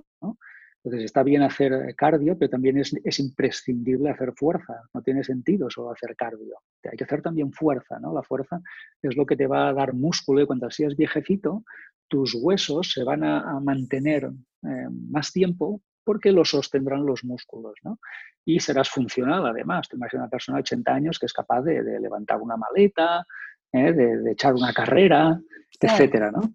Entonces 0.83 1.05
está 1.05 1.23
bien 1.23 1.43
hacer 1.43 1.95
cardio, 1.95 2.37
pero 2.37 2.49
también 2.49 2.77
es, 2.77 3.19
imprescindible 3.19 4.09
hacer 4.09 4.33
fuerza. 4.35 4.81
No 4.93 5.01
tiene 5.01 5.23
sentido 5.23 5.69
solo 5.69 5.91
hacer 5.91 6.15
cardio. 6.17 6.57
Hay 6.83 6.97
que 6.97 7.05
hacer 7.05 7.21
también 7.21 7.53
fuerza. 7.53 7.99
¿no? 7.99 8.13
La 8.13 8.23
fuerza 8.23 8.59
es 9.01 9.15
lo 9.15 9.25
que 9.25 9.37
te 9.37 9.47
va 9.47 9.69
a 9.69 9.73
dar 9.73 9.93
músculo 9.93 10.41
y 10.41 10.45
cuando 10.45 10.69
seas 10.69 10.97
viejecito, 10.97 11.63
tus 12.09 12.35
huesos 12.35 12.91
se 12.91 13.03
van 13.03 13.23
a, 13.23 13.59
mantener 13.61 14.25
eh, 14.63 14.87
más 15.09 15.31
tiempo 15.31 15.81
porque 16.07 16.31
lo 16.31 16.45
sostendrán 16.45 17.05
los 17.05 17.25
músculos, 17.25 17.73
¿no? 17.83 17.99
Y 18.45 18.61
serás 18.61 18.89
funcional 18.89 19.45
además. 19.45 19.89
Te 19.89 19.97
imaginas 19.97 20.23
una 20.23 20.29
persona 20.29 20.55
de 20.55 20.61
80 20.61 20.93
años 20.93 21.19
que 21.19 21.25
es 21.25 21.33
capaz 21.33 21.63
de, 21.63 21.83
levantar 21.99 22.41
una 22.41 22.55
maleta, 22.55 23.25
¿eh? 23.73 23.91
de, 23.91 24.31
echar 24.31 24.53
una 24.53 24.71
carrera, 24.71 25.37
etcétera, 25.81 26.31
¿no? 26.31 26.53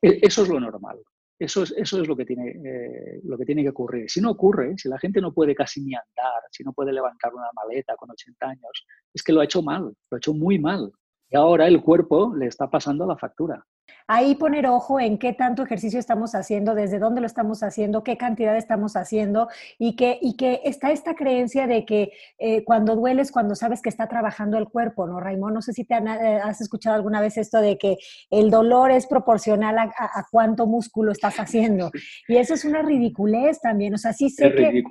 E, 0.00 0.20
eso 0.22 0.44
es 0.44 0.48
lo 0.48 0.60
normal. 0.60 1.00
Eso 1.36 1.64
es, 1.64 1.74
eso 1.76 2.00
es 2.00 2.06
lo, 2.06 2.14
que 2.16 2.24
tiene, 2.24 2.50
eh, 2.50 3.20
lo 3.24 3.36
que 3.36 3.44
tiene 3.44 3.64
que 3.64 3.70
ocurrir. 3.70 4.08
Si 4.08 4.20
no 4.20 4.30
ocurre, 4.30 4.74
si 4.78 4.88
la 4.88 5.00
gente 5.00 5.20
no 5.20 5.34
puede 5.34 5.56
casi 5.56 5.80
ni 5.80 5.96
andar, 5.96 6.42
si 6.52 6.62
no 6.62 6.72
puede 6.72 6.92
levantar 6.92 7.34
una 7.34 7.50
maleta 7.52 7.96
con 7.96 8.08
80 8.08 8.46
años, 8.46 8.86
es 9.12 9.24
que 9.24 9.32
lo 9.32 9.40
ha 9.40 9.44
hecho 9.44 9.62
mal, 9.62 9.82
lo 9.82 10.14
ha 10.14 10.18
hecho 10.18 10.32
muy 10.32 10.60
mal. 10.60 10.92
Y 11.28 11.36
ahora 11.36 11.66
el 11.66 11.82
cuerpo 11.82 12.32
le 12.36 12.46
está 12.46 12.70
pasando 12.70 13.04
la 13.04 13.16
factura. 13.18 13.66
Ahí 14.06 14.34
poner 14.34 14.66
ojo 14.66 15.00
en 15.00 15.18
qué 15.18 15.32
tanto 15.32 15.62
ejercicio 15.62 15.98
estamos 15.98 16.34
haciendo, 16.34 16.74
desde 16.74 16.98
dónde 16.98 17.20
lo 17.20 17.26
estamos 17.26 17.62
haciendo, 17.62 18.02
qué 18.02 18.16
cantidad 18.16 18.56
estamos 18.56 18.96
haciendo 18.96 19.48
y 19.78 19.96
que, 19.96 20.18
y 20.20 20.36
que 20.36 20.60
está 20.64 20.90
esta 20.90 21.14
creencia 21.14 21.66
de 21.66 21.84
que 21.84 22.12
eh, 22.38 22.64
cuando 22.64 22.96
dueles, 22.96 23.32
cuando 23.32 23.54
sabes 23.54 23.80
que 23.80 23.88
está 23.88 24.08
trabajando 24.08 24.58
el 24.58 24.68
cuerpo, 24.68 25.06
¿no, 25.06 25.20
Raimón? 25.20 25.54
No 25.54 25.62
sé 25.62 25.72
si 25.72 25.84
te 25.84 25.94
eh, 25.94 26.40
has 26.42 26.60
escuchado 26.60 26.96
alguna 26.96 27.20
vez 27.20 27.38
esto 27.38 27.60
de 27.60 27.78
que 27.78 27.96
el 28.30 28.50
dolor 28.50 28.90
es 28.90 29.06
proporcional 29.06 29.78
a, 29.78 29.90
cuánto 30.30 30.66
músculo 30.66 31.12
estás 31.12 31.36
haciendo. 31.36 31.90
Y 32.28 32.36
eso 32.36 32.54
es 32.54 32.64
una 32.64 32.82
ridiculez 32.82 33.60
también. 33.60 33.94
O 33.94 33.98
sea, 33.98 34.12
sí 34.12 34.30
sé 34.30 34.52
que, 34.54 34.82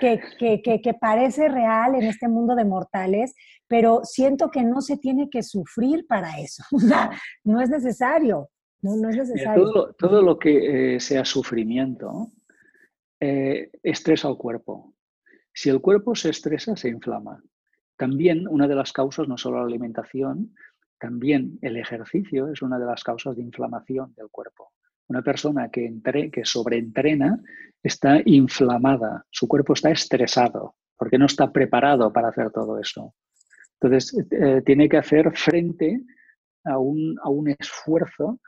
que, 0.00 0.62
que, 0.62 0.80
que 0.80 0.94
parece 0.94 1.48
real 1.48 1.94
en 1.94 2.04
este 2.04 2.28
mundo 2.28 2.54
de 2.54 2.64
mortales, 2.64 3.34
pero 3.68 4.00
siento 4.04 4.50
que 4.50 4.62
no 4.62 4.80
se 4.80 4.96
tiene 4.96 5.28
que 5.30 5.42
sufrir 5.42 6.06
para 6.06 6.40
eso. 6.40 6.64
O 6.72 6.80
sea, 6.80 7.10
no 7.44 7.60
es 7.60 7.68
necesario. 7.68 8.48
No, 8.80 8.96
no 8.96 9.08
es 9.10 9.16
necesario. 9.16 9.92
todo, 9.98 10.22
lo 10.22 10.38
que 10.38 10.94
eh, 10.94 11.00
sea 11.00 11.24
sufrimiento 11.24 12.32
eh, 13.20 13.70
estresa 13.82 14.28
al 14.28 14.38
cuerpo. 14.38 14.94
Si 15.52 15.68
el 15.68 15.80
cuerpo 15.80 16.14
se 16.14 16.30
estresa, 16.30 16.76
se 16.76 16.88
inflama. 16.88 17.42
También 17.96 18.46
una 18.48 18.68
de 18.68 18.76
las 18.76 18.92
causas, 18.92 19.26
no 19.26 19.36
solo 19.36 19.58
la 19.58 19.66
alimentación, 19.66 20.54
también 21.00 21.58
el 21.62 21.76
ejercicio 21.76 22.48
es 22.48 22.62
una 22.62 22.78
de 22.78 22.86
las 22.86 23.02
causas 23.02 23.36
de 23.36 23.42
inflamación 23.42 24.14
del 24.14 24.28
cuerpo. 24.30 24.70
Una 25.08 25.22
persona 25.22 25.68
que, 25.68 25.84
entre, 25.84 26.30
que 26.30 26.44
sobreentrena 26.44 27.42
está 27.82 28.20
inflamada, 28.24 29.26
su 29.30 29.48
cuerpo 29.48 29.72
está 29.72 29.90
estresado 29.90 30.76
porque 30.98 31.16
no 31.16 31.26
está 31.26 31.50
preparado 31.52 32.12
para 32.12 32.28
hacer 32.28 32.50
todo 32.50 32.78
eso. 32.78 33.14
Entonces, 33.80 34.26
eh, 34.30 34.62
tiene 34.64 34.88
que 34.88 34.96
hacer 34.96 35.30
frente 35.36 36.00
a 36.64 36.78
un, 36.78 37.16
a 37.22 37.28
un 37.28 37.48
esfuerzo 37.48 38.40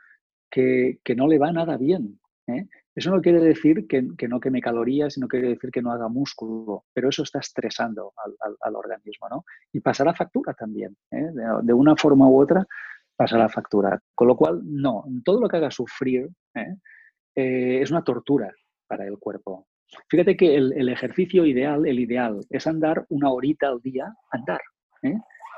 que, 0.49 0.99
que, 1.03 1.15
no 1.15 1.27
le 1.27 1.39
va 1.39 1.51
nada 1.51 1.77
bien. 1.77 2.19
¿eh? 2.47 2.67
Eso 2.93 3.11
no 3.11 3.21
quiere 3.21 3.39
decir 3.39 3.87
que, 3.87 4.09
que, 4.17 4.27
no 4.27 4.39
queme 4.39 4.61
calorías, 4.61 5.17
no 5.17 5.27
quiere 5.27 5.49
decir 5.49 5.71
que 5.71 5.81
no 5.81 5.91
haga 5.91 6.09
músculo, 6.09 6.85
pero 6.93 7.09
eso 7.09 7.23
está 7.23 7.39
estresando 7.39 8.13
al, 8.17 8.55
al, 8.59 8.75
organismo, 8.75 9.29
¿no? 9.29 9.45
Y 9.71 9.79
pasará 9.79 10.13
factura 10.13 10.53
también, 10.53 10.97
¿eh? 11.11 11.29
de, 11.63 11.73
una 11.73 11.95
forma 11.95 12.27
u 12.27 12.41
otra 12.41 12.65
pasará 13.15 13.47
factura. 13.47 13.99
Con 14.13 14.27
lo 14.27 14.35
cual, 14.35 14.61
no, 14.63 15.05
todo 15.23 15.39
lo 15.39 15.47
que 15.47 15.57
haga 15.57 15.71
sufrir. 15.71 16.29
Eh, 17.33 17.79
es 17.81 17.89
una 17.91 18.03
tortura 18.03 18.51
para 18.87 19.05
el 19.07 19.17
cuerpo. 19.17 19.67
Fíjate 20.09 20.35
que 20.35 20.55
el, 20.55 20.73
el, 20.73 20.89
ejercicio 20.89 21.45
ideal, 21.45 21.85
el 21.85 21.99
ideal, 21.99 22.41
es 22.49 22.67
andar 22.67 23.05
una 23.09 23.29
horita 23.31 23.69
al 23.69 23.79
día, 23.81 24.13
andar. 24.31 24.59
¿Eh? 25.03 25.15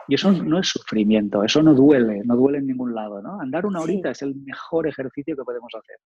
Y 0.07 0.15
eso 0.15 0.31
no 0.31 0.59
es 0.59 0.67
sufrimiento, 0.67 1.43
eso 1.43 1.63
no 1.63 1.73
duele, 1.73 2.21
no 2.25 2.35
duele 2.35 2.57
en 2.57 2.67
ningún 2.67 2.93
lado. 2.93 3.21
¿no? 3.21 3.39
Andar 3.39 3.65
una 3.65 3.79
horita 3.79 4.09
sí. 4.09 4.11
es 4.11 4.21
el 4.23 4.35
mejor 4.35 4.87
ejercicio 4.87 5.35
que 5.35 5.43
podemos 5.43 5.71
hacer. 5.73 5.97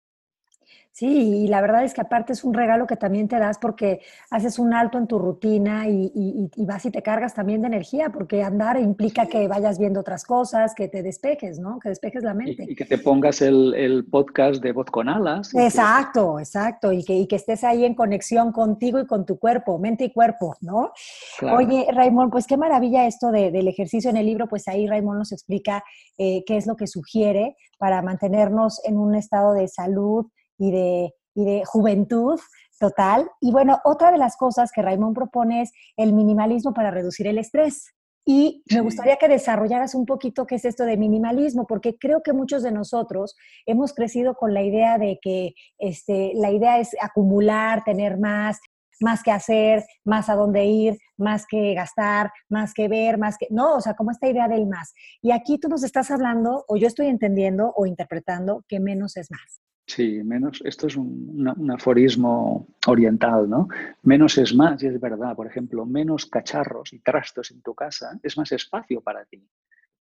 Sí, 0.97 1.43
y 1.45 1.49
la 1.49 1.61
verdad 1.61 1.85
es 1.85 1.93
que 1.93 2.01
aparte 2.01 2.33
es 2.33 2.43
un 2.43 2.55
regalo 2.55 2.87
que 2.87 2.97
también 2.97 3.29
te 3.29 3.39
das 3.39 3.59
porque 3.59 4.01
haces 4.31 4.59
un 4.59 4.73
alto 4.73 4.97
en 4.97 5.07
tu 5.07 5.19
rutina 5.19 5.87
y, 5.87 6.11
y, 6.15 6.51
y, 6.57 6.65
vas 6.65 6.87
y 6.87 6.91
te 6.91 7.03
cargas 7.03 7.35
también 7.35 7.61
de 7.61 7.67
energía, 7.67 8.09
porque 8.09 8.43
andar 8.43 8.81
implica 8.81 9.27
que 9.27 9.47
vayas 9.47 9.79
viendo 9.79 10.01
otras 10.01 10.25
cosas, 10.25 10.75
que 10.75 10.89
te 10.89 11.03
despejes, 11.03 11.59
¿no? 11.59 11.81
Que 11.81 11.91
despejes 11.91 12.23
la 12.23 12.33
mente. 12.33 12.65
Y, 12.67 12.73
y 12.73 12.75
que 12.75 12.87
te 12.87 12.97
pongas 12.97 13.43
el, 13.43 13.75
el, 13.75 14.07
podcast 14.07 14.63
de 14.63 14.73
Voz 14.73 14.87
con 14.87 15.11
Alas. 15.11 15.55
Exacto, 15.55 16.37
que... 16.37 16.45
exacto, 16.45 16.91
y 16.93 17.05
que, 17.05 17.13
y 17.13 17.27
que 17.27 17.37
estés 17.37 17.63
ahí 17.63 17.85
en 17.85 17.95
conexión 17.95 18.51
contigo 18.51 18.99
y 18.99 19.07
con 19.07 19.27
tu 19.27 19.39
cuerpo, 19.39 19.79
mente 19.79 20.05
y 20.05 20.13
cuerpo, 20.15 20.57
¿no? 20.63 20.93
Claro. 21.39 21.59
Oye, 21.59 21.89
Raymond, 21.93 22.33
pues 22.33 22.47
qué 22.47 22.57
maravilla 22.57 23.07
esto 23.07 23.31
de, 23.33 23.51
del 23.51 23.69
ejercicio 23.69 24.09
en 24.09 24.17
el 24.17 24.25
libro, 24.25 24.49
pues 24.49 24.67
ahí 24.67 24.87
Raymond 24.87 25.19
nos 25.19 25.33
explica 25.33 25.85
eh, 26.17 26.43
qué 26.47 26.57
es 26.57 26.67
lo 26.67 26.75
que 26.75 26.87
sugiere 26.87 27.55
para 27.77 28.01
mantenernos 28.01 28.81
en 28.87 28.97
un 28.97 29.15
estado 29.15 29.53
de 29.53 29.69
salud 29.69 30.29
y 30.59 30.71
de, 30.71 31.15
y 31.35 31.45
de 31.45 31.65
juventud 31.65 32.39
total. 32.79 33.31
Y 33.41 33.53
bueno, 33.53 33.79
otra 33.85 34.11
de 34.11 34.19
las 34.19 34.37
cosas 34.37 34.71
que 34.73 34.83
Raymond 34.83 35.15
propone 35.15 35.63
es 35.63 35.73
el 35.97 36.13
minimalismo 36.13 36.73
para 36.75 36.91
reducir 36.91 37.27
el 37.27 37.39
estrés. 37.39 37.93
Y 38.29 38.65
me 38.73 38.81
gustaría 38.81 39.19
que 39.19 39.29
desarrollaras 39.29 39.95
un 39.95 40.05
poquito 40.05 40.47
qué 40.47 40.57
es 40.57 40.65
esto 40.65 40.85
de 40.85 40.97
minimalismo, 40.97 41.65
porque 41.65 41.97
creo 41.97 42.23
que 42.25 42.33
muchos 42.33 42.65
de 42.65 42.73
nosotros 42.73 43.37
hemos 43.67 43.95
crecido 43.95 44.35
con 44.35 44.53
la 44.53 44.63
idea 44.65 44.99
de 44.99 45.21
que 45.23 45.55
este, 45.79 46.33
la 46.35 46.51
idea 46.51 46.81
es 46.81 46.91
acumular, 47.01 47.85
tener 47.85 48.19
más, 48.19 48.59
más 49.01 49.23
que 49.23 49.31
hacer, 49.31 49.85
más 50.05 50.29
a 50.29 50.35
dónde 50.35 50.65
ir, 50.65 50.99
más 51.17 51.47
que 51.49 51.75
gastar, 51.75 52.33
más 52.49 52.75
que 52.75 52.89
ver, 52.89 53.17
más 53.17 53.39
que... 53.39 53.47
No, 53.51 53.77
o 53.77 53.81
sea, 53.81 53.95
como 53.95 54.11
esta 54.11 54.27
idea 54.27 54.49
del 54.49 54.67
más. 54.67 54.93
Y 55.23 55.31
aquí 55.31 55.59
tú 55.59 55.69
nos 55.69 55.85
estás 55.85 56.11
hablando, 56.11 56.65
o 56.67 56.77
yo 56.77 56.89
estoy 56.89 57.07
entendiendo 57.07 57.73
o 57.77 57.87
interpretando 57.87 58.65
que 58.67 58.81
menos 58.81 59.17
es 59.17 59.31
más. 59.31 59.61
Sí, 59.87 60.21
menos, 60.25 60.61
esto 60.65 60.89
es 60.89 60.97
un, 60.97 61.31
una, 61.33 61.53
un, 61.53 61.71
aforismo 61.71 62.67
oriental, 62.89 63.49
¿no? 63.49 63.69
Menos 64.03 64.37
es 64.37 64.53
más, 64.53 64.83
y 64.83 64.89
es 64.89 65.01
verdad. 65.01 65.37
Por 65.37 65.47
ejemplo, 65.47 65.87
menos 65.87 66.27
cacharros 66.27 66.93
y 66.93 66.99
trastos 66.99 67.53
en 67.53 67.63
tu 67.63 67.73
casa 67.73 68.19
es 68.21 68.37
más 68.37 68.51
espacio 68.51 69.01
para 69.01 69.25
ti. 69.27 69.49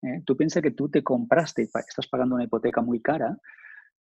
¿eh? 0.02 0.22
Tú 0.26 0.36
piensas 0.36 0.62
que 0.62 0.72
tú 0.72 0.90
te 0.90 1.02
compraste, 1.02 1.62
estás 1.62 2.06
pagando 2.08 2.34
una 2.34 2.44
hipoteca 2.44 2.82
muy 2.82 3.00
cara 3.00 3.38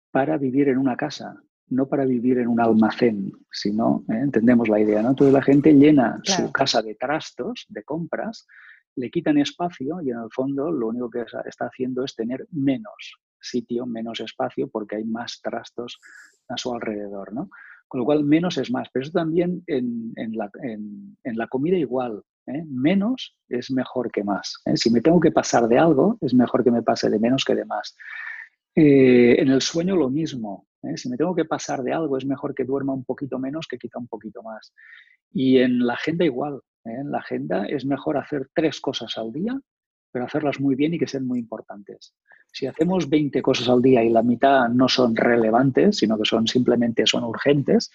para 0.09 0.37
vivir 0.37 0.69
en 0.69 0.79
una 0.79 0.97
casa, 0.97 1.39
no 1.67 1.87
para 1.87 2.03
vivir 2.03 2.39
en 2.39 2.47
un 2.47 2.59
almacén, 2.59 3.31
sino, 3.51 4.03
¿eh? 4.09 4.21
entendemos 4.23 4.69
la 4.69 4.79
idea, 4.79 5.03
¿no? 5.03 5.09
Entonces 5.09 5.33
la 5.33 5.43
gente 5.43 5.71
llena 5.73 6.19
claro. 6.23 6.47
su 6.47 6.51
casa 6.51 6.81
de 6.81 6.95
trastos, 6.95 7.67
de 7.69 7.83
compras, 7.83 8.47
le 8.95 9.11
quitan 9.11 9.37
espacio 9.37 10.01
y 10.01 10.09
en 10.09 10.17
el 10.17 10.31
fondo 10.31 10.71
lo 10.71 10.87
único 10.87 11.11
que 11.11 11.25
está 11.45 11.65
haciendo 11.65 12.03
es 12.03 12.15
tener 12.15 12.47
menos 12.51 13.19
sitio, 13.41 13.85
menos 13.85 14.19
espacio, 14.19 14.69
porque 14.69 14.97
hay 14.97 15.05
más 15.05 15.41
trastos 15.41 15.99
a 16.47 16.57
su 16.57 16.73
alrededor, 16.73 17.33
¿no? 17.33 17.49
Con 17.87 17.99
lo 17.99 18.05
cual, 18.05 18.23
menos 18.23 18.57
es 18.57 18.71
más. 18.71 18.87
Pero 18.93 19.03
eso 19.03 19.11
también 19.11 19.63
en, 19.67 20.13
en, 20.15 20.37
la, 20.37 20.49
en, 20.61 21.17
en 21.23 21.37
la, 21.37 21.47
comida 21.47 21.75
igual. 21.75 22.21
¿eh? 22.45 22.63
Menos 22.67 23.35
es 23.49 23.71
mejor 23.71 24.11
que 24.11 24.23
más. 24.23 24.61
¿eh? 24.65 24.77
Si 24.77 24.91
me 24.91 25.01
tengo 25.01 25.19
que 25.19 25.31
pasar 25.31 25.67
de 25.67 25.79
algo, 25.79 26.17
es 26.21 26.33
mejor 26.35 26.63
que 26.63 26.71
me 26.71 26.83
pase 26.83 27.09
de 27.09 27.19
menos 27.19 27.43
que 27.43 27.55
de 27.55 27.65
más. 27.65 27.95
Eh, 28.75 29.41
en 29.41 29.49
el 29.49 29.61
sueño 29.61 29.95
lo 29.95 30.09
mismo. 30.09 30.67
¿eh? 30.83 30.97
Si 30.97 31.09
me 31.09 31.17
tengo 31.17 31.35
que 31.35 31.45
pasar 31.45 31.83
de 31.83 31.93
algo, 31.93 32.17
es 32.17 32.25
mejor 32.25 32.53
que 32.53 32.63
duerma 32.63 32.93
un 32.93 33.03
poquito 33.03 33.39
menos 33.39 33.67
que 33.67 33.77
quizá 33.77 33.99
un 33.99 34.07
poquito 34.07 34.41
más. 34.43 34.73
Y 35.33 35.57
en 35.57 35.85
la 35.85 35.93
agenda 35.93 36.25
igual. 36.25 36.61
¿eh? 36.85 36.95
En 37.01 37.11
la 37.11 37.19
agenda 37.19 37.65
es 37.65 37.85
mejor 37.85 38.17
hacer 38.17 38.49
tres 38.53 38.79
cosas 38.79 39.17
al 39.17 39.31
día, 39.31 39.59
pero 40.11 40.25
hacerlas 40.25 40.59
muy 40.59 40.75
bien 40.75 40.93
y 40.93 40.99
que 40.99 41.07
sean 41.07 41.25
muy 41.25 41.39
importantes. 41.39 42.13
Si 42.51 42.65
hacemos 42.65 43.09
20 43.09 43.41
cosas 43.41 43.69
al 43.69 43.81
día 43.81 44.03
y 44.03 44.09
la 44.09 44.23
mitad 44.23 44.69
no 44.69 44.87
son 44.87 45.15
relevantes, 45.15 45.97
sino 45.97 46.17
que 46.17 46.25
son 46.25 46.47
simplemente 46.47 47.05
son 47.05 47.23
urgentes, 47.23 47.91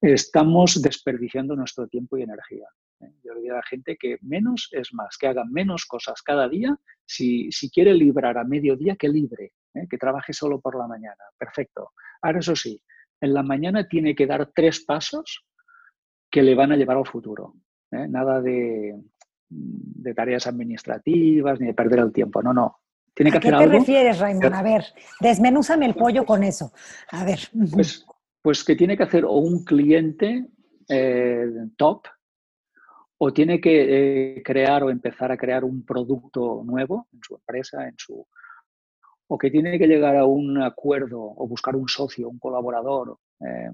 estamos 0.00 0.82
desperdiciando 0.82 1.56
nuestro 1.56 1.86
tiempo 1.88 2.16
y 2.16 2.22
energía. 2.22 2.66
Yo 3.22 3.34
le 3.34 3.40
digo 3.40 3.54
a 3.54 3.58
la 3.58 3.62
gente 3.62 3.96
que 3.96 4.18
menos 4.22 4.68
es 4.72 4.92
más, 4.92 5.16
que 5.18 5.28
haga 5.28 5.44
menos 5.44 5.86
cosas 5.86 6.22
cada 6.22 6.48
día. 6.48 6.76
Si, 7.04 7.50
si 7.52 7.70
quiere 7.70 7.94
librar 7.94 8.38
a 8.38 8.44
mediodía, 8.44 8.96
que 8.96 9.08
libre, 9.08 9.52
¿eh? 9.74 9.86
que 9.88 9.98
trabaje 9.98 10.32
solo 10.32 10.60
por 10.60 10.76
la 10.76 10.86
mañana. 10.86 11.24
Perfecto. 11.38 11.92
Ahora, 12.22 12.40
eso 12.40 12.56
sí, 12.56 12.80
en 13.20 13.34
la 13.34 13.42
mañana 13.42 13.86
tiene 13.88 14.14
que 14.14 14.26
dar 14.26 14.50
tres 14.54 14.84
pasos 14.84 15.44
que 16.30 16.42
le 16.42 16.54
van 16.54 16.72
a 16.72 16.76
llevar 16.76 16.96
al 16.96 17.06
futuro. 17.06 17.54
¿eh? 17.90 18.06
Nada 18.08 18.40
de, 18.40 18.94
de 19.54 20.14
tareas 20.14 20.46
administrativas 20.46 21.60
ni 21.60 21.68
de 21.68 21.74
perder 21.74 22.00
el 22.00 22.12
tiempo. 22.12 22.42
No, 22.42 22.52
no. 22.52 22.80
Tiene 23.14 23.30
que 23.30 23.38
¿A 23.38 23.40
qué 23.40 23.48
te 23.48 23.54
algo. 23.54 23.78
refieres, 23.78 24.18
Raymond? 24.18 24.54
A 24.54 24.62
ver, 24.62 24.84
desmenúzame 25.20 25.86
el 25.86 25.94
pollo 25.94 26.24
con 26.24 26.42
eso. 26.42 26.72
A 27.10 27.24
ver. 27.24 27.38
Pues, 27.72 28.04
pues 28.42 28.64
que 28.64 28.74
tiene 28.74 28.96
que 28.96 29.04
hacer 29.04 29.24
o 29.24 29.34
un 29.34 29.64
cliente 29.64 30.46
eh, 30.88 31.46
top 31.76 32.06
o 33.18 33.32
tiene 33.32 33.60
que 33.60 34.36
eh, 34.36 34.42
crear 34.42 34.82
o 34.82 34.90
empezar 34.90 35.30
a 35.30 35.36
crear 35.36 35.64
un 35.64 35.84
producto 35.84 36.62
nuevo 36.64 37.06
en 37.12 37.20
su 37.22 37.36
empresa, 37.36 37.86
en 37.86 37.94
su 37.96 38.26
o 39.26 39.38
que 39.38 39.50
tiene 39.50 39.78
que 39.78 39.86
llegar 39.86 40.16
a 40.16 40.26
un 40.26 40.60
acuerdo 40.60 41.20
o 41.20 41.48
buscar 41.48 41.76
un 41.76 41.88
socio, 41.88 42.28
un 42.28 42.38
colaborador 42.38 43.18
eh, 43.40 43.70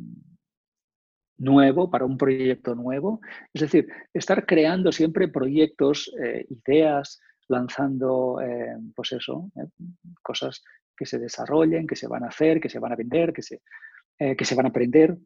nuevo 1.40 1.90
para 1.90 2.04
un 2.04 2.16
proyecto 2.16 2.74
nuevo. 2.74 3.20
Es 3.52 3.62
decir, 3.62 3.88
estar 4.14 4.46
creando 4.46 4.92
siempre 4.92 5.26
proyectos, 5.26 6.12
eh, 6.22 6.46
ideas, 6.48 7.20
lanzando, 7.48 8.40
eh, 8.40 8.76
pues 8.94 9.12
eso, 9.12 9.50
eh, 9.56 9.66
cosas 10.22 10.62
que 10.96 11.04
se 11.04 11.18
desarrollen, 11.18 11.86
que 11.86 11.96
se 11.96 12.06
van 12.06 12.24
a 12.24 12.28
hacer, 12.28 12.60
que 12.60 12.68
se 12.68 12.78
van 12.78 12.92
a 12.92 12.96
vender, 12.96 13.32
que 13.32 13.42
se, 13.42 13.60
eh, 14.18 14.36
que 14.36 14.44
se 14.44 14.54
van 14.54 14.66
a 14.66 14.68
aprender. 14.68 15.16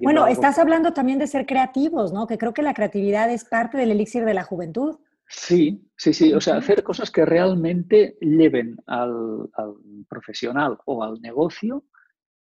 bueno, 0.00 0.22
algo. 0.22 0.32
estás 0.32 0.58
hablando 0.58 0.92
también 0.92 1.18
de 1.18 1.26
ser 1.26 1.46
creativos, 1.46 2.12
¿no? 2.12 2.26
Que 2.26 2.38
creo 2.38 2.54
que 2.54 2.62
la 2.62 2.74
creatividad 2.74 3.30
es 3.30 3.44
parte 3.44 3.76
del 3.76 3.90
elixir 3.90 4.24
de 4.24 4.34
la 4.34 4.44
juventud. 4.44 4.98
Sí, 5.28 5.84
sí, 5.96 6.14
sí. 6.14 6.32
O 6.32 6.40
sea, 6.40 6.56
hacer 6.56 6.82
cosas 6.82 7.10
que 7.10 7.24
realmente 7.24 8.16
lleven 8.20 8.76
al, 8.86 9.50
al 9.54 9.74
profesional 10.08 10.78
o 10.86 11.02
al 11.02 11.20
negocio 11.20 11.84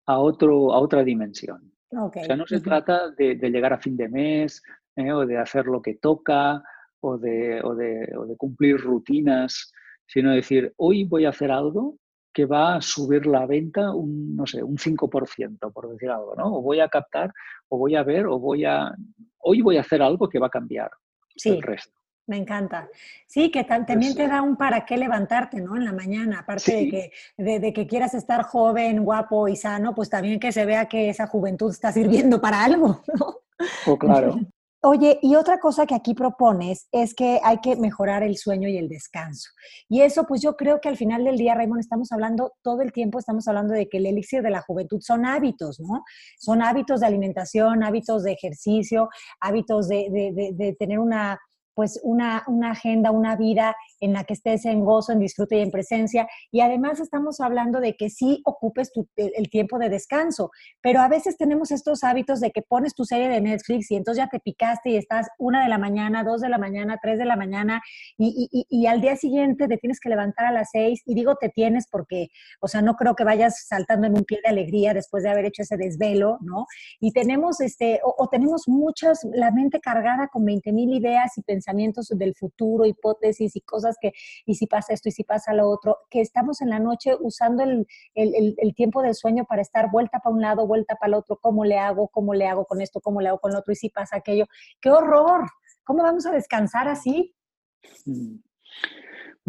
a, 0.06 0.20
otro, 0.20 0.74
a 0.74 0.80
otra 0.80 1.04
dimensión. 1.04 1.74
Okay. 1.92 2.24
O 2.24 2.26
sea, 2.26 2.36
no 2.36 2.46
se 2.46 2.60
trata 2.60 3.10
de, 3.12 3.36
de, 3.36 3.50
llegar 3.50 3.74
a 3.74 3.80
fin 3.80 3.98
de 3.98 4.08
mes 4.10 4.62
eh, 4.96 5.12
o 5.12 5.26
de 5.26 5.38
hacer 5.38 5.66
lo 5.66 5.82
que 5.82 5.96
toca 5.96 6.62
o 7.02 7.18
de, 7.18 7.62
o, 7.64 7.76
de, 7.76 8.16
o 8.16 8.26
de, 8.26 8.38
cumplir 8.38 8.78
rutinas, 8.78 9.72
sino 10.06 10.32
decir, 10.32 10.74
hoy 10.78 11.06
voy 11.06 11.26
a 11.26 11.30
hacer 11.30 11.52
algo 11.52 11.98
que 12.34 12.46
va 12.46 12.76
a 12.76 12.82
subir 12.82 13.26
la 13.26 13.46
venta 13.46 13.92
un, 13.92 14.36
no 14.36 14.46
sé, 14.46 14.62
un 14.62 14.78
5%, 14.78 15.74
por 15.74 15.90
decir 15.90 16.10
algo, 16.10 16.36
¿no? 16.36 16.58
O 16.58 16.62
voy 16.62 16.80
a 16.80 16.88
captar, 16.88 17.34
o 17.70 17.78
voy 17.78 17.96
a 17.96 18.04
ver, 18.04 18.28
o 18.28 18.40
voy 18.40 18.66
a... 18.66 18.94
Hoy 19.40 19.62
voy 19.62 19.78
a 19.78 19.82
hacer 19.82 20.02
algo 20.02 20.30
que 20.30 20.38
va 20.38 20.48
a 20.48 20.52
cambiar 20.52 20.92
sí. 21.36 21.50
el 21.50 21.62
resto. 21.62 21.99
Me 22.30 22.38
encanta. 22.38 22.88
Sí, 23.26 23.50
que 23.50 23.64
también 23.64 24.14
te 24.14 24.28
da 24.28 24.44
un 24.44 24.56
para 24.56 24.86
qué 24.86 24.98
levantarte, 24.98 25.60
¿no? 25.62 25.76
En 25.76 25.84
la 25.84 25.94
mañana, 25.94 26.42
aparte 26.42 26.62
sí. 26.64 26.86
de, 26.86 26.90
que, 26.92 27.12
de, 27.44 27.60
de, 27.60 27.74
que 27.74 27.88
quieras 27.88 28.14
estar 28.14 28.44
joven, 28.44 29.04
guapo 29.04 29.48
y 29.48 29.56
sano, 29.56 29.96
pues 29.96 30.12
también 30.12 30.40
que 30.40 30.52
se 30.52 30.64
vea 30.64 30.86
que 30.88 31.10
esa 31.10 31.26
juventud 31.26 31.72
está 31.72 31.92
sirviendo 31.92 32.40
para 32.40 32.64
algo, 32.64 33.02
¿no? 33.20 33.40
Oh, 33.88 33.98
claro. 33.98 34.40
Oye, 34.82 35.18
y 35.24 35.36
otra 35.36 35.60
cosa 35.60 35.88
que 35.88 35.96
aquí 35.96 36.14
propones 36.14 36.88
es 36.92 37.16
que 37.16 37.40
hay 37.44 37.58
que 37.62 37.76
mejorar 37.76 38.22
el 38.22 38.38
sueño 38.38 38.70
y 38.70 38.78
el 38.78 38.88
descanso. 38.88 39.50
Y 39.90 40.02
eso, 40.02 40.26
pues 40.26 40.40
yo 40.42 40.56
creo 40.56 40.80
que 40.80 40.88
al 40.88 40.98
final 40.98 41.24
del 41.24 41.36
día, 41.36 41.56
Raymond, 41.56 41.80
estamos 41.80 42.12
hablando 42.12 42.54
todo 42.62 42.84
el 42.84 42.94
tiempo, 42.94 43.18
estamos 43.18 43.48
hablando 43.48 43.74
de 43.74 43.90
que 43.90 43.98
el 43.98 44.06
elixir 44.06 44.44
de 44.44 44.52
la 44.52 44.62
juventud 44.62 45.02
son 45.02 45.26
hábitos, 45.26 45.80
¿no? 45.80 46.04
Son 46.38 46.62
hábitos 46.62 47.00
de 47.00 47.08
alimentación, 47.08 47.84
hábitos 47.84 48.24
de 48.24 48.34
ejercicio, 48.34 49.10
hábitos 49.42 49.88
de, 49.90 50.08
de, 50.12 50.32
de, 50.32 50.52
de 50.54 50.74
tener 50.76 51.00
una 51.00 51.40
pues 51.80 51.98
una, 52.04 52.44
una 52.48 52.72
agenda, 52.72 53.10
una 53.10 53.38
vida 53.38 53.74
en 54.02 54.12
la 54.12 54.26
que 54.26 54.34
estés 54.34 54.66
en 54.66 54.84
gozo, 54.84 55.14
en 55.14 55.20
disfrute 55.20 55.56
y 55.56 55.62
en 55.62 55.72
presencia. 55.72 56.28
Y 56.52 56.60
además 56.60 57.00
estamos 57.00 57.40
hablando 57.40 57.80
de 57.80 57.96
que 57.96 58.10
sí 58.10 58.42
ocupes 58.44 58.92
el 59.16 59.50
tiempo 59.50 59.80
de 59.80 59.88
descanso, 59.88 60.52
pero 60.82 61.00
a 61.00 61.08
veces 61.08 61.38
tenemos 61.38 61.72
estos 61.72 62.04
hábitos 62.04 62.42
de 62.42 62.52
que 62.52 62.64
pones 62.64 62.96
tu 62.96 63.06
serie 63.06 63.30
de 63.30 63.40
Netflix 63.40 63.92
y 63.92 63.96
entonces 63.96 64.26
ya 64.26 64.30
te 64.30 64.42
picaste 64.42 64.90
y 64.90 64.98
estás 64.98 65.30
una 65.38 65.64
de 65.64 65.70
la 65.70 65.78
mañana, 65.78 66.26
dos 66.26 66.42
de 66.42 66.50
la 66.50 66.58
mañana, 66.58 67.00
tres 67.02 67.18
de 67.18 67.24
la 67.24 67.38
mañana 67.38 67.82
y, 68.18 68.50
y, 68.70 68.86
al 68.86 69.00
día 69.00 69.16
siguiente 69.16 69.70
te 69.70 69.78
tienes 69.78 70.02
que 70.02 70.10
levantar 70.10 70.48
a 70.48 70.52
las 70.52 70.72
seis 70.74 71.02
y 71.06 71.16
digo 71.16 71.36
te 71.40 71.48
tienes 71.48 71.88
porque, 71.90 72.28
o 72.60 72.68
sea, 72.68 72.82
no 72.82 72.96
creo 72.96 73.16
que 73.16 73.24
vayas 73.24 73.68
saltando 73.70 74.06
en 74.06 74.18
un 74.18 74.26
pie 74.26 74.40
de 74.44 74.50
alegría 74.50 74.94
después 74.94 75.24
de 75.24 75.30
haber 75.30 75.46
hecho 75.46 75.62
ese 75.62 75.78
desvelo, 75.78 76.40
¿no? 76.42 76.66
Y 77.00 77.14
tenemos, 77.14 77.62
este, 77.62 78.02
o, 78.04 78.28
tenemos 78.28 78.64
muchas, 78.68 79.22
la 79.32 79.52
mente 79.52 79.80
cargada 79.80 80.28
con 80.28 80.44
20 80.44 80.74
mil 80.74 80.94
ideas 80.94 81.38
y 81.38 81.42
pensamientos 81.42 81.69
del 82.10 82.36
futuro, 82.36 82.86
hipótesis 82.86 83.56
y 83.56 83.62
cosas 83.62 83.98
que, 84.00 84.14
y 84.46 84.56
si 84.56 84.68
pasa 84.68 84.94
esto 84.94 85.10
y 85.10 85.12
si 85.12 85.24
pasa 85.24 85.54
lo 85.54 85.70
otro, 85.70 85.98
que 86.10 86.22
estamos 86.22 86.62
en 86.62 86.70
la 86.70 86.80
noche 86.80 87.16
usando 87.20 87.64
el, 87.64 87.88
el, 88.16 88.56
el 88.58 88.76
tiempo 88.76 89.02
del 89.02 89.16
sueño 89.16 89.46
para 89.46 89.62
estar 89.62 89.92
vuelta 89.92 90.20
para 90.20 90.36
un 90.36 90.42
lado, 90.42 90.68
vuelta 90.68 90.96
para 90.96 91.10
el 91.10 91.14
otro, 91.16 91.38
cómo 91.38 91.66
le 91.66 91.78
hago, 91.78 92.08
cómo 92.08 92.34
le 92.34 92.48
hago 92.48 92.66
con 92.66 92.82
esto, 92.82 93.02
cómo 93.02 93.22
le 93.22 93.30
hago 93.30 93.40
con 93.40 93.54
lo 93.54 93.60
otro 93.60 93.74
y 93.74 93.76
si 93.76 93.90
pasa 93.90 94.18
aquello. 94.18 94.46
¡Qué 94.82 94.90
horror! 94.90 95.46
¿Cómo 95.84 96.04
vamos 96.04 96.26
a 96.26 96.32
descansar 96.32 96.88
así? 96.88 97.36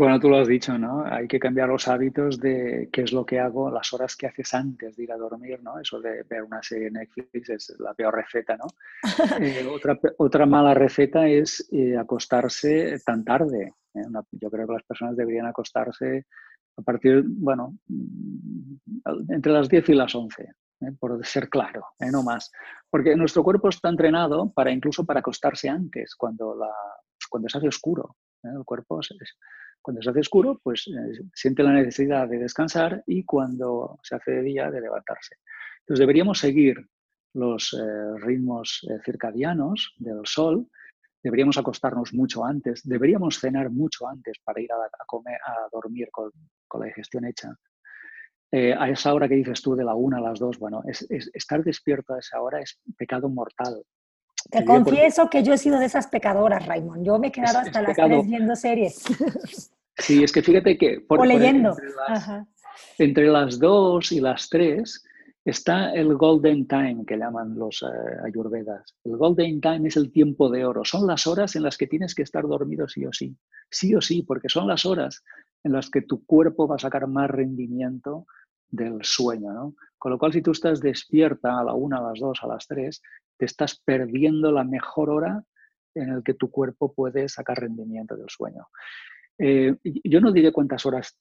Bueno, 0.01 0.19
tú 0.19 0.31
lo 0.31 0.39
has 0.39 0.49
dicho, 0.49 0.79
¿no? 0.79 1.05
Hay 1.05 1.29
que 1.29 1.39
cambiar 1.39 1.69
los 1.69 1.87
hábitos 1.87 2.41
de 2.41 2.89
qué 2.91 3.03
es 3.03 3.13
lo 3.13 3.27
que 3.27 3.39
hago, 3.39 3.71
las 3.71 3.93
horas 3.93 4.17
que 4.17 4.27
haces 4.27 4.55
antes 4.55 4.97
de 4.97 5.03
ir 5.03 5.13
a 5.13 5.19
dormir, 5.19 5.63
¿no? 5.63 5.79
Eso 5.79 6.01
de 6.01 6.23
ver 6.23 6.43
una 6.43 6.63
serie 6.63 6.87
en 6.87 6.95
Netflix 6.95 7.51
es 7.51 7.77
la 7.79 7.93
peor 7.93 8.15
receta, 8.15 8.57
¿no? 8.57 8.65
Eh, 9.43 9.67
otra, 9.71 10.01
otra 10.17 10.47
mala 10.47 10.73
receta 10.73 11.29
es 11.29 11.69
eh, 11.71 11.99
acostarse 11.99 12.99
tan 13.05 13.27
tarde. 13.27 13.75
¿eh? 13.93 14.01
yo 14.31 14.51
creo 14.51 14.67
que 14.67 14.73
las 14.73 14.85
personas 14.85 15.19
deberían 15.19 15.45
acostarse 15.45 16.25
a 16.79 16.81
partir, 16.83 17.23
bueno, 17.27 17.77
mm, 17.89 19.33
entre 19.35 19.53
las 19.53 19.69
10 19.69 19.87
y 19.91 19.95
las 19.95 20.15
11, 20.15 20.49
por 20.99 21.23
ser 21.27 21.51
claro, 21.51 21.85
no 22.11 22.23
más. 22.23 22.51
Porque 22.89 23.15
nuestro 23.17 23.45
cuerpo 23.45 23.69
está 23.69 23.91
entrenado 23.91 24.51
para 24.51 24.71
incluso 24.71 25.05
para 25.05 25.21
acostarse 25.21 25.69
antes, 25.69 26.15
cuando, 26.15 26.57
la, 26.57 26.73
cuando 27.29 27.51
se 27.51 27.59
hace 27.59 27.69
oscuro. 27.69 28.17
El 28.43 28.65
cuerpo 28.65 29.01
es, 29.01 29.11
cuando 29.83 30.03
se 30.03 30.11
hace 30.11 30.21
oscuro, 30.21 30.61
pues 30.63 30.87
eh, 30.89 31.23
siente 31.35 31.63
la 31.63 31.73
necesidad 31.73 32.29
de 32.29 32.39
descansar 32.39 33.03
y 33.07 33.25
cuando 33.25 33.99
se 34.03 34.17
hace 34.17 34.33
de 34.33 34.43
día, 34.43 34.71
de 34.71 34.81
levantarse. 34.81 35.37
Entonces 35.81 36.01
deberíamos 36.01 36.39
seguir 36.39 36.87
los 37.35 37.73
eh, 37.75 38.19
ritmos 38.19 38.87
eh, 38.91 38.99
circadianos 39.05 39.95
del 39.99 40.21
sol, 40.25 40.67
deberíamos 41.23 41.59
acostarnos 41.59 42.13
mucho 42.13 42.45
antes, 42.45 42.83
deberíamos 42.85 43.39
cenar 43.39 43.71
mucho 43.71 44.09
antes 44.09 44.39
para 44.45 44.61
ir 44.61 44.71
a, 44.73 45.05
comer, 45.07 45.39
a 45.45 45.69
dormir 45.73 46.09
con, 46.11 46.31
la 46.79 46.87
digestión 46.87 47.25
hecha. 47.27 47.55
a 48.53 48.91
esa 48.91 49.15
hora 49.15 49.29
que 49.29 49.37
dices 49.37 49.61
tú 49.61 49.75
de 49.75 49.85
la 49.85 49.95
una 49.95 50.19
a 50.19 50.21
las 50.21 50.39
dos, 50.39 50.59
bueno, 50.59 50.83
es, 50.87 51.07
estar 51.35 51.63
despierto 51.63 52.15
a 52.15 52.19
esa 52.19 52.41
hora 52.41 52.61
es 52.61 52.81
pecado 52.97 53.29
mortal. 53.29 53.83
Te 54.51 54.65
confieso 54.65 55.29
que 55.31 55.43
yo 55.43 55.55
he 55.55 55.59
sido 55.59 55.79
de 55.79 55.87
esas 55.87 56.07
pecadoras, 56.07 56.67
Raymond. 56.67 57.05
Yo 57.05 57.19
me 57.19 57.29
he 57.29 57.33
quedado 57.33 57.59
hasta 57.59 57.83
las 57.83 57.97
tres 57.97 58.27
viendo 58.27 58.57
series. 58.57 59.05
Sí, 60.01 60.25
es 60.25 60.33
que 60.33 60.41
fíjate 60.41 60.79
que... 60.79 61.01
Por, 61.01 61.21
o 61.21 61.25
leyendo. 61.27 61.77
entre, 62.97 63.27
las, 63.27 63.59
dos 63.59 64.13
y 64.13 64.21
las 64.21 64.49
tres 64.49 65.05
está 65.45 65.93
el 65.93 66.17
golden 66.17 66.67
time 66.67 67.05
que 67.07 67.19
llaman 67.19 67.55
los 67.55 67.83
eh, 67.83 67.87
ayurvedas. 68.25 68.95
El 69.05 69.19
golden 69.19 69.61
time 69.61 69.89
es 69.89 69.99
el 69.99 70.11
tiempo 70.11 70.49
de 70.49 70.65
oro. 70.65 70.87
Son 70.87 71.07
las 71.07 71.27
horas 71.27 71.55
en 71.55 71.65
las 71.65 71.77
que 71.77 71.87
tienes 71.87 72.15
que 72.15 72.23
estar 72.23 72.47
dormido 72.47 72.89
sí 72.89 73.05
o 73.05 73.13
sí. 73.13 73.37
Sí 73.71 73.95
o 73.95 74.01
sí, 74.01 74.23
porque 74.23 74.49
son 74.49 74.67
las 74.67 74.87
horas 74.87 75.23
en 75.65 75.73
las 75.73 75.91
que 75.91 76.03
tu 76.03 76.25
cuerpo 76.25 76.67
va 76.67 76.77
a 76.77 76.79
sacar 76.79 77.07
más 77.07 77.31
rendimiento 77.31 78.27
del 78.71 79.01
sueño, 79.03 79.53
¿no? 79.53 79.75
Con 79.99 80.13
lo 80.13 80.19
cual, 80.19 80.33
si 80.33 80.41
tú 80.41 80.53
estás 80.53 80.81
despierta 80.81 81.59
a 81.59 81.65
la 81.65 81.75
una, 81.75 81.99
a 81.99 82.03
las 82.03 82.19
dos, 82.19 82.39
a 82.43 82.47
las 82.47 82.67
tres, 82.67 83.03
te 83.41 83.47
estás 83.47 83.81
perdiendo 83.83 84.53
la 84.53 84.65
mejor 84.65 85.09
hora 85.09 85.43
en 85.95 86.11
el 86.11 86.23
que 86.23 86.35
tu 86.35 86.51
cuerpo 86.51 86.93
puede 86.93 87.27
sacar 87.27 87.59
rendimiento 87.59 88.15
del 88.15 88.29
sueño. 88.29 88.67
Eh, 89.39 89.75
yo 90.05 90.21
no 90.21 90.31
diré 90.31 90.53
cuántas 90.53 90.85
horas 90.85 91.19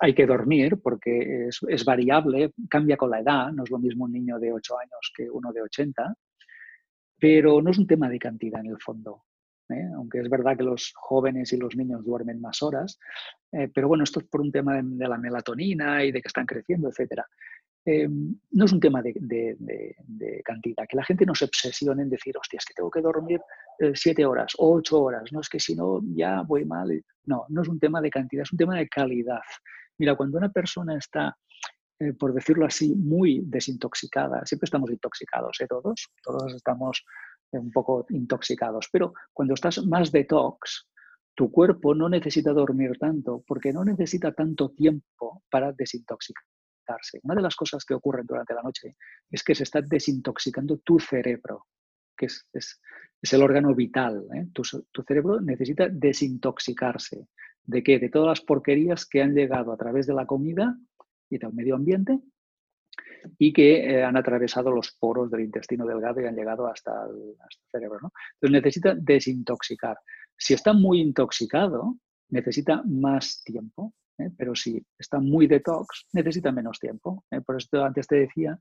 hay 0.00 0.12
que 0.12 0.26
dormir 0.26 0.80
porque 0.82 1.46
es, 1.46 1.84
variable, 1.84 2.52
cambia 2.68 2.96
con 2.96 3.10
la 3.10 3.20
edad, 3.20 3.52
no 3.52 3.62
es 3.62 3.70
lo 3.70 3.78
mismo 3.78 4.06
un 4.06 4.12
niño 4.12 4.40
de 4.40 4.52
8 4.52 4.78
años 4.80 5.12
que 5.16 5.30
uno 5.30 5.52
de 5.52 5.62
80, 5.62 6.12
pero 7.20 7.62
no 7.62 7.70
es 7.70 7.78
un 7.78 7.86
tema 7.86 8.08
de 8.08 8.18
cantidad 8.18 8.60
en 8.60 8.72
el 8.72 8.80
fondo. 8.80 9.22
¿eh? 9.68 9.88
Aunque 9.94 10.18
es 10.18 10.28
verdad 10.28 10.56
que 10.56 10.64
los 10.64 10.92
jóvenes 10.96 11.52
y 11.52 11.58
los 11.58 11.76
niños 11.76 12.04
duermen 12.04 12.40
más 12.40 12.60
horas, 12.64 12.98
eh, 13.52 13.70
pero 13.72 13.86
bueno, 13.86 14.02
esto 14.02 14.18
es 14.18 14.26
por 14.26 14.40
un 14.40 14.50
tema 14.50 14.74
de, 14.74 14.82
de, 14.84 15.08
la 15.08 15.18
melatonina 15.18 16.04
y 16.04 16.10
de 16.10 16.20
que 16.20 16.26
están 16.26 16.46
creciendo, 16.46 16.88
etcétera. 16.88 17.24
Em, 17.84 18.38
no 18.50 18.66
es 18.66 18.72
un 18.72 18.80
tema 18.80 19.00
de, 19.00 19.14
cantidad, 20.44 20.86
que 20.86 20.96
la 20.96 21.04
gente 21.04 21.24
no 21.24 21.34
se 21.34 21.46
obsesione 21.46 22.02
en 22.02 22.10
decir, 22.10 22.36
hostia, 22.36 22.58
es 22.58 22.64
que 22.66 22.74
tengo 22.74 22.90
que 22.90 23.00
dormir 23.00 23.40
eh, 23.78 23.92
siete 23.94 24.26
horas, 24.26 24.52
ocho 24.58 25.00
horas, 25.00 25.32
no 25.32 25.40
es 25.40 25.48
que 25.48 25.58
si 25.58 25.74
no 25.74 26.00
ya 26.14 26.42
voy 26.42 26.64
mal. 26.64 27.02
No, 27.24 27.46
no 27.48 27.62
es 27.62 27.68
un 27.68 27.78
tema 27.78 28.00
de 28.00 28.10
cantidad, 28.10 28.42
es 28.42 28.52
un 28.52 28.58
tema 28.58 28.76
de 28.76 28.88
calidad. 28.88 29.40
Mira, 29.98 30.14
cuando 30.14 30.36
una 30.36 30.50
persona 30.50 30.96
está, 30.98 31.36
eh, 31.98 32.12
por 32.12 32.34
decirlo 32.34 32.66
así, 32.66 32.94
muy 32.94 33.42
desintoxicada, 33.44 34.44
siempre 34.44 34.66
estamos 34.66 34.90
intoxicados, 34.90 35.58
¿eh? 35.60 35.66
todos, 35.66 36.08
todos 36.22 36.54
estamos 36.54 37.04
un 37.52 37.70
poco 37.72 38.06
intoxicados, 38.10 38.88
pero 38.92 39.12
cuando 39.32 39.54
estás 39.54 39.84
más 39.86 40.12
detox, 40.12 40.86
tu 41.34 41.50
cuerpo 41.50 41.94
no 41.94 42.08
necesita 42.08 42.52
dormir 42.52 42.92
tanto 42.98 43.42
porque 43.46 43.72
no 43.72 43.84
necesita 43.84 44.32
tanto 44.32 44.70
tiempo 44.70 45.42
para 45.50 45.72
desintoxicar 45.72 46.44
una 47.22 47.34
de 47.34 47.42
las 47.42 47.56
cosas 47.56 47.84
que 47.84 47.94
ocurren 47.94 48.26
durante 48.26 48.54
la 48.54 48.62
noche 48.62 48.96
es 49.30 49.42
que 49.42 49.54
se 49.54 49.64
está 49.64 49.80
desintoxicando 49.80 50.78
tu 50.78 50.98
cerebro, 50.98 51.66
que 52.16 52.26
es, 52.26 52.80
el 53.32 53.42
órgano 53.42 53.74
vital. 53.74 54.26
¿eh? 54.34 54.48
Tu, 54.52 54.62
cerebro 55.06 55.40
necesita 55.40 55.88
desintoxicarse. 55.88 57.28
¿De 57.62 57.82
qué? 57.82 57.98
De 57.98 58.08
todas 58.08 58.28
las 58.28 58.40
porquerías 58.40 59.06
que 59.06 59.22
han 59.22 59.34
llegado 59.34 59.72
a 59.72 59.76
través 59.76 60.06
de 60.06 60.14
la 60.14 60.26
comida 60.26 60.76
y 61.28 61.38
del 61.38 61.52
medio 61.52 61.76
ambiente 61.76 62.18
y 63.38 63.52
que 63.52 63.90
eh, 63.90 64.04
han 64.04 64.16
atravesado 64.16 64.70
los 64.70 64.92
poros 64.92 65.30
del 65.30 65.42
intestino 65.42 65.86
delgado 65.86 66.20
y 66.20 66.26
han 66.26 66.34
llegado 66.34 66.66
hasta 66.66 67.06
el, 67.06 67.36
cerebro. 67.70 68.12
Entonces 68.34 68.50
necesita 68.50 68.94
desintoxicar. 68.94 69.98
Si 70.36 70.54
está 70.54 70.72
muy 70.72 71.00
intoxicado, 71.00 71.96
necesita 72.30 72.82
más 72.84 73.42
tiempo. 73.44 73.94
¿Eh? 74.20 74.30
pero 74.36 74.54
si 74.54 74.84
está 74.98 75.18
muy 75.18 75.46
detox, 75.46 76.06
necesita 76.12 76.52
menos 76.52 76.78
tiempo. 76.78 77.24
¿eh? 77.30 77.40
Por 77.40 77.56
eso 77.56 77.84
antes 77.84 78.06
te 78.06 78.16
decía 78.16 78.58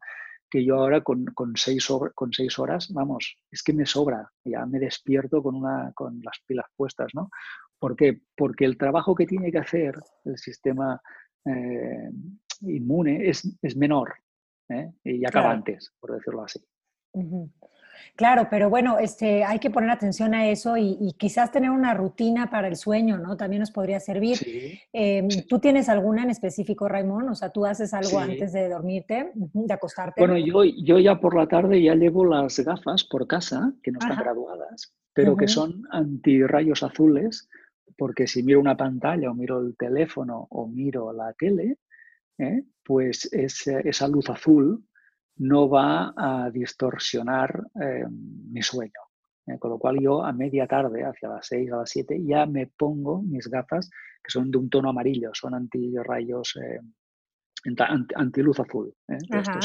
que 0.49 0.65
yo 0.65 0.77
ahora 0.77 1.01
con, 1.01 1.25
con, 1.25 1.55
seis, 1.55 1.87
con 2.15 2.33
seis 2.33 2.57
horas, 2.57 2.91
vamos, 2.91 3.37
es 3.51 3.61
que 3.61 3.73
me 3.73 3.85
sobra, 3.85 4.31
ya 4.43 4.65
me 4.65 4.79
despierto 4.79 5.43
con, 5.43 5.55
una, 5.55 5.91
con 5.93 6.19
las 6.23 6.39
pilas 6.45 6.65
puestas, 6.75 7.11
¿no? 7.13 7.29
¿Por 7.77 7.95
qué? 7.95 8.21
Porque 8.35 8.65
el 8.65 8.77
trabajo 8.77 9.13
que 9.13 9.27
tiene 9.27 9.51
que 9.51 9.59
hacer 9.59 9.95
el 10.25 10.37
sistema 10.37 10.99
eh, 11.45 12.09
inmune 12.61 13.29
es, 13.29 13.57
es 13.61 13.77
menor 13.77 14.13
y 15.03 15.25
acaba 15.25 15.51
antes, 15.51 15.91
por 15.99 16.13
decirlo 16.13 16.43
así. 16.43 16.59
Claro, 18.15 18.47
pero 18.49 18.69
bueno, 18.69 18.99
este, 18.99 19.43
hay 19.43 19.59
que 19.59 19.69
poner 19.69 19.89
atención 19.89 20.33
a 20.33 20.49
eso 20.49 20.77
y, 20.77 21.13
quizás 21.17 21.51
tener 21.51 21.69
una 21.69 21.93
rutina 21.93 22.49
para 22.49 22.67
el 22.67 22.75
sueño, 22.75 23.17
¿no? 23.17 23.37
También 23.37 23.61
nos 23.61 23.71
podría 23.71 23.99
servir. 23.99 24.37
Em, 24.93 25.27
¿Tú 25.47 25.59
tienes 25.59 25.89
alguna 25.89 26.23
en 26.23 26.29
específico, 26.29 26.87
Raymond? 26.87 27.29
O 27.29 27.35
sea, 27.35 27.49
¿tú 27.49 27.65
haces 27.65 27.93
algo 27.93 28.19
antes 28.19 28.53
de 28.53 28.69
dormirte, 28.69 29.31
de 29.33 29.73
acostarte? 29.73 30.21
Bueno, 30.21 30.37
yo, 30.37 30.63
yo 30.63 30.99
ya 30.99 31.19
por 31.19 31.35
la 31.35 31.47
tarde 31.47 31.81
ya 31.81 31.95
llevo 31.95 32.25
las 32.25 32.59
gafas 32.59 33.03
por 33.03 33.27
casa, 33.27 33.73
que 33.83 33.91
no 33.91 33.99
están 33.99 34.17
graduadas, 34.17 34.93
pero 35.13 35.35
que 35.35 35.47
son 35.47 35.83
antirrayos 35.91 36.83
azules, 36.83 37.49
porque 37.97 38.27
si 38.27 38.43
miro 38.43 38.59
una 38.59 38.77
pantalla 38.77 39.29
o 39.29 39.35
miro 39.35 39.59
el 39.61 39.75
teléfono 39.75 40.47
o 40.49 40.67
miro 40.67 41.11
la 41.11 41.33
tele, 41.33 41.77
¿eh? 42.37 42.63
pues 42.83 43.29
esa 43.31 44.07
luz 44.07 44.29
azul 44.29 44.83
no 45.39 45.69
va 45.69 46.13
a 46.15 46.49
distorsionar 46.51 47.63
eh, 47.81 48.05
mi 48.09 48.61
sueño. 48.61 49.01
Eh, 49.47 49.57
con 49.57 49.71
lo 49.71 49.79
cual 49.79 49.97
yo 49.99 50.23
a 50.23 50.31
media 50.31 50.67
tarde, 50.67 51.03
hacia 51.03 51.29
las 51.29 51.47
6 51.47 51.71
a 51.71 51.77
las 51.77 51.89
7, 51.89 52.21
ya 52.23 52.45
me 52.45 52.67
pongo 52.67 53.21
mis 53.21 53.47
gafas, 53.47 53.89
que 54.23 54.31
son 54.31 54.51
de 54.51 54.57
un 54.57 54.69
tono 54.69 54.89
amarillo, 54.89 55.31
son 55.33 55.55
antirrayos, 55.55 56.55
eh, 56.57 56.79
anti, 58.15 58.41
luz 58.41 58.59
azul. 58.59 58.93
Esto 59.07 59.59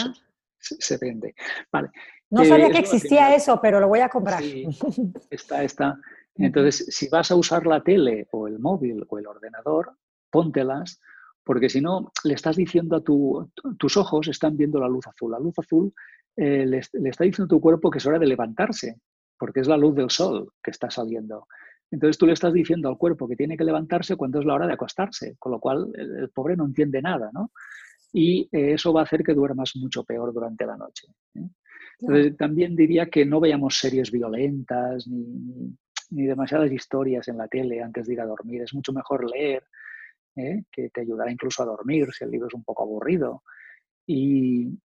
se, 0.58 0.96
vende. 0.96 1.34
Vale. 1.70 1.90
No 2.30 2.44
sabía 2.44 2.70
que 2.70 2.78
existía 2.78 3.34
eso, 3.34 3.60
pero 3.60 3.80
lo 3.80 3.88
voy 3.88 4.00
a 4.00 4.08
comprar. 4.08 4.42
Sí, 4.42 4.66
está, 5.30 5.62
está. 5.62 5.98
Entonces, 6.36 6.86
si 6.88 7.08
vas 7.08 7.30
a 7.30 7.36
usar 7.36 7.66
la 7.66 7.82
tele 7.82 8.26
o 8.32 8.48
el 8.48 8.58
móvil 8.58 9.04
o 9.08 9.18
el 9.18 9.26
ordenador, 9.26 9.96
póntelas 10.30 11.00
porque 11.44 11.68
si 11.68 11.80
no, 11.80 12.10
le 12.24 12.34
estás 12.34 12.56
diciendo 12.56 12.96
a 12.96 13.02
tu, 13.02 13.50
tus 13.78 13.96
ojos, 13.96 14.28
están 14.28 14.56
viendo 14.56 14.80
la 14.80 14.88
luz 14.88 15.06
azul. 15.06 15.30
La 15.30 15.38
luz 15.38 15.54
azul 15.58 15.92
eh, 16.36 16.64
le, 16.66 16.78
está 16.78 17.24
diciendo 17.24 17.44
a 17.44 17.56
tu 17.56 17.60
cuerpo 17.60 17.90
que 17.90 17.98
es 17.98 18.06
hora 18.06 18.18
de 18.18 18.26
levantarse, 18.26 18.98
porque 19.38 19.60
es 19.60 19.68
la 19.68 19.76
luz 19.76 19.94
del 19.94 20.10
sol 20.10 20.52
que 20.62 20.70
está 20.70 20.90
saliendo. 20.90 21.46
Entonces 21.90 22.16
tú 22.16 22.26
le 22.26 22.32
estás 22.32 22.52
diciendo 22.52 22.88
al 22.88 22.96
cuerpo 22.96 23.28
que 23.28 23.36
tiene 23.36 23.56
que 23.58 23.64
levantarse 23.64 24.16
cuando 24.16 24.40
es 24.40 24.46
la 24.46 24.54
hora 24.54 24.66
de 24.66 24.72
acostarse, 24.72 25.36
con 25.38 25.52
lo 25.52 25.60
cual 25.60 25.92
el, 25.94 26.30
pobre 26.30 26.56
no 26.56 26.64
entiende 26.64 27.02
nada, 27.02 27.30
¿no? 27.32 27.52
Y 28.12 28.48
eh, 28.50 28.72
eso 28.72 28.92
va 28.92 29.00
a 29.00 29.04
hacer 29.04 29.22
que 29.22 29.34
duermas 29.34 29.72
mucho 29.76 30.02
peor 30.02 30.32
durante 30.32 30.64
la 30.64 30.76
noche. 30.76 31.08
¿eh? 31.34 31.48
Entonces, 32.00 32.36
también 32.36 32.74
diría 32.74 33.10
que 33.10 33.24
no 33.26 33.38
veamos 33.38 33.78
series 33.78 34.10
violentas 34.10 35.06
ni, 35.06 35.76
ni, 36.10 36.24
demasiadas 36.24 36.72
historias 36.72 37.28
en 37.28 37.38
la 37.38 37.48
tele 37.48 37.82
antes 37.82 38.06
de 38.06 38.14
ir 38.14 38.20
a 38.20 38.26
dormir. 38.26 38.62
Es 38.62 38.74
mucho 38.74 38.92
mejor 38.92 39.28
leer, 39.30 39.64
¿eh? 40.36 40.64
que 40.70 40.90
te 40.90 41.00
ayudará 41.00 41.30
incluso 41.30 41.62
a 41.62 41.66
dormir 41.66 42.08
si 42.12 42.24
el 42.24 42.30
libro 42.30 42.48
es 42.48 42.54
un 42.54 42.64
poco 42.64 42.82
aburrido. 42.82 43.42
Y, 44.06 44.78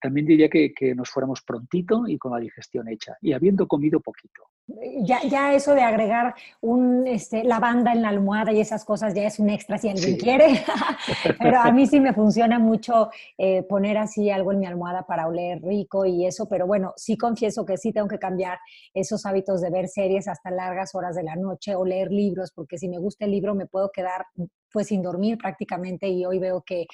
también 0.00 0.26
diría 0.26 0.48
que, 0.48 0.94
nos 0.94 1.10
fuéramos 1.10 1.42
prontito 1.42 2.04
y 2.06 2.16
con 2.16 2.32
la 2.32 2.38
digestión 2.38 2.88
hecha 2.88 3.16
y 3.20 3.32
habiendo 3.32 3.66
comido 3.66 4.00
poquito. 4.00 4.44
Ya, 4.68 5.20
ya 5.28 5.54
eso 5.54 5.74
de 5.74 5.82
agregar 5.82 6.34
un 6.60 7.06
este, 7.06 7.42
lavanda 7.42 7.92
en 7.92 8.00
la 8.00 8.08
almohada 8.10 8.52
y 8.52 8.60
esas 8.60 8.84
cosas 8.84 9.12
ya 9.12 9.26
es 9.26 9.40
un 9.40 9.50
extra 9.50 9.76
si 9.76 9.88
alguien 9.88 10.16
quiere, 10.16 10.64
pero 11.40 11.60
a 11.60 11.72
mí 11.72 11.86
sí 11.86 11.98
me 11.98 12.14
funciona 12.14 12.60
mucho 12.60 13.10
eh, 13.36 13.64
poner 13.64 13.98
así 13.98 14.30
algo 14.30 14.52
en 14.52 14.60
mi 14.60 14.66
almohada 14.66 15.04
para 15.04 15.26
oler 15.26 15.60
rico 15.62 16.06
y 16.06 16.26
eso, 16.26 16.46
pero 16.48 16.66
bueno, 16.66 16.92
sí 16.96 17.16
confieso 17.16 17.66
que 17.66 17.76
sí 17.76 17.92
tengo 17.92 18.06
que 18.06 18.20
cambiar 18.20 18.58
esos 18.94 19.26
hábitos 19.26 19.60
de 19.60 19.70
ver 19.70 19.88
series 19.88 20.28
hasta 20.28 20.50
largas 20.52 20.94
horas 20.94 21.16
de 21.16 21.24
la 21.24 21.34
noche 21.34 21.74
o 21.74 21.84
leer 21.84 22.12
libros, 22.12 22.52
porque 22.54 22.78
si 22.78 22.88
me 22.88 22.98
gusta 22.98 23.24
el 23.24 23.32
libro 23.32 23.56
me 23.56 23.66
puedo 23.66 23.90
quedar 23.90 24.26
pues 24.72 24.86
sin 24.86 25.02
dormir 25.02 25.38
prácticamente 25.38 26.08
y 26.08 26.24
hoy 26.24 26.38
veo 26.38 26.62
que, 26.62 26.86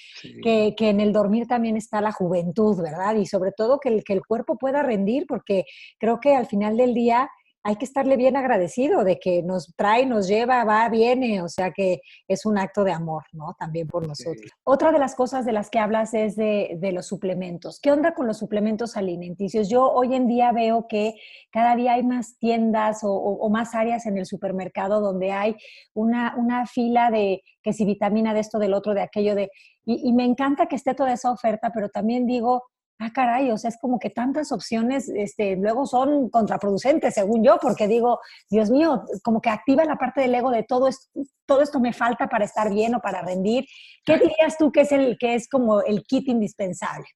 que, 0.42 0.74
que, 0.76 0.90
en 0.90 1.00
el 1.00 1.12
dormir 1.12 1.46
también 1.46 1.76
está 1.76 2.00
la 2.00 2.12
juventud, 2.12 2.82
¿verdad? 2.82 3.14
Y 3.14 3.26
sobre 3.26 3.52
todo 3.52 3.78
que 3.78 3.88
el, 3.88 4.04
que 4.04 4.14
el 4.14 4.26
cuerpo 4.26 4.58
pueda 4.58 4.82
rendir, 4.82 5.26
porque 5.28 5.64
creo 5.98 6.18
que 6.18 6.34
al 6.34 6.46
final 6.46 6.76
del 6.76 6.92
día 6.92 7.30
hay 7.62 7.76
que 7.76 7.84
estarle 7.84 8.16
bien 8.16 8.36
agradecido 8.36 9.04
de 9.04 9.18
que 9.18 9.42
nos 9.42 9.74
trae, 9.76 10.06
nos 10.06 10.28
lleva, 10.28 10.64
va, 10.64 10.88
viene, 10.88 11.42
o 11.42 11.48
sea 11.48 11.72
que 11.72 12.00
es 12.26 12.46
un 12.46 12.56
acto 12.56 12.84
de 12.84 12.92
amor, 12.92 13.24
¿no? 13.32 13.54
También 13.58 13.86
por 13.88 14.06
nosotros. 14.06 14.50
Otra 14.64 14.92
de 14.92 14.98
las 14.98 15.14
cosas 15.14 15.44
de 15.44 15.52
las 15.52 15.68
que 15.68 15.78
hablas 15.78 16.14
es 16.14 16.36
de, 16.36 16.78
los 16.92 17.06
suplementos. 17.06 17.80
¿Qué 17.80 17.90
onda 17.90 18.14
con 18.14 18.26
los 18.26 18.38
suplementos 18.38 18.96
alimenticios? 18.96 19.68
Yo 19.68 19.90
hoy 19.90 20.14
en 20.14 20.26
día 20.26 20.52
veo 20.52 20.86
que 20.88 21.14
cada 21.50 21.76
día 21.76 21.94
hay 21.94 22.02
más 22.02 22.38
tiendas 22.38 23.00
o, 23.02 23.48
más 23.50 23.74
áreas 23.74 24.06
en 24.06 24.16
el 24.18 24.26
supermercado 24.26 25.00
donde 25.00 25.32
hay 25.32 25.56
una, 25.94 26.34
una 26.36 26.66
fila 26.66 27.10
de 27.10 27.42
que 27.62 27.72
si 27.72 27.84
vitamina 27.84 28.34
de 28.34 28.40
esto, 28.40 28.58
del 28.58 28.72
otro, 28.72 28.94
de 28.94 29.02
aquello, 29.02 29.34
de... 29.34 29.50
y 29.84 30.12
me 30.12 30.24
encanta 30.24 30.66
que 30.66 30.76
esté 30.76 30.94
toda 30.94 31.12
esa 31.12 31.30
oferta, 31.30 31.70
pero 31.74 31.88
también 31.88 32.26
digo, 32.26 32.64
ah, 32.98 33.12
caray, 33.12 33.50
o 33.50 33.58
sea, 33.58 33.68
es 33.68 33.78
como 33.78 33.98
que 33.98 34.10
tantas 34.10 34.52
opciones 34.52 35.08
este, 35.08 35.56
luego 35.56 35.86
son 35.86 36.30
contraproducentes, 36.30 37.14
según 37.14 37.44
yo, 37.44 37.58
porque 37.60 37.86
digo, 37.86 38.20
Dios 38.50 38.70
mío, 38.70 39.04
como 39.22 39.40
que 39.40 39.50
activa 39.50 39.84
la 39.84 39.96
parte 39.96 40.20
del 40.20 40.34
ego 40.34 40.50
de 40.50 40.64
todo 40.64 40.88
esto, 40.88 41.08
todo 41.46 41.62
esto 41.62 41.80
me 41.80 41.92
falta 41.92 42.28
para 42.28 42.44
estar 42.44 42.70
bien 42.70 42.94
o 42.94 43.00
para 43.00 43.22
rendir. 43.22 43.64
¿Qué 44.04 44.18
dirías 44.18 44.58
tú 44.58 44.72
que 44.72 44.82
es, 44.82 44.92
el, 44.92 45.16
que 45.18 45.34
es 45.34 45.48
como 45.48 45.82
el 45.82 46.02
kit 46.02 46.28
indispensable? 46.28 47.06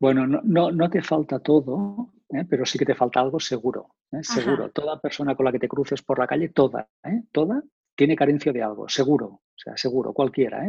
Bueno, 0.00 0.26
no, 0.26 0.70
no, 0.70 0.90
te 0.90 1.02
falta 1.02 1.40
todo, 1.40 2.12
¿eh? 2.28 2.44
pero 2.48 2.64
sí 2.64 2.78
que 2.78 2.84
te 2.84 2.94
falta 2.94 3.20
algo 3.20 3.40
seguro, 3.40 3.94
¿eh? 4.12 4.22
seguro. 4.22 4.70
Toda 4.70 5.00
persona 5.00 5.34
con 5.34 5.44
la 5.44 5.52
que 5.52 5.58
te 5.58 5.68
cruces 5.68 6.02
por 6.02 6.20
la 6.20 6.26
calle, 6.26 6.50
toda, 6.50 6.88
¿eh? 7.04 7.24
toda, 7.32 7.62
tiene 7.96 8.14
carencia 8.14 8.52
de 8.52 8.62
algo, 8.62 8.88
seguro, 8.88 9.26
o 9.26 9.42
sea, 9.56 9.76
seguro, 9.76 10.12
cualquiera, 10.12 10.62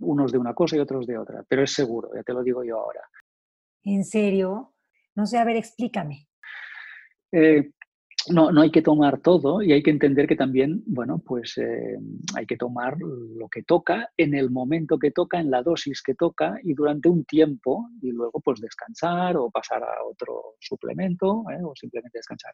unos 0.00 0.32
de 0.32 0.38
una 0.38 0.52
cosa 0.52 0.74
y 0.76 0.80
otros 0.80 1.06
de 1.06 1.16
otra, 1.16 1.44
pero 1.46 1.62
es 1.62 1.72
seguro, 1.72 2.10
ya 2.12 2.24
te 2.24 2.32
lo 2.32 2.42
digo 2.42 2.64
yo 2.64 2.80
ahora. 2.80 3.02
¿En 3.84 4.04
serio? 4.04 4.74
No 5.14 5.26
sé, 5.26 5.38
a 5.38 5.44
ver, 5.44 5.56
explícame. 5.56 6.28
Eh, 7.32 7.70
no, 8.30 8.52
no 8.52 8.60
hay 8.60 8.70
que 8.70 8.82
tomar 8.82 9.20
todo 9.20 9.62
y 9.62 9.72
hay 9.72 9.82
que 9.82 9.90
entender 9.90 10.28
que 10.28 10.36
también, 10.36 10.82
bueno, 10.86 11.20
pues 11.24 11.58
eh, 11.58 11.98
hay 12.36 12.46
que 12.46 12.56
tomar 12.56 12.96
lo 12.98 13.48
que 13.48 13.64
toca 13.64 14.10
en 14.16 14.34
el 14.34 14.50
momento 14.50 14.98
que 14.98 15.10
toca, 15.10 15.40
en 15.40 15.50
la 15.50 15.62
dosis 15.62 16.02
que 16.02 16.14
toca 16.14 16.58
y 16.62 16.74
durante 16.74 17.08
un 17.08 17.24
tiempo 17.24 17.88
y 18.00 18.12
luego 18.12 18.40
pues 18.40 18.60
descansar 18.60 19.36
o 19.36 19.50
pasar 19.50 19.82
a 19.82 20.04
otro 20.04 20.56
suplemento 20.60 21.44
¿eh? 21.50 21.62
o 21.64 21.74
simplemente 21.74 22.18
descansar. 22.18 22.52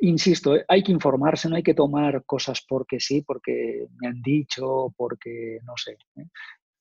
Insisto, 0.00 0.56
hay 0.66 0.82
que 0.82 0.92
informarse, 0.92 1.48
no 1.48 1.56
hay 1.56 1.62
que 1.62 1.74
tomar 1.74 2.24
cosas 2.24 2.64
porque 2.66 3.00
sí, 3.00 3.22
porque 3.22 3.86
me 4.00 4.08
han 4.08 4.22
dicho, 4.22 4.94
porque 4.96 5.58
no 5.64 5.74
sé 5.76 5.96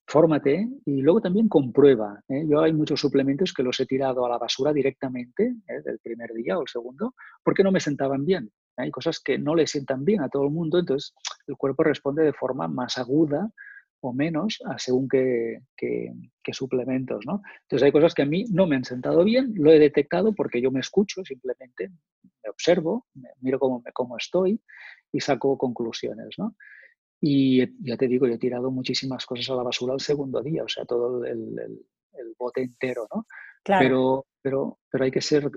fórmate 0.07 0.69
y 0.85 1.01
luego 1.01 1.21
también 1.21 1.49
comprueba. 1.49 2.23
¿eh? 2.29 2.45
Yo 2.49 2.61
hay 2.61 2.71
muchos 2.71 2.99
suplementos 2.99 3.53
que 3.53 3.61
los 3.61 3.79
he 3.79 3.85
tirado 3.85 4.25
a 4.25 4.29
la 4.29 4.37
basura 4.37 4.71
directamente, 4.71 5.53
¿eh? 5.67 5.81
del 5.83 5.99
primer 5.99 6.31
día 6.33 6.57
o 6.57 6.61
el 6.61 6.67
segundo, 6.67 7.13
porque 7.43 7.63
no 7.63 7.71
me 7.71 7.81
sentaban 7.81 8.25
bien. 8.25 8.49
Hay 8.77 8.89
cosas 8.89 9.19
que 9.19 9.37
no 9.37 9.53
le 9.53 9.67
sientan 9.67 10.05
bien 10.05 10.21
a 10.21 10.29
todo 10.29 10.45
el 10.45 10.51
mundo, 10.51 10.79
entonces 10.79 11.13
el 11.47 11.57
cuerpo 11.57 11.83
responde 11.83 12.23
de 12.23 12.31
forma 12.31 12.67
más 12.67 12.97
aguda 12.97 13.51
o 13.99 14.13
menos 14.13 14.59
a 14.65 14.77
según 14.77 15.09
qué, 15.09 15.59
suplementos. 16.53 17.25
¿no? 17.25 17.41
Entonces 17.63 17.85
hay 17.85 17.91
cosas 17.91 18.13
que 18.13 18.21
a 18.21 18.27
mí 18.27 18.45
no 18.49 18.65
me 18.65 18.77
han 18.77 18.85
sentado 18.85 19.25
bien, 19.25 19.51
lo 19.55 19.71
he 19.73 19.79
detectado 19.79 20.33
porque 20.33 20.61
yo 20.61 20.71
me 20.71 20.79
escucho 20.79 21.25
simplemente, 21.25 21.89
me 21.89 22.49
observo, 22.49 23.07
miro 23.41 23.59
cómo, 23.59 23.83
cómo 23.93 24.15
estoy 24.15 24.61
y 25.11 25.19
saco 25.19 25.57
conclusiones. 25.57 26.35
¿no? 26.37 26.55
Y 27.19 27.65
ya 27.83 27.97
te 27.97 28.07
digo, 28.07 28.27
yo 28.27 28.33
he 28.33 28.37
tirado 28.39 28.69
muchísimas 28.69 29.25
cosas 29.25 29.49
a 29.49 29.55
la 29.55 29.63
basura 29.63 29.93
el 29.93 29.99
segundo 29.99 30.41
día, 30.41 30.63
o 30.63 30.67
sea, 30.67 30.85
todo 30.85 31.25
el, 31.25 31.57
el, 31.59 32.35
bote 32.37 32.61
entero, 32.61 33.07
¿no? 33.13 33.25
Claro. 33.63 33.83
Pero, 33.83 34.25
pero, 34.41 34.79
pero 34.89 35.03
hay 35.03 35.11
que 35.11 35.21
ser, 35.21 35.49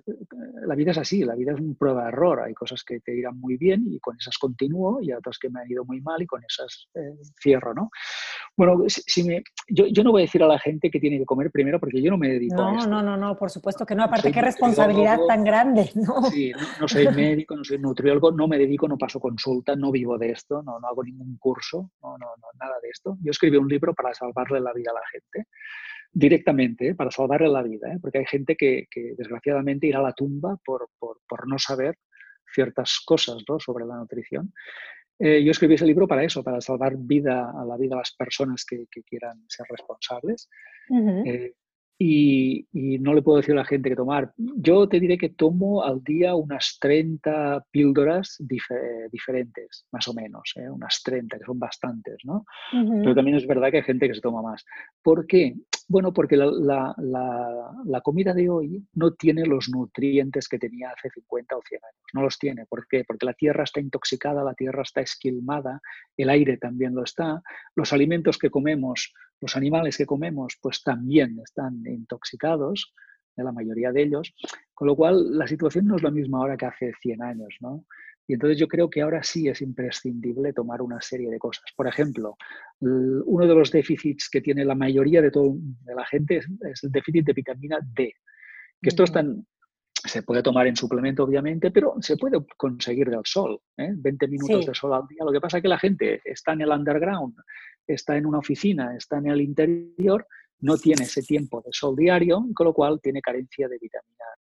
la 0.66 0.74
vida 0.74 0.90
es 0.90 0.98
así, 0.98 1.24
la 1.24 1.34
vida 1.34 1.52
es 1.52 1.60
un 1.60 1.76
prueba-error, 1.76 2.42
hay 2.42 2.54
cosas 2.54 2.82
que 2.82 3.00
te 3.00 3.16
irán 3.16 3.38
muy 3.38 3.56
bien 3.56 3.84
y 3.86 4.00
con 4.00 4.16
esas 4.16 4.36
continúo 4.38 5.00
y 5.00 5.12
otras 5.12 5.38
que 5.38 5.48
me 5.48 5.60
han 5.60 5.70
ido 5.70 5.84
muy 5.84 6.00
mal 6.00 6.20
y 6.20 6.26
con 6.26 6.42
esas 6.44 6.88
eh, 6.94 7.14
cierro, 7.40 7.72
¿no? 7.72 7.90
Bueno, 8.56 8.84
si, 8.88 9.22
me, 9.22 9.42
yo, 9.68 9.86
yo, 9.86 10.02
no 10.02 10.10
voy 10.10 10.22
a 10.22 10.24
decir 10.24 10.42
a 10.42 10.46
la 10.46 10.58
gente 10.58 10.90
que 10.90 10.98
tiene 10.98 11.18
que 11.18 11.24
comer 11.24 11.50
primero 11.50 11.78
porque 11.78 12.02
yo 12.02 12.10
no 12.10 12.18
me 12.18 12.28
dedico 12.28 12.56
no, 12.56 12.68
a 12.68 12.78
eso. 12.78 12.88
No, 12.88 13.02
no, 13.02 13.16
no, 13.16 13.36
por 13.36 13.50
supuesto 13.50 13.86
que 13.86 13.94
no, 13.94 14.04
aparte 14.04 14.32
qué 14.32 14.42
responsabilidad 14.42 15.18
tan 15.28 15.44
grande, 15.44 15.90
¿no? 15.94 16.22
Sí, 16.24 16.52
no, 16.80 16.88
soy 16.88 17.08
médico, 17.08 17.56
no 17.56 17.64
soy 17.64 17.78
nutriólogo, 17.78 18.32
no 18.32 18.48
me 18.48 18.58
dedico, 18.58 18.88
no 18.88 18.98
paso 18.98 19.20
consulta, 19.20 19.76
no 19.76 19.92
vivo 19.92 20.18
de 20.18 20.30
esto, 20.30 20.62
no, 20.62 20.80
no 20.80 20.88
hago 20.88 21.04
ningún 21.04 21.36
curso, 21.38 21.92
no, 22.02 22.18
no, 22.18 22.26
no, 22.36 22.48
nada 22.58 22.74
de 22.82 22.88
esto. 22.88 23.16
Yo 23.22 23.30
escribí 23.30 23.56
un 23.56 23.68
libro 23.68 23.94
para 23.94 24.12
salvarle 24.12 24.60
la 24.60 24.72
vida 24.72 24.90
a 24.90 24.94
la 24.94 25.06
gente 25.12 25.48
directamente 26.12 26.88
¿eh? 26.88 26.94
para 26.94 27.10
salvarle 27.10 27.48
la 27.48 27.62
vida, 27.62 27.92
¿eh? 27.92 27.98
porque 28.00 28.18
hay 28.18 28.26
gente 28.26 28.56
que, 28.56 28.86
desgraciadamente 29.20 29.86
irá 29.86 29.98
a 30.00 30.02
la 30.02 30.12
tumba 30.12 30.56
por, 30.64 30.88
no 31.46 31.58
saber 31.58 31.96
ciertas 32.52 33.00
cosas 33.04 33.42
sobre 33.58 33.86
la 33.86 33.96
nutrición. 33.96 34.52
Eh, 35.18 35.44
yo 35.44 35.50
escribí 35.50 35.74
ese 35.74 35.86
libro 35.86 36.08
para 36.08 36.24
eso, 36.24 36.42
para 36.42 36.60
salvar 36.60 36.94
vida 36.96 37.50
a 37.50 37.64
la 37.64 37.76
vida 37.76 37.94
de 37.94 38.00
las 38.00 38.14
personas 38.16 38.64
que, 38.64 38.86
quieran 39.04 39.44
ser 39.48 39.66
responsables. 39.68 40.48
Y, 42.02 42.66
no 43.00 43.12
le 43.12 43.20
puedo 43.20 43.36
decir 43.36 43.52
a 43.52 43.58
la 43.58 43.64
gente 43.66 43.90
que 43.90 43.96
tomar. 43.96 44.32
Yo 44.36 44.88
te 44.88 44.98
diré 44.98 45.18
que 45.18 45.28
tomo 45.28 45.84
al 45.84 46.02
día 46.02 46.34
unas 46.34 46.78
30 46.80 47.66
píldoras 47.70 48.38
diferentes, 48.40 49.84
más 49.92 50.08
o 50.08 50.14
menos, 50.14 50.54
¿eh? 50.56 50.70
unas 50.70 51.02
30, 51.04 51.38
que 51.38 51.44
son 51.44 51.58
bastantes, 51.58 52.16
¿no? 52.24 52.46
Pero 52.72 53.14
también 53.14 53.36
es 53.36 53.46
verdad 53.46 53.70
que 53.70 53.78
hay 53.78 53.82
gente 53.82 54.08
que 54.08 54.14
se 54.14 54.22
toma 54.22 54.40
más. 54.40 54.64
¿Por 55.02 55.26
qué? 55.26 55.56
Bueno, 55.90 56.12
porque 56.12 56.36
la, 56.36 56.94
la, 56.96 58.00
comida 58.00 58.32
de 58.32 58.48
hoy 58.48 58.86
no 58.94 59.14
tiene 59.14 59.44
los 59.44 59.68
nutrientes 59.68 60.48
que 60.48 60.56
tenía 60.56 60.90
hace 60.90 61.10
50 61.10 61.56
o 61.56 61.60
100 61.68 61.80
años. 61.84 62.02
No 62.14 62.22
los 62.22 62.38
tiene. 62.38 62.64
¿Por 62.66 62.86
qué? 62.86 63.02
Porque 63.04 63.26
la 63.26 63.34
tierra 63.34 63.64
está 63.64 63.80
intoxicada, 63.80 64.44
la 64.44 64.54
tierra 64.54 64.82
está 64.82 65.00
esquilmada, 65.00 65.80
el 66.16 66.30
aire 66.30 66.58
también 66.58 66.94
lo 66.94 67.02
está, 67.02 67.42
los 67.74 67.92
alimentos 67.92 68.38
que 68.38 68.50
comemos 68.50 69.12
los 69.40 69.56
animales 69.56 69.96
que 69.96 70.06
comemos 70.06 70.58
pues 70.60 70.82
también 70.82 71.38
están 71.42 71.82
intoxicados, 71.86 72.92
la 73.36 73.52
mayoría 73.52 73.90
de 73.90 74.02
ellos, 74.02 74.34
con 74.74 74.88
lo 74.88 74.96
cual 74.96 75.38
la 75.38 75.46
situación 75.46 75.86
no 75.86 75.96
es 75.96 76.02
la 76.02 76.10
misma 76.10 76.38
ahora 76.38 76.56
que 76.56 76.66
hace 76.66 76.92
100 77.00 77.22
años, 77.22 77.56
¿no? 77.60 77.84
Y 78.30 78.34
entonces 78.34 78.58
yo 78.58 78.68
creo 78.68 78.88
que 78.88 79.02
ahora 79.02 79.24
sí 79.24 79.48
es 79.48 79.60
imprescindible 79.60 80.52
tomar 80.52 80.80
una 80.82 81.00
serie 81.00 81.28
de 81.28 81.38
cosas. 81.40 81.64
Por 81.74 81.88
ejemplo, 81.88 82.36
uno 82.78 83.44
de 83.44 83.54
los 83.56 83.72
déficits 83.72 84.28
que 84.30 84.40
tiene 84.40 84.64
la 84.64 84.76
mayoría 84.76 85.20
de, 85.20 85.32
todo, 85.32 85.54
de 85.56 85.94
la 85.96 86.06
gente 86.06 86.36
es, 86.36 86.84
el 86.84 86.92
déficit 86.92 87.26
de 87.26 87.32
vitamina 87.32 87.80
D, 87.82 88.14
que 88.80 88.88
esto 88.88 89.04
se 90.04 90.22
puede 90.22 90.44
tomar 90.44 90.68
en 90.68 90.76
suplemento, 90.76 91.24
obviamente, 91.24 91.72
pero 91.72 91.96
se 92.00 92.16
puede 92.16 92.38
conseguir 92.56 93.10
del 93.10 93.22
sol, 93.24 93.60
¿eh? 93.76 93.94
20 93.96 94.28
minutos 94.28 94.64
de 94.64 94.74
sol 94.76 94.94
al 94.94 95.08
día. 95.08 95.24
Lo 95.24 95.32
que 95.32 95.40
pasa 95.40 95.56
es 95.56 95.62
que 95.64 95.68
la 95.68 95.80
gente 95.80 96.22
está 96.24 96.52
en 96.52 96.60
el 96.60 96.70
underground, 96.70 97.34
está 97.84 98.16
en 98.16 98.26
una 98.26 98.38
oficina, 98.38 98.96
está 98.96 99.18
en 99.18 99.26
el 99.26 99.40
interior, 99.40 100.24
no 100.60 100.76
tiene 100.76 101.02
ese 101.02 101.22
tiempo 101.22 101.62
de 101.62 101.70
sol 101.72 101.96
diario, 101.96 102.46
con 102.54 102.66
lo 102.66 102.74
cual 102.74 103.00
tiene 103.02 103.20
carencia 103.20 103.66
de 103.66 103.76
vitamina 103.76 104.24
D. 104.36 104.39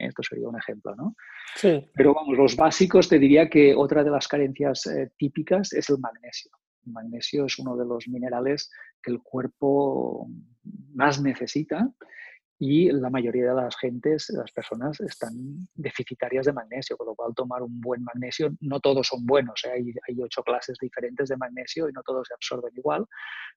Esto 0.00 0.22
sería 0.22 0.48
un 0.48 0.58
ejemplo, 0.58 0.94
¿no? 0.96 1.14
Sí. 1.54 1.88
Pero 1.94 2.14
vamos, 2.14 2.36
los 2.36 2.56
básicos 2.56 3.08
te 3.08 3.18
diría 3.18 3.48
que 3.48 3.74
otra 3.74 4.02
de 4.04 4.10
las 4.10 4.28
carencias 4.28 4.86
eh, 4.86 5.10
típicas 5.16 5.72
es 5.72 5.90
el 5.90 5.98
magnesio. 5.98 6.50
El 6.86 6.92
magnesio 6.92 7.46
es 7.46 7.58
uno 7.58 7.76
de 7.76 7.84
los 7.84 8.08
minerales 8.08 8.70
que 9.02 9.12
el 9.12 9.20
cuerpo 9.20 10.28
más 10.94 11.20
necesita 11.20 11.90
y 12.62 12.92
la 12.92 13.08
mayoría 13.08 13.48
de 13.48 13.54
las 13.54 13.74
gentes, 13.78 14.28
las 14.36 14.52
personas, 14.52 15.00
están 15.00 15.66
deficitarias 15.74 16.44
de 16.44 16.52
magnesio, 16.52 16.94
con 16.98 17.06
lo 17.06 17.14
cual 17.14 17.34
tomar 17.34 17.62
un 17.62 17.80
buen 17.80 18.04
magnesio, 18.04 18.50
no 18.60 18.80
todos 18.80 19.06
son 19.06 19.24
buenos, 19.24 19.64
¿eh? 19.64 19.70
hay, 19.76 19.94
hay, 20.06 20.22
ocho 20.22 20.42
clases 20.42 20.76
diferentes 20.78 21.30
de 21.30 21.38
magnesio 21.38 21.88
y 21.88 21.92
no 21.92 22.02
todos 22.02 22.28
se 22.28 22.34
absorben 22.34 22.72
igual, 22.76 23.06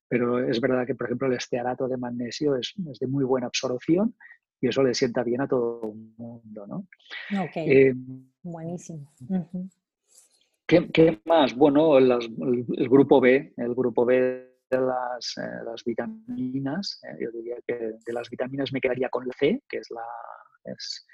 pero 0.07 0.39
es 0.49 0.61
verdad 0.61 0.87
que, 0.87 0.95
por 0.95 1.07
ejemplo, 1.07 1.27
el 1.27 1.33
estearato 1.33 1.89
de 1.89 1.97
magnesio 1.97 2.55
es, 2.55 2.73
es 2.89 2.99
de 2.99 3.07
muy 3.07 3.25
buena 3.25 3.47
absorción 3.47 4.15
y 4.63 4.69
eso 4.69 4.81
le 4.81 4.93
sienta 4.93 5.23
bien 5.23 5.41
a 5.41 5.47
todo 5.47 5.81
el 5.83 6.13
mundo, 6.17 6.65
¿no? 6.65 6.87
Ok, 7.43 7.57
eh, 7.57 7.93
buenísimo. 8.41 9.11
¿qué, 10.65 11.19
más? 11.25 11.53
Bueno, 11.53 11.97
el, 11.97 12.09
el 12.11 12.89
grupo 12.89 13.19
B, 13.19 13.53
el 13.57 13.75
grupo 13.75 14.05
B 14.05 14.49
las, 14.71 15.37
eh, 15.37 15.65
las 15.65 15.83
vitaminas, 15.83 17.01
eh, 17.03 17.17
yo 17.21 17.31
diría 17.31 17.57
que 17.67 17.73
de 17.73 18.13
las 18.13 18.29
vitaminas 18.29 18.71
me 18.71 18.79
quedaría 18.79 19.09
con 19.09 19.27
la 19.27 19.33
C, 19.37 19.61
que 19.67 19.79
es 19.79 19.91
la, 19.91 20.05
es, 20.71 21.05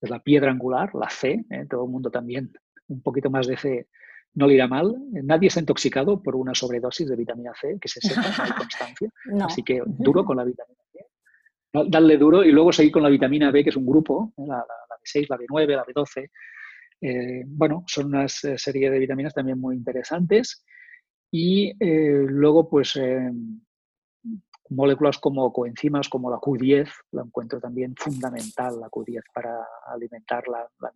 la 0.00 0.18
piedra 0.18 0.50
angular, 0.50 0.92
la 0.92 1.08
C, 1.08 1.44
todo 1.70 1.84
el 1.84 1.90
mundo 1.90 2.10
también, 2.10 2.52
un 2.88 3.02
poquito 3.02 3.30
más 3.30 3.46
de 3.46 3.56
C 3.56 3.86
no 4.34 4.48
le 4.48 4.54
irá 4.54 4.68
mal. 4.68 4.94
Nadie 5.12 5.48
ha 5.54 5.60
intoxicado 5.60 6.22
por 6.22 6.36
una 6.36 6.54
sobredosis 6.54 7.08
de 7.08 7.16
vitamina 7.16 7.52
C, 7.58 7.78
que 7.80 7.88
se 7.88 8.00
sepa, 8.00 8.20
no 8.20 8.44
hay 8.44 8.50
constancia. 8.58 9.08
Así 9.40 9.62
que 9.62 9.80
duro 9.86 10.24
con 10.24 10.36
la 10.36 10.44
vitamina 10.44 10.82
C. 10.92 11.05
Darle 11.88 12.16
duro 12.16 12.44
y 12.44 12.52
luego 12.52 12.72
seguir 12.72 12.92
con 12.92 13.02
la 13.02 13.08
vitamina 13.08 13.50
B, 13.50 13.62
que 13.62 13.70
es 13.70 13.76
un 13.76 13.86
grupo, 13.86 14.32
la, 14.38 14.56
la, 14.56 14.96
B6, 15.04 15.26
la 15.28 15.38
B9, 15.38 15.66
la 15.68 15.84
B12. 15.84 16.30
bueno, 17.46 17.84
son 17.86 18.06
una 18.06 18.28
serie 18.28 18.90
de 18.90 18.98
vitaminas 18.98 19.34
también 19.34 19.60
muy 19.60 19.76
interesantes. 19.76 20.64
Y 21.30 21.72
eh, 21.80 22.24
luego, 22.28 22.68
pues, 22.68 22.96
eh, 22.96 23.30
moléculas 24.70 25.18
como 25.18 25.52
coenzimas, 25.52 26.08
como 26.08 26.30
la 26.30 26.38
Q10, 26.38 26.88
la 27.12 27.22
encuentro 27.22 27.60
también 27.60 27.94
fundamental, 27.96 28.80
la 28.80 28.88
Q10, 28.88 29.22
para 29.32 29.66
alimentar 29.86 30.46
la, 30.48 30.68
la, 30.80 30.92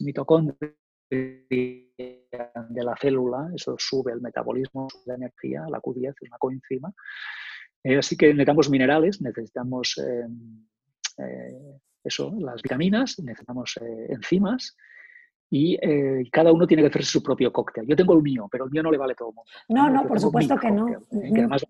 mitocondria 0.00 0.74
de 1.10 2.26
la 2.70 2.96
célula, 2.96 3.50
eso 3.54 3.76
sube 3.78 4.12
el 4.12 4.20
metabolismo, 4.20 4.88
sube 4.90 5.02
la 5.06 5.14
energía, 5.14 5.64
la 5.68 5.80
Q10 5.80 6.14
es 6.20 6.28
una 6.28 6.38
coenzima. 6.38 6.92
Eh, 7.84 7.98
así 7.98 8.16
que 8.16 8.28
necesitamos 8.28 8.70
minerales, 8.70 9.20
necesitamos 9.20 10.00
eso, 12.02 12.34
las 12.40 12.60
vitaminas, 12.62 13.18
necesitamos 13.20 13.78
enzimas 14.08 14.76
y 15.50 15.78
eh, 15.80 16.28
cada 16.32 16.52
uno 16.52 16.66
tiene 16.66 16.82
que 16.82 16.88
hacerse 16.88 17.12
su 17.12 17.22
propio 17.22 17.52
cóctel. 17.52 17.86
Yo 17.86 17.94
tengo 17.94 18.14
el 18.14 18.22
mío, 18.22 18.48
pero 18.50 18.64
el 18.64 18.72
mío 18.72 18.82
no 18.82 18.90
le 18.90 18.98
vale 18.98 19.14
todo 19.14 19.28
el 19.28 19.34
mundo. 19.36 19.50
No, 19.68 19.88
no, 19.88 20.08
por 20.08 20.18
supuesto 20.18 20.56
que 20.56 20.68
no. 20.68 20.88
¿eh? 20.88 20.98
que 21.32 21.40
además 21.40 21.64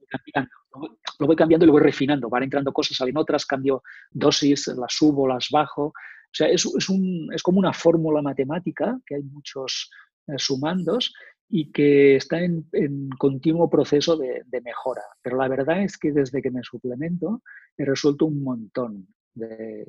lo 1.18 1.26
voy, 1.26 1.36
cambiando, 1.36 1.64
y 1.64 1.66
lo 1.66 1.72
voy 1.72 1.82
refinando. 1.82 2.30
Van 2.30 2.44
entrando 2.44 2.72
cosas, 2.72 2.96
salen 2.96 3.18
otras, 3.18 3.44
cambio 3.44 3.82
dosis, 4.10 4.68
las 4.68 4.94
subo, 4.94 5.28
las 5.28 5.48
bajo. 5.50 5.88
O 5.88 5.92
sea, 6.32 6.48
es, 6.48 6.64
es, 6.64 6.88
un, 6.88 7.28
es 7.34 7.42
como 7.42 7.58
una 7.58 7.74
fórmula 7.74 8.22
matemática 8.22 8.98
que 9.04 9.16
hay 9.16 9.22
muchos 9.22 9.90
eh, 10.28 10.38
sumandos 10.38 11.12
y 11.48 11.70
que 11.72 12.16
está 12.16 12.40
en, 12.40 12.66
en 12.72 13.10
continuo 13.10 13.68
proceso 13.70 14.16
de, 14.16 14.42
de, 14.46 14.60
mejora. 14.60 15.02
Pero 15.22 15.36
la 15.36 15.48
verdad 15.48 15.82
es 15.82 15.98
que 15.98 16.12
desde 16.12 16.42
que 16.42 16.50
me 16.50 16.62
suplemento 16.62 17.42
he 17.76 17.84
resuelto 17.84 18.26
un 18.26 18.42
montón 18.42 19.08
de, 19.34 19.84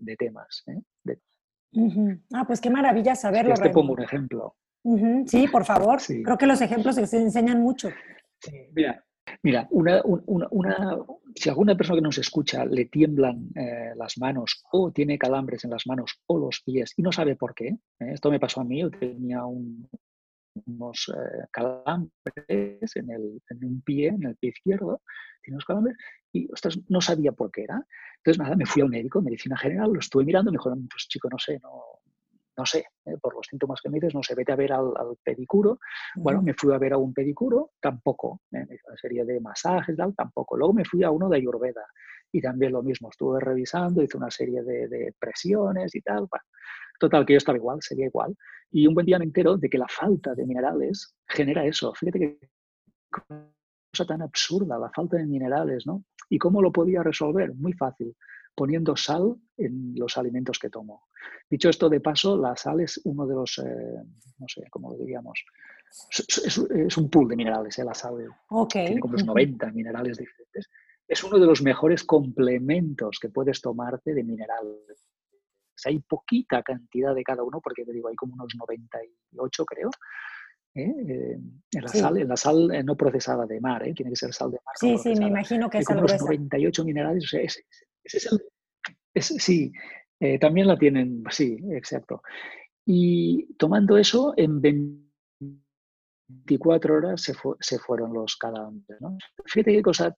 de 0.00 0.16
temas. 0.16 0.64
¿eh? 0.66 0.80
Ah, 2.32 2.44
pues 2.46 2.60
qué 2.60 2.70
maravilla 2.70 3.14
saberlo. 3.14 3.54
Este 3.54 3.70
pongo 3.70 3.92
un 3.92 4.02
ejemplo. 4.02 4.56
Sí, 5.26 5.48
por 5.48 5.64
favor. 5.64 6.00
Creo 6.06 6.38
que 6.38 6.46
los 6.46 6.60
ejemplos 6.60 6.94
se 6.94 7.16
enseñan 7.16 7.60
mucho. 7.60 7.90
mira, 8.72 9.04
mira 9.42 9.66
una, 9.70 10.00
una, 10.04 10.98
si 11.34 11.48
alguna 11.48 11.76
persona 11.76 11.98
que 11.98 12.02
nos 12.02 12.18
escucha 12.18 12.64
le 12.64 12.84
tiemblan 12.86 13.50
eh, 13.56 13.92
las 13.96 14.16
manos 14.18 14.64
o 14.70 14.92
tiene 14.92 15.18
calambres 15.18 15.64
en 15.64 15.70
las 15.70 15.86
manos 15.86 16.20
o 16.26 16.38
los 16.38 16.62
pies 16.64 16.92
y 16.96 17.02
no 17.02 17.10
sabe 17.10 17.34
por 17.34 17.54
qué, 17.54 17.68
¿eh? 17.68 17.78
esto 18.12 18.30
me 18.30 18.38
pasó 18.38 18.60
a 18.60 18.64
mí, 18.64 18.80
yo 18.80 18.90
tenía 18.90 19.44
unos 20.66 21.12
eh, 21.14 21.46
calambres 21.50 22.96
en, 22.96 23.10
el, 23.10 23.42
en 23.50 23.64
un 23.64 23.80
pie, 23.82 24.08
en 24.08 24.24
el 24.24 24.36
pie 24.36 24.50
izquierdo, 24.50 25.02
tiene 25.42 25.56
unos 25.56 25.64
calambres 25.64 25.96
y 26.32 26.48
no 26.88 27.00
sabía 27.00 27.32
por 27.32 27.50
qué 27.50 27.64
era. 27.64 27.84
Entonces, 28.18 28.42
nada, 28.42 28.56
me 28.56 28.66
fui 28.66 28.82
al 28.82 28.88
médico, 28.88 29.22
medicina 29.22 29.56
general, 29.56 29.92
lo 29.92 30.00
estuve 30.00 30.24
mirando, 30.24 30.50
me 30.50 30.56
dijo, 30.56 30.70
pues 30.90 31.08
chico, 31.08 31.28
no 31.30 31.38
sé, 31.38 31.58
no, 31.62 32.00
no 32.56 32.64
sé, 32.64 32.86
eh, 33.04 33.16
por 33.20 33.34
los 33.34 33.46
síntomas 33.46 33.80
que 33.82 33.90
me 33.90 33.96
dices, 33.96 34.14
no 34.14 34.22
sé, 34.22 34.34
vete 34.34 34.52
a 34.52 34.56
ver 34.56 34.72
al, 34.72 34.92
pedicuro. 35.22 35.78
Bueno, 36.16 36.42
me 36.42 36.54
fui 36.54 36.72
a 36.72 36.78
ver 36.78 36.94
a 36.94 36.98
un 36.98 37.12
pedicuro, 37.12 37.72
tampoco. 37.80 38.42
Eh, 38.52 38.66
una 38.86 38.96
serie 38.96 39.24
de 39.24 39.40
masajes, 39.40 39.96
tal, 39.96 40.14
tampoco. 40.14 40.56
Luego 40.56 40.72
me 40.72 40.84
fui 40.84 41.02
a 41.02 41.10
uno 41.10 41.28
de 41.28 41.36
Ayurveda 41.36 41.86
y 42.32 42.40
también 42.40 42.72
lo 42.72 42.82
mismo, 42.82 43.10
estuve 43.10 43.40
revisando, 43.40 44.02
hice 44.02 44.16
una 44.16 44.30
serie 44.30 44.62
de, 44.62 45.14
presiones 45.18 45.94
y 45.94 46.00
tal. 46.00 46.28
total, 46.98 47.24
que 47.24 47.34
yo 47.34 47.38
estaba 47.38 47.58
igual, 47.58 47.78
sería 47.80 48.06
igual. 48.06 48.34
Y 48.70 48.86
un 48.86 48.94
buen 48.94 49.06
día 49.06 49.18
me 49.18 49.24
entero 49.24 49.56
de 49.56 49.68
que 49.68 49.78
la 49.78 49.88
falta 49.88 50.34
de 50.34 50.46
minerales 50.46 51.14
genera 51.28 51.64
eso. 51.64 51.92
Fíjate 51.94 52.18
que 52.18 52.38
cosa 53.92 54.06
tan 54.06 54.22
absurda, 54.22 54.78
la 54.78 54.90
falta 54.90 55.16
de 55.16 55.26
minerales, 55.26 55.86
¿no? 55.86 56.04
¿Y 56.28 56.38
cómo 56.38 56.60
lo 56.60 56.72
podía 56.72 57.02
resolver? 57.02 57.54
Muy 57.54 57.72
fácil, 57.72 58.14
poniendo 58.54 58.96
sal 58.96 59.36
en 59.56 59.94
los 59.94 60.18
alimentos 60.18 60.58
que 60.58 60.70
tomo. 60.70 61.05
Dicho 61.48 61.68
esto 61.68 61.88
de 61.88 62.00
paso, 62.00 62.36
la 62.36 62.56
sal 62.56 62.80
es 62.80 63.00
uno 63.04 63.26
de 63.26 63.34
los, 63.34 63.58
eh, 63.58 64.02
no 64.38 64.48
sé, 64.48 64.64
¿cómo 64.70 64.90
lo 64.90 64.98
diríamos? 64.98 65.44
Es, 66.10 66.98
un 66.98 67.08
pool 67.08 67.28
de 67.28 67.36
minerales, 67.36 67.78
¿eh? 67.78 67.84
la 67.84 67.94
sal. 67.94 68.16
Tiene 68.70 69.00
como 69.00 69.14
unos 69.14 69.24
90 69.24 69.70
minerales 69.72 70.18
diferentes. 70.18 70.68
Es 71.08 71.22
uno 71.22 71.38
de 71.38 71.46
los 71.46 71.62
mejores 71.62 72.04
complementos 72.04 73.18
que 73.20 73.28
puedes 73.28 73.60
tomarte 73.60 74.12
de 74.12 74.24
minerales. 74.24 75.08
Hay 75.84 76.00
poquita 76.00 76.62
cantidad 76.62 77.14
de 77.14 77.22
cada 77.22 77.44
uno, 77.44 77.60
porque 77.60 77.84
te 77.84 77.92
digo, 77.92 78.08
hay 78.08 78.16
como 78.16 78.34
unos 78.34 78.54
98, 78.56 79.64
creo. 79.64 79.90
¿eh? 80.74 80.94
Eh, 81.08 81.38
en, 81.72 81.82
la 81.82 81.88
sal, 81.88 82.16
en 82.18 82.28
la 82.28 82.36
sal 82.36 82.74
eh, 82.74 82.82
no 82.82 82.96
procesada 82.96 83.46
de 83.46 83.60
mar, 83.60 83.82
tiene 83.94 84.10
que 84.10 84.16
ser 84.16 84.32
sal 84.32 84.50
de 84.50 84.58
mar. 84.64 84.74
Sí, 84.78 84.96
sí, 84.98 85.14
me 85.18 85.28
imagino 85.28 85.70
que 85.70 85.78
es 85.78 85.90
algo 85.90 86.04
unos 86.04 86.20
98 86.20 86.84
minerales, 86.84 87.24
o 87.24 87.28
sea, 87.28 87.40
ese, 87.40 87.64
es 88.04 88.32
el, 88.32 88.40
sí, 89.40 89.72
también 90.40 90.66
la 90.66 90.78
tienen, 90.78 91.22
sí, 91.30 91.58
exacto. 91.72 92.22
Y 92.84 93.54
tomando 93.54 93.98
eso, 93.98 94.34
en 94.36 94.60
24 94.60 96.94
horas 96.94 97.20
se, 97.20 97.34
se 97.60 97.78
fueron 97.78 98.12
los 98.12 98.36
cadáveres. 98.36 99.00
¿no? 99.00 99.16
Fíjate 99.44 99.72
qué 99.72 99.82
cosa 99.82 100.16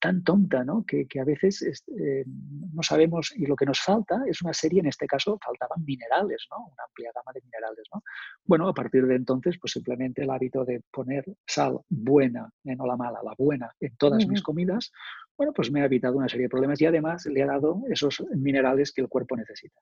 tan 0.00 0.22
tonta, 0.22 0.64
¿no? 0.64 0.84
Que, 0.84 1.06
a 1.20 1.24
veces 1.24 1.84
eh, 1.98 2.24
no 2.26 2.82
sabemos 2.82 3.32
y 3.34 3.46
lo 3.46 3.56
que 3.56 3.64
nos 3.64 3.80
falta 3.80 4.22
es 4.26 4.42
una 4.42 4.52
serie, 4.52 4.80
en 4.80 4.86
este 4.86 5.06
caso 5.06 5.38
faltaban 5.42 5.84
minerales, 5.84 6.46
¿no? 6.50 6.66
Una 6.66 6.84
amplia 6.86 7.10
gama 7.14 7.32
de 7.34 7.40
minerales, 7.42 7.86
¿no? 7.94 8.02
Bueno, 8.44 8.68
a 8.68 8.74
partir 8.74 9.06
de 9.06 9.16
entonces, 9.16 9.56
pues 9.60 9.72
simplemente 9.72 10.22
el 10.22 10.30
hábito 10.30 10.64
de 10.64 10.82
poner 10.90 11.24
sal 11.46 11.80
buena, 11.88 12.50
eh, 12.64 12.76
no 12.76 12.86
la 12.86 12.96
mala, 12.96 13.20
la 13.22 13.34
buena, 13.36 13.72
en 13.80 13.96
todas 13.96 14.26
mis 14.26 14.42
comidas, 14.42 14.92
bueno, 15.38 15.52
pues 15.52 15.70
me 15.70 15.80
ha 15.80 15.84
evitado 15.84 16.16
una 16.16 16.28
serie 16.28 16.46
de 16.46 16.50
problemas 16.50 16.80
y 16.80 16.86
además 16.86 17.24
le 17.26 17.42
ha 17.42 17.46
dado 17.46 17.82
esos 17.88 18.22
minerales 18.34 18.92
que 18.92 19.00
el 19.00 19.08
cuerpo 19.08 19.36
necesita. 19.36 19.80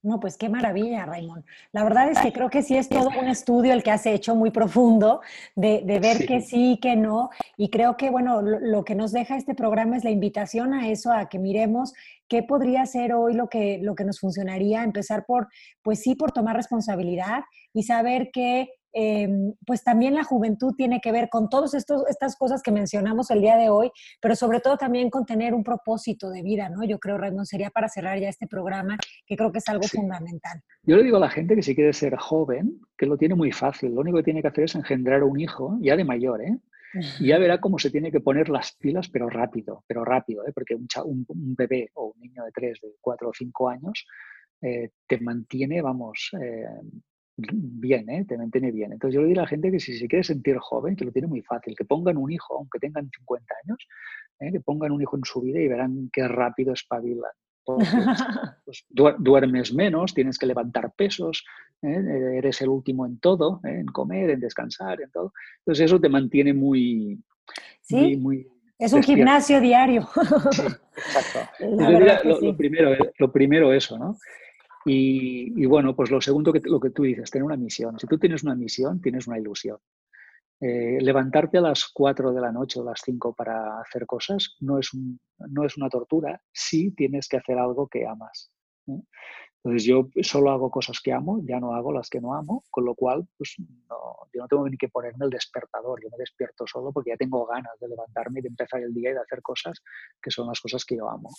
No, 0.00 0.20
pues 0.20 0.36
qué 0.36 0.48
maravilla, 0.48 1.06
Raymond. 1.06 1.44
La 1.72 1.82
verdad 1.82 2.08
es 2.10 2.20
que 2.20 2.32
creo 2.32 2.50
que 2.50 2.62
sí 2.62 2.76
es 2.76 2.88
todo 2.88 3.08
un 3.20 3.26
estudio 3.26 3.72
el 3.72 3.82
que 3.82 3.90
has 3.90 4.06
hecho 4.06 4.36
muy 4.36 4.52
profundo 4.52 5.20
de, 5.56 5.82
ver 6.00 6.24
que 6.24 6.40
sí, 6.40 6.78
que 6.80 6.94
no. 6.94 7.30
Y 7.56 7.68
creo 7.68 7.96
que, 7.96 8.08
bueno, 8.08 8.40
lo, 8.40 8.84
que 8.84 8.94
nos 8.94 9.10
deja 9.10 9.36
este 9.36 9.56
programa 9.56 9.96
es 9.96 10.04
la 10.04 10.10
invitación 10.10 10.72
a 10.72 10.88
eso, 10.88 11.12
a 11.12 11.28
que 11.28 11.40
miremos 11.40 11.94
qué 12.28 12.44
podría 12.44 12.86
ser 12.86 13.12
hoy 13.12 13.34
lo 13.34 13.48
que, 13.48 13.80
lo 13.82 13.96
que 13.96 14.04
nos 14.04 14.20
funcionaría. 14.20 14.84
Empezar 14.84 15.24
por, 15.26 15.48
pues 15.82 16.00
sí, 16.00 16.14
por 16.14 16.30
tomar 16.30 16.54
responsabilidad 16.54 17.42
y 17.72 17.82
saber 17.82 18.30
que 18.32 18.68
Em, 19.00 19.54
pues 19.64 19.84
también 19.84 20.16
la 20.16 20.24
juventud 20.24 20.74
tiene 20.76 21.00
que 21.00 21.12
ver 21.12 21.28
con 21.28 21.48
todas 21.48 21.72
estas 21.72 22.36
cosas 22.36 22.64
que 22.64 22.72
mencionamos 22.72 23.30
el 23.30 23.40
día 23.40 23.56
de 23.56 23.70
hoy, 23.70 23.92
pero 24.20 24.34
sobre 24.34 24.58
todo 24.58 24.76
también 24.76 25.08
con 25.08 25.24
tener 25.24 25.54
un 25.54 25.62
propósito 25.62 26.30
de 26.30 26.42
vida, 26.42 26.68
¿no? 26.68 26.82
Yo 26.82 26.98
creo, 26.98 27.16
Raymond, 27.16 27.46
sería 27.46 27.70
para 27.70 27.88
cerrar 27.88 28.18
ya 28.18 28.28
este 28.28 28.48
programa, 28.48 28.98
que 29.24 29.36
creo 29.36 29.52
que 29.52 29.58
es 29.58 29.68
algo 29.68 29.84
fundamental. 29.84 30.60
Yo 30.82 30.96
le 30.96 31.04
digo 31.04 31.18
a 31.18 31.20
la 31.20 31.30
gente 31.30 31.54
que 31.54 31.62
si 31.62 31.76
quiere 31.76 31.92
ser 31.92 32.16
joven, 32.16 32.80
que 32.96 33.06
lo 33.06 33.16
tiene 33.16 33.36
muy 33.36 33.52
fácil, 33.52 33.94
lo 33.94 34.00
único 34.00 34.16
que 34.16 34.24
tiene 34.24 34.42
que 34.42 34.48
hacer 34.48 34.64
es 34.64 34.74
engendrar 34.74 35.22
un 35.22 35.38
hijo, 35.38 35.78
ya 35.80 35.94
de 35.94 36.02
mayor, 36.02 36.42
¿eh? 36.42 36.58
Y 37.20 37.28
ya 37.28 37.38
verá 37.38 37.60
cómo 37.60 37.78
se 37.78 37.92
tiene 37.92 38.10
que 38.10 38.18
poner 38.18 38.48
las 38.48 38.72
pilas, 38.72 39.08
pero 39.08 39.30
rápido, 39.30 39.84
pero 39.86 40.04
rápido, 40.04 40.44
¿eh? 40.44 40.50
porque 40.52 40.74
un, 40.74 40.88
un, 41.04 41.54
bebé 41.54 41.88
o 41.94 42.14
un 42.16 42.20
niño 42.20 42.42
de 42.44 42.50
3, 42.50 42.80
de 42.82 42.88
4 43.00 43.28
o 43.28 43.32
5 43.32 43.68
años 43.68 44.06
eh, 44.60 44.90
te 45.06 45.20
mantiene, 45.20 45.80
vamos, 45.82 46.30
eh, 46.42 46.64
bien, 47.38 48.10
¿eh? 48.10 48.24
te 48.26 48.36
mantiene 48.36 48.72
bien. 48.72 48.92
Entonces 48.92 49.14
yo 49.14 49.22
le 49.22 49.28
digo 49.28 49.40
a 49.40 49.44
la 49.44 49.48
gente 49.48 49.70
que 49.70 49.80
si 49.80 49.96
se 49.96 50.08
quiere 50.08 50.24
sentir 50.24 50.58
joven, 50.58 50.96
que 50.96 51.04
lo 51.04 51.12
tiene 51.12 51.28
muy 51.28 51.42
fácil, 51.42 51.76
que 51.76 51.84
pongan 51.84 52.16
un 52.16 52.30
hijo, 52.30 52.56
aunque 52.58 52.78
tengan 52.78 53.08
50 53.08 53.54
años, 53.64 53.88
¿eh? 54.40 54.52
que 54.52 54.60
pongan 54.60 54.92
un 54.92 55.00
hijo 55.00 55.16
en 55.16 55.24
su 55.24 55.40
vida 55.40 55.60
y 55.60 55.68
verán 55.68 56.10
qué 56.12 56.26
rápido 56.26 56.72
espabilan. 56.72 57.32
Pues, 58.64 58.86
duermes 59.18 59.72
menos, 59.74 60.14
tienes 60.14 60.38
que 60.38 60.46
levantar 60.46 60.92
pesos, 60.94 61.44
¿eh? 61.82 62.36
eres 62.36 62.60
el 62.62 62.68
último 62.68 63.06
en 63.06 63.18
todo, 63.18 63.60
¿eh? 63.64 63.80
en 63.80 63.86
comer, 63.86 64.30
en 64.30 64.40
descansar, 64.40 65.00
en 65.00 65.10
todo. 65.10 65.32
Entonces 65.60 65.86
eso 65.86 66.00
te 66.00 66.08
mantiene 66.08 66.52
muy, 66.52 67.22
¿Sí? 67.82 68.16
muy, 68.16 68.46
Es 68.78 68.92
un 68.92 69.02
gimnasio 69.02 69.60
diario. 69.60 70.08
exacto. 70.96 71.40
lo, 72.40 72.56
primero, 72.56 72.96
lo 73.18 73.32
primero 73.32 73.72
eso, 73.72 73.98
¿no? 73.98 74.16
Y, 74.90 75.66
bueno, 75.66 75.94
pues 75.94 76.10
lo 76.10 76.20
segundo 76.20 76.52
que 76.52 76.60
lo 76.64 76.80
que 76.80 76.90
tú 76.90 77.02
dices, 77.02 77.30
tener 77.30 77.44
una 77.44 77.56
misión. 77.56 77.98
Si 77.98 78.06
tú 78.06 78.18
tienes 78.18 78.42
una 78.42 78.54
misión, 78.54 79.00
tienes 79.00 79.26
una 79.26 79.38
ilusión. 79.38 79.78
Eh, 80.60 80.98
levantarte 81.00 81.58
a 81.58 81.60
las 81.60 81.88
4 81.92 82.32
de 82.32 82.40
la 82.40 82.50
noche 82.50 82.80
o 82.80 82.84
las 82.84 83.00
5 83.04 83.32
para 83.34 83.80
hacer 83.80 84.06
cosas 84.06 84.56
no 84.58 84.78
es, 84.78 84.90
no 85.38 85.64
es 85.64 85.76
una 85.76 85.88
tortura 85.88 86.42
si 86.52 86.90
tienes 86.92 87.28
que 87.28 87.36
hacer 87.36 87.58
algo 87.58 87.86
que 87.86 88.06
amas. 88.06 88.50
¿eh? 88.88 89.00
Entonces 89.62 89.84
yo 89.84 90.08
solo 90.22 90.50
hago 90.50 90.70
cosas 90.70 91.00
que 91.00 91.12
amo, 91.12 91.40
ya 91.44 91.60
no 91.60 91.74
hago 91.74 91.92
las 91.92 92.08
que 92.08 92.20
no 92.20 92.34
amo, 92.34 92.64
con 92.70 92.84
lo 92.84 92.94
cual 92.94 93.28
pues 93.36 93.54
no, 93.58 94.28
yo 94.32 94.42
no 94.42 94.48
tengo 94.48 94.68
ni 94.68 94.76
que 94.76 94.88
ponerme 94.88 95.26
el 95.26 95.30
despertador, 95.30 96.00
yo 96.02 96.08
me 96.10 96.18
despierto 96.18 96.64
solo 96.66 96.92
porque 96.92 97.10
ya 97.10 97.16
tengo 97.16 97.44
ganas 97.46 97.78
de 97.80 97.88
levantarme 97.88 98.40
y 98.40 98.42
de 98.42 98.48
empezar 98.48 98.80
el 98.80 98.94
día 98.94 99.10
y 99.10 99.14
de 99.14 99.20
hacer 99.20 99.42
cosas 99.42 99.80
que 100.22 100.30
son 100.30 100.48
las 100.48 100.60
cosas 100.60 100.84
que 100.84 100.96
yo 100.96 101.08
amo. 101.08 101.30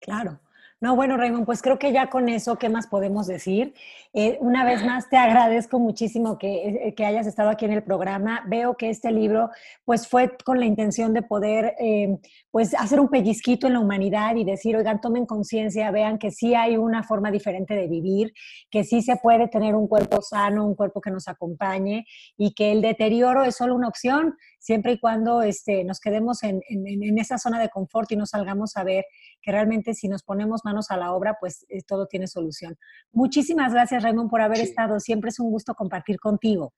Claro. 0.00 0.40
No, 0.84 0.94
bueno, 0.96 1.16
Raymond, 1.16 1.46
pues 1.46 1.62
creo 1.62 1.78
que 1.78 1.92
ya 1.92 2.10
con 2.10 2.28
eso, 2.28 2.56
¿qué 2.56 2.68
más 2.68 2.88
podemos 2.88 3.26
decir? 3.26 3.72
Eh, 4.12 4.36
una 4.42 4.66
vez 4.66 4.84
más, 4.84 5.08
te 5.08 5.16
agradezco 5.16 5.78
muchísimo 5.78 6.36
que, 6.36 6.68
eh, 6.68 6.94
que, 6.94 7.06
hayas 7.06 7.26
estado 7.26 7.48
aquí 7.48 7.64
en 7.64 7.72
el 7.72 7.82
programa. 7.82 8.44
Veo 8.48 8.76
que 8.76 8.90
este 8.90 9.10
libro, 9.10 9.48
pues 9.86 10.06
fue 10.06 10.36
con 10.44 10.60
la 10.60 10.66
intención 10.66 11.14
de 11.14 11.22
poder, 11.22 11.74
eh, 11.80 12.18
pues 12.50 12.74
hacer 12.74 13.00
un 13.00 13.08
pellizquito 13.08 13.66
en 13.66 13.72
la 13.72 13.80
humanidad 13.80 14.36
y 14.36 14.44
decir, 14.44 14.76
oigan, 14.76 15.00
tomen 15.00 15.24
conciencia, 15.24 15.90
vean 15.90 16.18
que 16.18 16.30
sí 16.30 16.54
hay 16.54 16.76
una 16.76 17.02
forma 17.02 17.30
diferente 17.30 17.72
de 17.72 17.88
vivir, 17.88 18.34
que 18.70 18.84
sí 18.84 19.00
se 19.00 19.16
puede 19.16 19.48
tener 19.48 19.74
un 19.74 19.88
cuerpo 19.88 20.20
sano, 20.20 20.66
un 20.66 20.74
cuerpo 20.74 21.00
que 21.00 21.10
nos 21.10 21.28
acompañe 21.28 22.04
y 22.36 22.52
que 22.52 22.72
el 22.72 22.82
deterioro 22.82 23.42
es 23.42 23.56
solo 23.56 23.74
una 23.74 23.88
opción, 23.88 24.36
siempre 24.64 24.92
y 24.92 24.98
cuando 24.98 25.42
este, 25.42 25.84
nos 25.84 26.00
quedemos 26.00 26.42
en, 26.42 26.62
en, 26.66 27.18
esa 27.18 27.36
zona 27.36 27.60
de 27.60 27.68
confort 27.68 28.10
y 28.12 28.16
no 28.16 28.24
salgamos 28.24 28.78
a 28.78 28.82
ver 28.82 29.04
que 29.42 29.52
realmente 29.52 29.92
si 29.92 30.08
nos 30.08 30.22
ponemos 30.22 30.62
manos 30.64 30.90
a 30.90 30.96
la 30.96 31.12
obra, 31.12 31.36
pues 31.38 31.66
eh, 31.68 31.82
todo 31.86 32.06
tiene 32.06 32.26
solución. 32.26 32.78
Muchísimas 33.12 33.74
gracias, 33.74 34.02
Raymond, 34.02 34.30
por 34.30 34.40
haber 34.40 34.60
estado. 34.60 35.00
Siempre 35.00 35.28
es 35.28 35.38
un 35.38 35.50
gusto 35.50 35.74
compartir 35.74 36.18
contigo. 36.18 36.72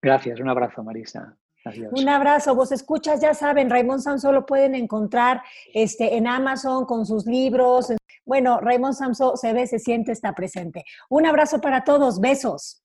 Gracias, 0.00 0.38
un 0.38 0.48
abrazo, 0.48 0.84
Marisa. 0.84 1.36
Adiós. 1.64 1.92
Un 1.92 2.08
abrazo, 2.08 2.54
vos 2.54 2.70
escuchas, 2.70 3.20
ya 3.20 3.34
saben, 3.34 3.68
Raymond 3.68 4.00
Samso 4.00 4.30
lo 4.30 4.46
pueden 4.46 4.76
encontrar 4.76 5.42
este, 5.74 6.16
en 6.16 6.28
Amazon 6.28 6.86
con 6.86 7.04
sus 7.04 7.26
libros. 7.26 7.92
Bueno, 8.24 8.60
Raymond 8.60 8.94
Samso 8.94 9.36
se 9.36 9.52
ve, 9.52 9.66
se 9.66 9.80
siente, 9.80 10.12
está 10.12 10.32
presente. 10.32 10.84
Un 11.08 11.26
abrazo 11.26 11.60
para 11.60 11.82
todos, 11.82 12.20
besos. 12.20 12.84